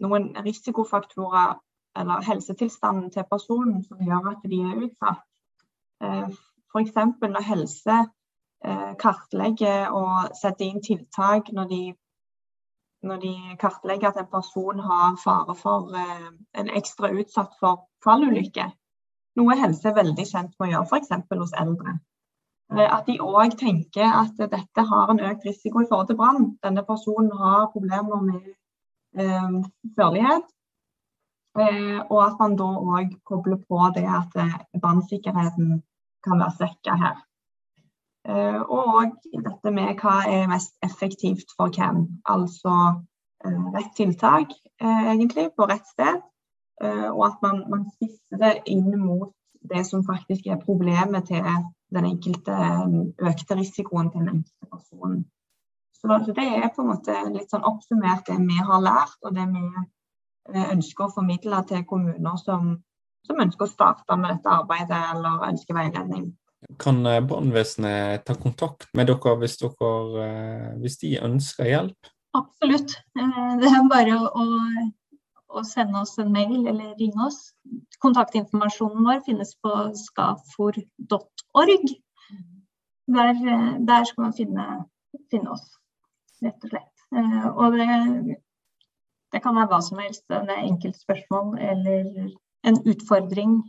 noen 0.04 0.30
risikofaktorer 0.46 1.56
eller 2.00 2.24
helsetilstanden 2.28 3.12
til 3.12 3.24
personen 3.32 3.84
som 3.84 4.02
gjør 4.04 4.32
at 4.34 4.48
de 4.52 4.60
er 4.62 4.84
utsatt. 4.88 5.26
Eh, 6.04 6.30
F.eks. 6.72 6.96
når 7.22 7.46
helse 7.50 7.98
eh, 8.66 8.92
kartlegger 9.00 9.94
og 9.96 10.36
setter 10.36 10.66
inn 10.68 10.84
tiltak 10.84 11.52
når 11.56 11.70
de, 11.72 11.84
når 13.08 13.22
de 13.24 13.36
kartlegger 13.62 14.12
at 14.12 14.20
en 14.24 14.32
person 14.32 14.82
har 14.90 15.16
fare 15.24 15.56
for 15.60 15.96
eh, 15.96 16.28
en 16.60 16.74
ekstra 16.82 17.14
utsatt 17.16 17.56
for 17.62 17.88
fallulykke. 18.04 18.68
Noe 19.40 19.56
helse 19.60 19.90
er 19.90 19.98
veldig 20.00 20.28
kjent 20.28 20.54
med 20.60 20.68
å 20.68 20.72
gjøre, 20.74 20.90
f.eks. 20.92 21.16
hos 21.32 21.56
eldre. 21.64 21.98
At 22.70 23.06
de 23.08 23.20
òg 23.22 23.54
tenker 23.60 24.08
at 24.10 24.40
dette 24.40 24.86
har 24.90 25.12
en 25.12 25.22
økt 25.22 25.46
risiko 25.46 25.84
i 25.84 25.90
forhold 25.90 26.08
til 26.10 26.18
brann. 26.18 26.48
Denne 26.66 26.84
personen 26.84 27.32
har 27.38 27.70
problemer 27.74 28.24
med 28.26 28.48
eh, 29.22 29.60
førlighet. 30.00 30.48
Eh, 31.62 32.00
og 32.10 32.20
at 32.26 32.42
man 32.42 32.58
da 32.60 32.72
òg 32.96 33.14
kobler 33.30 33.62
på 33.70 33.86
det 33.96 34.08
at 34.10 34.34
brannsikkerheten 34.82 35.84
kan 36.26 36.42
være 36.42 36.58
svekka 36.58 36.98
her. 37.04 37.22
Eh, 38.26 38.62
og 38.62 38.96
òg 39.00 39.12
dette 39.46 39.72
med 39.74 40.00
hva 40.02 40.16
er 40.26 40.48
mest 40.50 40.74
effektivt 40.86 41.52
for 41.58 41.74
hvem. 41.74 42.08
Altså 42.26 42.76
eh, 43.46 43.66
rett 43.76 43.92
tiltak, 43.98 44.56
eh, 44.82 45.04
egentlig, 45.14 45.52
på 45.58 45.68
rett 45.70 45.86
sted. 45.94 46.24
Og 46.86 47.22
at 47.24 47.38
man, 47.40 47.62
man 47.72 47.86
spisser 47.88 48.58
inn 48.68 48.90
mot 49.00 49.30
det 49.72 49.86
som 49.88 50.02
faktisk 50.04 50.50
er 50.52 50.58
problemet 50.60 51.30
til 51.30 51.46
den 51.94 52.08
enkelte 52.10 52.56
økte 53.22 53.58
risikoen 53.60 54.10
til 54.12 54.24
den 54.24 54.40
enkelte 54.40 54.70
personen. 54.72 55.26
Så 55.96 56.34
det 56.38 56.46
er 56.46 56.72
på 56.74 56.84
en 56.84 56.92
måte 56.92 57.14
litt 57.34 57.54
sånn 57.54 57.66
oppsummert 57.66 58.28
det 58.28 58.38
vi 58.42 58.58
har 58.62 58.82
lært, 58.84 59.18
og 59.26 59.36
det 59.38 59.46
vi 59.54 59.64
ønsker 60.70 61.08
å 61.08 61.14
formidle 61.14 61.62
til 61.70 61.86
kommuner 61.90 62.42
som, 62.42 62.76
som 63.26 63.40
ønsker 63.42 63.66
å 63.66 63.72
starte 63.72 64.18
med 64.20 64.36
dette 64.36 64.52
arbeidet 64.54 65.00
eller 65.14 65.48
ønsker 65.50 65.78
veiledning. 65.78 66.28
Kan 66.82 67.06
eh, 67.06 67.22
brannvesenet 67.22 68.26
ta 68.26 68.36
kontakt 68.38 68.88
med 68.98 69.10
dere 69.10 69.36
hvis, 69.42 69.58
dere 69.62 69.90
eh, 70.26 70.70
hvis, 70.82 71.00
de 71.02 71.16
ønsker 71.22 71.70
hjelp? 71.70 72.12
Absolutt. 72.38 72.98
Eh, 73.18 73.52
det 73.62 73.72
er 73.72 73.90
bare 73.92 74.18
å, 74.18 74.46
å, 75.56 75.64
sende 75.68 76.02
oss 76.02 76.18
en 76.22 76.32
mail 76.34 76.68
eller 76.68 76.96
ringe 77.00 77.28
oss. 77.28 77.40
Kontaktinformasjonen 78.04 79.06
vår 79.08 79.22
finnes 79.28 79.54
på 79.64 79.74
skafor.org. 80.06 81.86
Der, 83.16 83.34
der, 83.86 84.08
skal 84.10 84.24
man 84.24 84.34
finne, 84.34 84.66
finne, 85.30 85.54
oss, 85.54 85.76
rett 86.44 86.64
og 86.66 86.74
slett. 86.74 87.06
Og 87.54 87.78
det, 87.78 88.40
det, 89.32 89.42
kan 89.44 89.56
være 89.56 89.70
hva 89.72 89.82
som 89.86 90.02
helst. 90.02 90.26
Det 90.32 90.42
er 90.42 90.66
enkeltspørsmål 90.66 91.54
eller 91.62 92.10
en 92.66 92.82
utfordring 92.90 93.60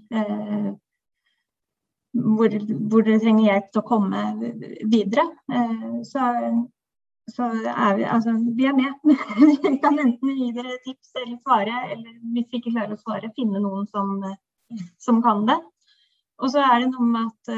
hvor, 2.17 2.57
hvor 2.91 3.05
dere 3.05 3.21
trenger 3.21 3.45
hjelp 3.51 3.69
til 3.73 3.83
å 3.83 3.87
komme 3.87 4.23
videre, 4.93 5.27
eh, 5.53 6.01
så, 6.07 6.31
så 7.35 7.47
er 7.53 7.97
vi, 7.97 8.05
altså, 8.05 8.33
vi 8.57 8.67
er 8.69 8.75
med. 8.77 8.93
vi 9.63 9.79
kan 9.83 9.99
enten 9.99 10.35
gi 10.39 10.51
dere 10.55 10.77
tips 10.85 11.15
eller 11.23 11.39
svare, 11.41 11.79
eller 11.95 12.19
hvis 12.35 12.51
vi 12.53 12.61
ikke 12.61 12.75
klarer 12.75 12.95
å 12.95 13.01
svare, 13.01 13.33
finne 13.39 13.63
noen 13.63 13.89
som, 13.91 14.21
som 15.03 15.23
kan 15.25 15.47
det. 15.49 15.59
Og 16.37 16.53
så 16.53 16.61
er 16.61 16.83
det 16.83 16.91
noe 16.91 17.07
med 17.09 17.31
at 17.31 17.51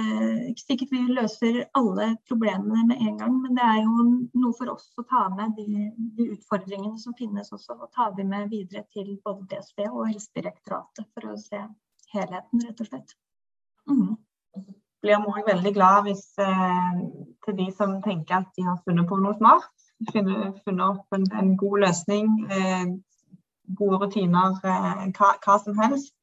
ikke 0.53 0.63
sikkert 0.63 0.93
vi 0.95 1.01
løser 1.11 1.57
alle 1.81 2.13
problemene 2.31 2.85
med 2.87 3.01
en 3.03 3.17
gang, 3.19 3.41
men 3.43 3.59
det 3.59 3.65
er 3.67 3.81
jo 3.83 4.05
noe 4.39 4.55
for 4.55 4.71
oss 4.71 4.87
å 5.01 5.05
ta 5.11 5.25
med 5.35 5.57
de, 5.59 5.89
de 6.15 6.29
utfordringene 6.37 6.95
som 7.03 7.17
finnes 7.19 7.51
også, 7.57 7.75
og 7.75 7.91
ta 7.97 8.07
dem 8.15 8.31
med 8.31 8.53
videre 8.55 8.85
til 8.95 9.17
både 9.25 9.49
DSB 9.51 9.83
og 9.89 10.05
Helsedirektoratet 10.13 11.11
for 11.11 11.33
å 11.33 11.37
se 11.43 11.65
helheten, 12.15 12.63
rett 12.69 12.87
og 12.87 12.93
slett. 12.93 13.19
Mm 13.91 14.15
blir 15.03 15.21
vi 15.25 15.43
veldig 15.47 15.73
glad 15.75 16.07
hvis 16.07 16.25
eh, 16.43 16.95
til 17.45 17.59
de 17.59 17.69
som 17.77 17.99
tenker 18.03 18.41
at 18.41 18.49
de 18.57 18.65
har 18.67 18.81
funnet 18.85 19.09
på 19.09 19.19
noe 19.23 19.37
smart. 19.39 19.71
Funnet, 20.13 20.59
funnet 20.65 20.85
opp 20.87 21.17
en, 21.17 21.27
en, 21.41 21.57
god 21.59 21.79
løsning, 21.85 22.27
eh, 22.55 22.87
gode 23.79 23.99
rutiner, 24.03 24.59
eh, 24.63 25.05
hva, 25.17 25.33
hva, 25.45 25.59
som 25.65 25.79
helst. 25.83 26.15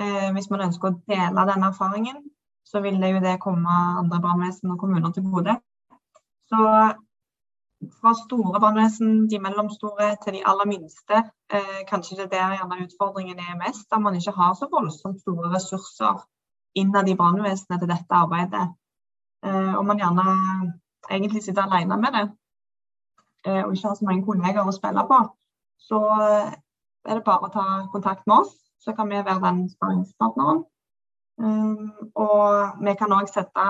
Eh, 0.00 0.28
hvis 0.36 0.50
man 0.52 0.66
ønsker 0.68 0.90
å 0.90 0.98
dele 1.08 1.46
den 1.48 1.64
erfaringen, 1.70 2.20
så 2.66 2.82
vil 2.84 3.00
det 3.00 3.14
jo 3.14 3.24
det 3.24 3.38
komme 3.40 3.80
andre 4.02 4.20
brannvesen 4.20 4.72
og 4.74 4.80
kommuner 4.82 5.12
til 5.14 5.24
gode. 5.30 5.56
Så 6.50 6.60
fra 8.00 8.12
store 8.18 8.60
brannvesen, 8.60 9.26
de 9.30 9.40
mellomstore 9.40 10.14
til 10.22 10.36
de 10.36 10.44
aller 10.50 10.68
minste, 10.68 11.22
eh, 11.52 11.82
kanskje 11.88 12.16
det 12.16 12.26
er 12.26 12.32
der 12.34 12.56
gjerne 12.56 12.84
utfordringen 12.86 13.38
er 13.38 13.60
mest. 13.60 13.86
Da 13.90 13.98
man 13.98 14.16
ikke 14.16 14.36
har 14.40 14.54
så 14.54 14.68
voldsomt 14.72 15.20
store 15.20 15.52
ressurser 15.54 16.24
innad 16.76 17.08
i 17.08 17.16
brannvesenet 17.16 17.80
til 17.80 17.90
dette 17.90 18.18
arbeidet. 18.18 18.66
Eh, 19.46 19.74
og 19.78 19.84
man 19.86 20.00
gjerne 20.00 20.26
egentlig 21.10 21.42
sitter 21.44 21.66
alene 21.66 21.96
med 22.02 22.14
det 22.16 22.24
eh, 23.46 23.62
og 23.64 23.74
ikke 23.74 23.88
har 23.88 23.98
så 23.98 24.06
mange 24.08 24.24
kollegaer 24.26 24.68
å 24.68 24.74
spille 24.74 25.04
på, 25.10 25.18
så 25.88 26.00
er 27.06 27.12
det 27.12 27.24
bare 27.26 27.48
å 27.48 27.52
ta 27.54 27.66
kontakt 27.92 28.26
med 28.26 28.42
oss. 28.42 28.54
Så 28.82 28.94
kan 28.94 29.08
vi 29.10 29.18
være 29.18 29.42
den 29.42 29.66
sparringspartneren. 29.70 30.64
Eh, 31.42 32.00
og 32.14 32.82
vi 32.82 32.96
kan 32.98 33.14
òg 33.18 33.30
sette 33.30 33.68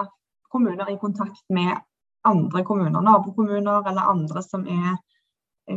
kommuner 0.52 0.90
i 0.90 0.98
kontakt 1.02 1.44
med 1.52 1.76
andre 2.26 2.64
kommuner, 2.66 3.00
nabokommuner 3.00 3.86
eller 3.86 4.11
andre 4.14 4.42
som 4.42 4.66
er 4.66 4.96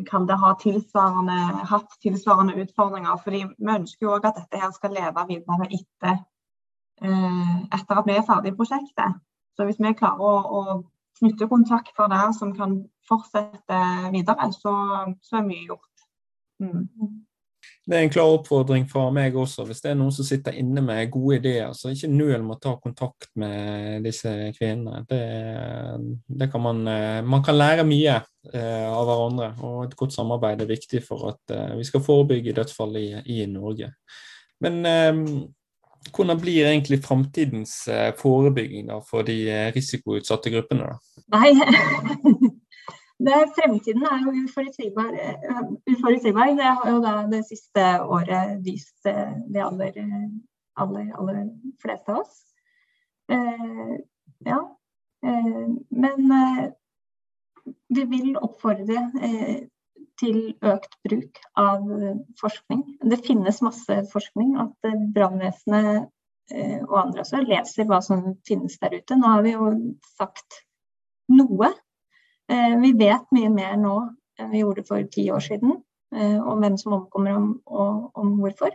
kan 0.06 0.28
det 0.30 0.36
ha 0.38 0.52
tilsvarende, 0.62 1.36
hatt 1.66 1.96
tilsvarende 2.02 2.60
utfordringer. 2.62 3.16
fordi 3.24 3.40
Vi 3.58 3.72
ønsker 3.74 4.06
jo 4.06 4.12
òg 4.18 4.28
at 4.30 4.36
dette 4.38 4.60
her 4.62 4.72
skal 4.72 4.94
leve 4.94 5.24
videre 5.28 5.66
etter 5.66 6.20
Eh, 6.20 6.39
etter 7.02 8.00
at 8.02 8.08
vi 8.08 8.16
er 8.18 8.26
ferdig 8.28 8.54
i 8.54 8.58
prosjektet. 8.58 9.20
Så 9.58 9.68
hvis 9.68 9.80
vi 9.82 9.96
klarer 10.00 10.24
å, 10.24 10.34
å 10.40 10.62
knytte 11.20 11.50
kontakter 11.52 12.12
der 12.12 12.32
som 12.36 12.54
kan 12.56 12.78
fortsette 13.10 13.80
videre, 14.14 14.52
så, 14.56 14.76
så 15.24 15.40
er 15.40 15.48
mye 15.48 15.66
gjort. 15.68 16.06
Mm. 16.64 16.86
Det 17.90 17.98
er 17.98 18.06
en 18.06 18.12
klar 18.14 18.32
oppfordring 18.36 18.86
fra 18.90 19.08
meg 19.14 19.36
også. 19.40 19.66
Hvis 19.66 19.82
det 19.82 19.92
er 19.92 19.98
noen 19.98 20.14
som 20.14 20.28
sitter 20.28 20.56
inne 20.62 20.82
med 20.86 21.10
gode 21.12 21.40
ideer, 21.40 21.74
så 21.74 21.90
ikke 21.92 22.12
nøl 22.12 22.44
med 22.46 22.56
å 22.56 22.62
ta 22.62 22.76
kontakt 22.80 23.32
med 23.42 24.06
disse 24.06 24.32
kvinnene. 24.56 25.02
Det, 25.10 25.22
det 26.40 26.50
kan 26.54 26.64
man, 26.64 26.84
eh, 26.88 27.20
man 27.26 27.44
kan 27.46 27.58
lære 27.58 27.88
mye 27.90 28.20
eh, 28.54 28.88
av 28.88 29.10
hverandre, 29.10 29.52
og 29.66 29.88
et 29.88 29.98
godt 30.00 30.16
samarbeid 30.16 30.64
er 30.64 30.70
viktig 30.70 31.02
for 31.04 31.32
at 31.34 31.56
vi 31.80 31.88
skal 31.88 32.06
forebygge 32.06 32.56
dødsfall 32.62 33.00
i, 33.02 33.08
i 33.26 33.42
Norge. 33.50 33.92
Men 34.64 34.84
hvordan 36.16 36.40
blir 36.40 36.66
egentlig 36.66 37.02
framtidens 37.04 37.74
forebygging 38.18 38.92
forebygging 38.92 39.04
for 39.10 39.28
de 39.28 39.38
eh, 39.50 39.70
risikoutsatte 39.76 40.52
gruppene? 40.54 40.88
Da? 40.90 40.98
Nei, 41.36 41.54
det, 43.26 43.40
Fremtiden 43.58 44.06
er 44.08 44.26
jo 44.26 44.36
uforutsigbar. 44.44 45.14
Eh, 45.14 45.64
uforutsigbar. 45.94 46.54
Det 46.60 46.76
har 46.82 46.92
jo 46.92 47.02
da 47.04 47.16
det 47.32 47.44
siste 47.50 47.88
året 48.04 48.60
vist 48.66 49.06
de 49.06 49.66
aller, 49.66 50.04
aller, 50.80 51.10
aller 51.20 51.50
fleste 51.82 52.16
av 52.16 52.24
oss. 52.24 52.46
Eh, 53.32 53.96
ja. 54.46 54.78
Eh, 55.26 55.68
men 55.90 56.32
eh, 56.32 56.72
vi 57.88 58.06
vil 58.06 58.38
oppfordre 58.38 59.10
til 60.20 60.40
økt 60.66 60.96
bruk 61.06 61.42
av 61.60 61.84
forskning. 62.40 62.84
Det 63.12 63.22
finnes 63.26 63.62
masse 63.66 64.00
forskning. 64.14 64.56
At 64.62 64.90
eh, 64.90 64.98
brannvesenet 65.16 66.10
eh, 66.54 66.80
og 66.86 66.98
andre 67.04 67.24
også 67.24 67.44
leser 67.46 67.88
hva 67.90 68.02
som 68.06 68.26
finnes 68.48 68.80
der 68.82 69.00
ute. 69.00 69.18
Nå 69.18 69.36
har 69.36 69.46
vi 69.46 69.56
jo 69.56 69.72
sagt 70.18 70.62
noe. 71.32 71.72
Eh, 72.52 72.76
vi 72.84 72.94
vet 73.00 73.32
mye 73.36 73.54
mer 73.54 73.80
nå 73.80 73.96
enn 74.40 74.54
vi 74.54 74.64
gjorde 74.64 74.86
for 74.88 75.08
ti 75.12 75.30
år 75.34 75.44
siden. 75.46 75.80
Om 76.10 76.64
hvem 76.64 76.74
som 76.82 76.96
omkommer 76.96 77.36
og 77.38 78.16
om 78.18 78.32
hvorfor. 78.40 78.72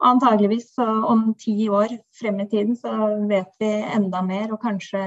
Og 0.00 0.06
antageligvis 0.08 0.72
om 0.82 1.28
ti 1.38 1.68
år 1.70 1.92
frem 2.18 2.40
i 2.42 2.46
tiden 2.50 2.74
så 2.74 2.90
vet 3.30 3.52
vi 3.62 3.68
enda 3.94 4.24
mer 4.26 4.50
og 4.56 4.58
kanskje 4.64 5.04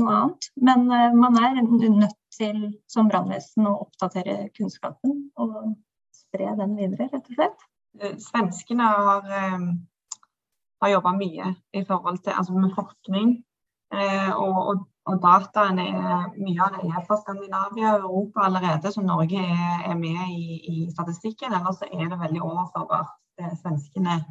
noe 0.00 0.16
annet. 0.16 0.48
Men 0.58 0.88
man 1.20 1.38
er 1.38 1.60
nødt 1.62 2.16
til 2.32 2.60
som 2.90 3.08
brannvesen 3.10 3.68
å 3.68 3.78
oppdatere 3.86 4.50
kunnskapen 4.56 5.18
og 5.40 5.74
spre 6.16 6.54
den 6.58 6.76
videre, 6.78 7.08
rett 7.12 7.28
og 7.28 7.38
slett. 7.38 7.64
Eh, 8.00 8.16
svenskene 8.20 8.88
har, 8.88 9.26
eh, 9.38 9.66
har 10.82 10.94
jobba 10.94 11.12
mye 11.18 11.54
i 11.72 11.84
forhold 11.84 12.22
til 12.24 12.32
altså 12.36 12.56
med 12.56 12.74
forskning. 12.76 13.34
Eh, 13.92 14.30
og, 14.32 14.58
og, 14.68 14.84
og 15.06 15.18
dataen 15.20 15.78
er, 15.82 16.28
mye 16.38 16.62
av 16.64 16.76
det 16.76 16.88
er 16.88 17.02
fra 17.06 17.18
Skandinavia 17.20 17.96
og 17.96 18.06
Europa 18.06 18.46
allerede, 18.46 18.92
så 18.92 19.04
Norge 19.04 19.40
er, 19.40 19.82
er 19.90 19.98
med 19.98 20.22
i, 20.32 20.60
i, 20.72 20.76
statistikken. 20.90 21.52
Ellers 21.52 21.82
er 21.84 22.06
det 22.08 22.20
veldig 22.20 22.42
overførbart 22.42 23.18
det 23.38 23.52
svenskene 23.60 24.22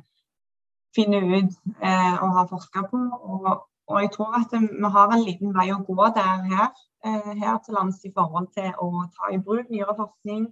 finner 0.95 1.21
ut 1.37 1.53
eh, 1.83 2.15
og 2.23 2.33
har 2.37 2.49
forska 2.49 2.87
på. 2.91 3.01
Og, 3.21 3.51
og 3.87 4.01
jeg 4.01 4.11
tror 4.15 4.39
at 4.39 4.55
vi 4.61 4.93
har 4.95 5.13
en 5.13 5.25
liten 5.27 5.53
vei 5.55 5.69
å 5.73 5.83
gå 5.85 6.09
der 6.17 6.47
her. 6.49 6.71
Eh, 7.05 7.37
her 7.43 7.57
til 7.65 7.73
lands 7.73 8.03
i 8.05 8.11
forhold 8.13 8.51
til 8.53 8.73
å 8.77 9.05
ta 9.15 9.31
i 9.33 9.39
bruk 9.41 9.69
nyere 9.73 9.95
forskning. 9.97 10.43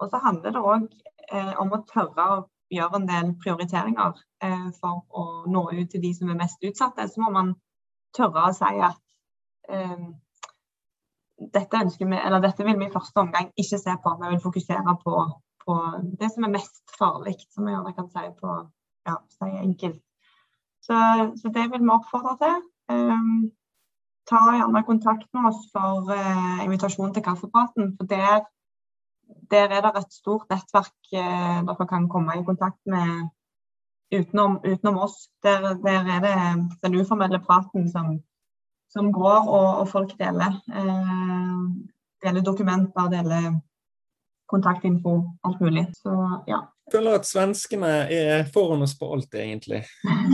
Og 0.00 0.10
så 0.12 0.20
handler 0.20 0.52
det 0.52 0.62
òg 0.72 0.88
eh, 1.32 1.54
om 1.60 1.72
å 1.72 1.84
tørre 1.88 2.26
å 2.34 2.40
gjøre 2.70 3.00
en 3.00 3.06
del 3.08 3.30
prioriteringer 3.40 4.18
eh, 4.44 4.66
for 4.80 5.00
å 5.08 5.24
nå 5.48 5.62
ut 5.72 5.88
til 5.92 6.02
de 6.04 6.10
som 6.16 6.28
er 6.28 6.40
mest 6.40 6.60
utsatte. 6.68 7.06
Så 7.08 7.22
må 7.22 7.30
man 7.36 7.54
tørre 8.16 8.48
å 8.48 8.56
si 8.56 8.72
at 8.90 9.00
dette, 11.40 11.80
vi, 12.00 12.18
dette, 12.44 12.64
vil 12.66 12.78
vi 12.80 12.88
i 12.88 12.92
første 12.92 13.22
omgang 13.22 13.48
ikke 13.54 13.78
se 13.80 13.94
på. 14.04 14.14
Vi 14.20 14.32
vil 14.34 14.42
fokusere 14.42 14.96
på, 15.04 15.22
på 15.64 15.76
det 16.20 16.28
som 16.34 16.44
er 16.44 16.54
mest 16.56 16.82
farlig, 16.98 17.36
som 17.54 17.68
jeg 17.68 17.76
gjerne 17.76 17.94
kan 17.96 18.10
si 18.10 18.26
på 18.40 18.56
ja, 19.08 19.16
si 19.38 19.48
enkelt. 19.62 20.02
Så, 20.84 20.98
så, 21.40 21.52
det 21.54 21.68
vil 21.70 21.84
vi 21.84 21.94
oppfordre 21.94 22.34
til. 22.42 22.60
Um, 22.90 23.52
ta 24.30 24.40
gjerne 24.54 24.82
kontakt 24.86 25.28
med 25.34 25.50
oss 25.50 25.66
for 25.74 26.10
eh, 26.14 26.64
invitasjon 26.64 27.12
til 27.14 27.24
kaffepraten. 27.26 27.94
For 27.98 28.08
der, 28.10 28.46
der, 29.50 29.76
er 29.76 29.84
det 29.86 29.92
et 30.00 30.14
stort 30.14 30.48
nettverk 30.52 31.12
eh, 31.12 31.60
dere 31.66 31.86
kan 31.90 32.08
komme 32.12 32.38
i 32.38 32.46
kontakt 32.46 32.80
med 32.86 33.30
utenom, 34.14 34.60
utenom 34.64 35.00
oss. 35.06 35.28
Der, 35.42 35.72
der, 35.84 36.12
er 36.16 36.20
det 36.26 36.36
den 36.84 37.00
uformelle 37.00 37.42
praten 37.42 37.88
som, 37.90 38.20
som 38.92 39.12
går, 39.12 39.48
og, 39.48 39.70
og 39.82 39.88
folk 39.88 40.14
deler. 40.20 40.60
Eh, 40.70 41.58
deler 42.24 42.46
dokumenter, 42.46 43.10
deler 43.10 43.50
kontaktinfo, 44.50 45.22
alt 45.46 45.60
mulig. 45.62 45.86
Så 45.94 46.12
ja. 46.50 46.66
Jeg 46.90 46.98
føler 46.98 47.20
at 47.20 47.26
svenskene 47.28 47.90
er 48.10 48.48
foran 48.50 48.82
oss 48.82 48.96
på 48.98 49.12
alt, 49.14 49.34
egentlig. 49.38 49.84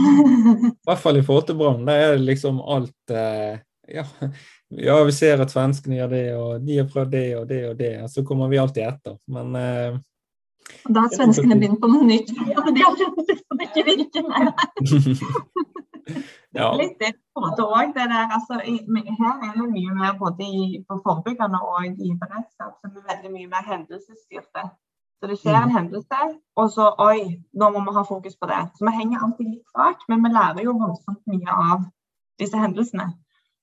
I 0.73 0.89
hvert 0.89 1.01
fall 1.03 1.19
i 1.19 1.25
forhold 1.25 1.45
til 1.49 1.57
Brann. 1.59 1.85
Der 1.85 2.01
er 2.05 2.15
det 2.15 2.25
liksom 2.25 2.57
alt 2.65 3.13
eh, 3.13 3.59
ja, 3.87 4.03
ja, 4.69 4.97
vi 5.03 5.15
ser 5.15 5.41
at 5.43 5.53
svenskene 5.53 5.99
gjør 5.99 6.11
det, 6.11 6.25
og 6.35 6.67
de 6.67 6.77
har 6.81 6.91
prøvd 6.91 7.11
det 7.13 7.25
og 7.39 7.47
det 7.49 7.63
og 7.69 7.75
det. 7.79 7.93
Og 8.03 8.09
så 8.11 8.23
kommer 8.27 8.51
vi 8.51 8.61
alltid 8.61 8.83
etter. 8.87 9.17
Men 9.31 9.55
eh, 9.55 9.99
Da 10.87 11.05
har 11.05 11.13
svenskene 11.15 11.55
begynt 11.59 11.81
på 11.83 11.91
noe 11.91 12.07
nytt. 12.07 12.33
Ja, 12.51 12.65
de 12.67 12.83
har 12.83 12.97
ikke 13.67 13.83
virker. 13.87 14.23
ja. 16.59 16.71
Litt 16.79 16.99
det 16.99 17.13
også, 17.35 17.91
det 17.95 18.07
der, 18.09 18.27
altså, 18.37 18.59
her 18.63 19.33
er 19.45 19.53
det 19.57 19.69
mye 19.71 19.95
mer 19.95 20.17
både 20.19 20.43
i, 20.43 20.83
på 20.87 20.99
forebyggende 21.05 21.59
og 21.61 21.85
i 21.85 22.13
beredskap 22.21 22.77
som 22.81 22.95
er 22.95 23.07
veldig 23.11 23.31
mye 23.33 23.49
mer 23.51 23.65
hendelsesstyrte. 23.67 24.63
Så 25.19 25.27
det 25.29 25.39
skjer 25.41 25.57
en 25.57 25.71
mm. 25.71 25.75
hendelse, 25.77 26.17
og 26.61 26.67
så 26.71 26.91
oi, 27.01 27.41
nå 27.57 27.69
må 27.73 27.81
vi 27.87 27.93
ha 27.95 28.03
fokus 28.05 28.35
på 28.37 28.49
det. 28.51 28.59
Så 28.77 28.85
vi 28.85 28.97
henger 28.99 29.23
alltid 29.25 29.47
litt 29.49 29.77
bak, 29.77 30.03
men 30.09 30.21
vi 30.25 30.29
lærer 30.33 30.61
jo 30.65 30.75
voldsomt 30.77 31.23
mye 31.31 31.55
av 31.69 31.87
disse 32.41 32.59
hendelsene. 32.61 33.07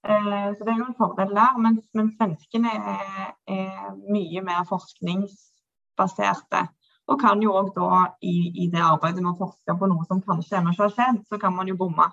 Eh, 0.05 0.49
så 0.57 0.65
det 0.65 0.73
er 0.73 0.81
jo 0.81 0.87
en 0.91 0.99
fordel 0.99 1.35
der. 1.37 1.59
Men, 1.65 1.79
men 1.97 2.13
svenskene 2.19 2.73
er, 2.77 3.35
er, 3.49 3.93
mye 4.05 4.43
mer 4.45 4.65
forskningsbaserte. 4.69 6.65
Og 7.13 7.21
kan 7.21 7.43
jo 7.45 7.53
òg 7.53 7.73
da 7.77 8.05
i, 8.25 8.35
i, 8.65 8.69
det 8.73 8.81
arbeidet 8.81 9.23
med 9.23 9.35
å 9.35 9.41
forske 9.43 9.77
på 9.79 9.89
noe 9.91 10.07
som 10.09 10.23
kanskje 10.25 10.59
ennå 10.61 10.73
ikke 10.73 10.87
har 10.87 10.95
skjedd, 10.97 11.25
så 11.29 11.41
kan 11.41 11.53
man 11.57 11.69
jo 11.69 11.77
bomme. 11.81 12.07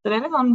Så 0.00 0.10
det 0.10 0.18
er 0.18 0.26
litt 0.26 0.36
sånn 0.36 0.54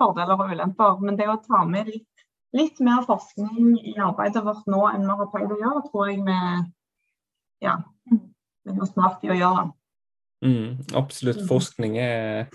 fordeler 0.00 0.36
og 0.36 0.52
ulemper. 0.52 0.98
Men 1.04 1.20
det 1.20 1.30
å 1.32 1.38
ta 1.44 1.62
med 1.68 1.88
litt, 1.92 2.26
litt 2.56 2.80
mer 2.84 3.06
forskning 3.08 3.78
i 3.80 3.96
arbeidet 3.96 4.44
vårt 4.44 4.68
nå 4.70 4.82
enn 4.92 5.06
vi 5.08 5.18
har 5.20 5.32
pleid 5.32 5.52
å 5.52 5.60
gjøre, 5.60 5.86
tror 5.88 6.10
jeg 6.10 6.20
vi 6.26 6.38
ja, 7.64 7.78
det 8.64 8.74
er 8.74 8.88
smart 8.90 9.24
i 9.24 9.32
å 9.32 9.38
gjøre. 9.38 9.68
Mm, 10.44 10.84
absolutt. 10.98 11.40
Mm. 11.40 11.46
Forskning 11.48 11.94
er 12.02 12.50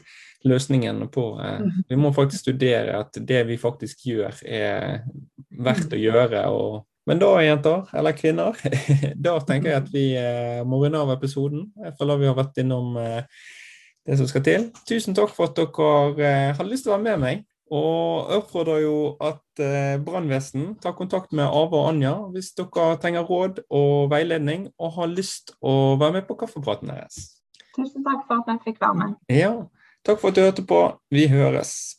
løsningen 0.48 1.08
på 1.12 1.40
eh, 1.42 1.60
mm. 1.60 1.84
Vi 1.90 1.98
må 2.00 2.14
faktisk 2.16 2.46
studere 2.46 3.00
at 3.02 3.18
det 3.28 3.44
vi 3.50 3.58
faktisk 3.60 4.06
gjør, 4.08 4.40
er 4.46 5.02
verdt 5.60 5.96
å 5.96 6.00
gjøre. 6.00 6.46
Og, 6.54 6.80
men 7.10 7.22
da, 7.22 7.34
jenter, 7.44 7.86
eller 7.94 8.18
kvinner, 8.18 8.58
da 9.28 9.38
tenker 9.46 9.74
jeg 9.74 9.84
at 9.84 9.94
vi 9.94 10.06
eh, 10.20 10.62
må 10.68 10.82
runde 10.84 11.02
av 11.02 11.14
episoden. 11.16 11.70
Jeg 11.84 11.96
føler 12.00 12.24
vi 12.24 12.32
har 12.32 12.40
vært 12.40 12.62
innom 12.64 12.98
eh, 13.02 13.22
det 14.08 14.20
som 14.20 14.30
skal 14.30 14.46
til. 14.46 14.70
Tusen 14.90 15.18
takk 15.18 15.34
for 15.36 15.52
at 15.52 15.60
dere 15.60 16.54
hadde 16.58 16.72
lyst 16.72 16.88
til 16.88 16.94
å 16.94 16.98
være 16.98 17.10
med 17.12 17.24
meg. 17.26 17.46
Og 17.70 18.32
oppfordrer 18.34 18.80
jo 18.82 18.94
at 19.22 19.60
brannvesen 20.02 20.72
tar 20.82 20.96
kontakt 20.98 21.36
med 21.38 21.46
Ava 21.46 21.84
og 21.84 21.90
Anja 21.92 22.16
hvis 22.34 22.48
dere 22.58 22.96
trenger 22.98 23.28
råd 23.30 23.60
og 23.70 24.08
veiledning 24.10 24.64
og 24.82 24.96
har 24.96 25.12
lyst 25.12 25.54
å 25.62 25.94
være 26.02 26.16
med 26.16 26.26
på 26.26 26.40
kaffepraten 26.40 26.90
deres. 26.90 27.28
Tusen 27.78 28.02
takk 28.08 28.26
for 28.26 28.42
at 28.42 28.50
jeg 28.50 28.64
fikk 28.64 28.82
være 28.82 28.98
med. 29.04 29.14
Ja, 29.30 29.54
Takk 30.06 30.20
for 30.22 30.30
at 30.32 30.36
du 30.36 30.42
hørte 30.42 30.66
på. 30.66 30.82
Vi 31.12 31.28
høres. 31.28 31.99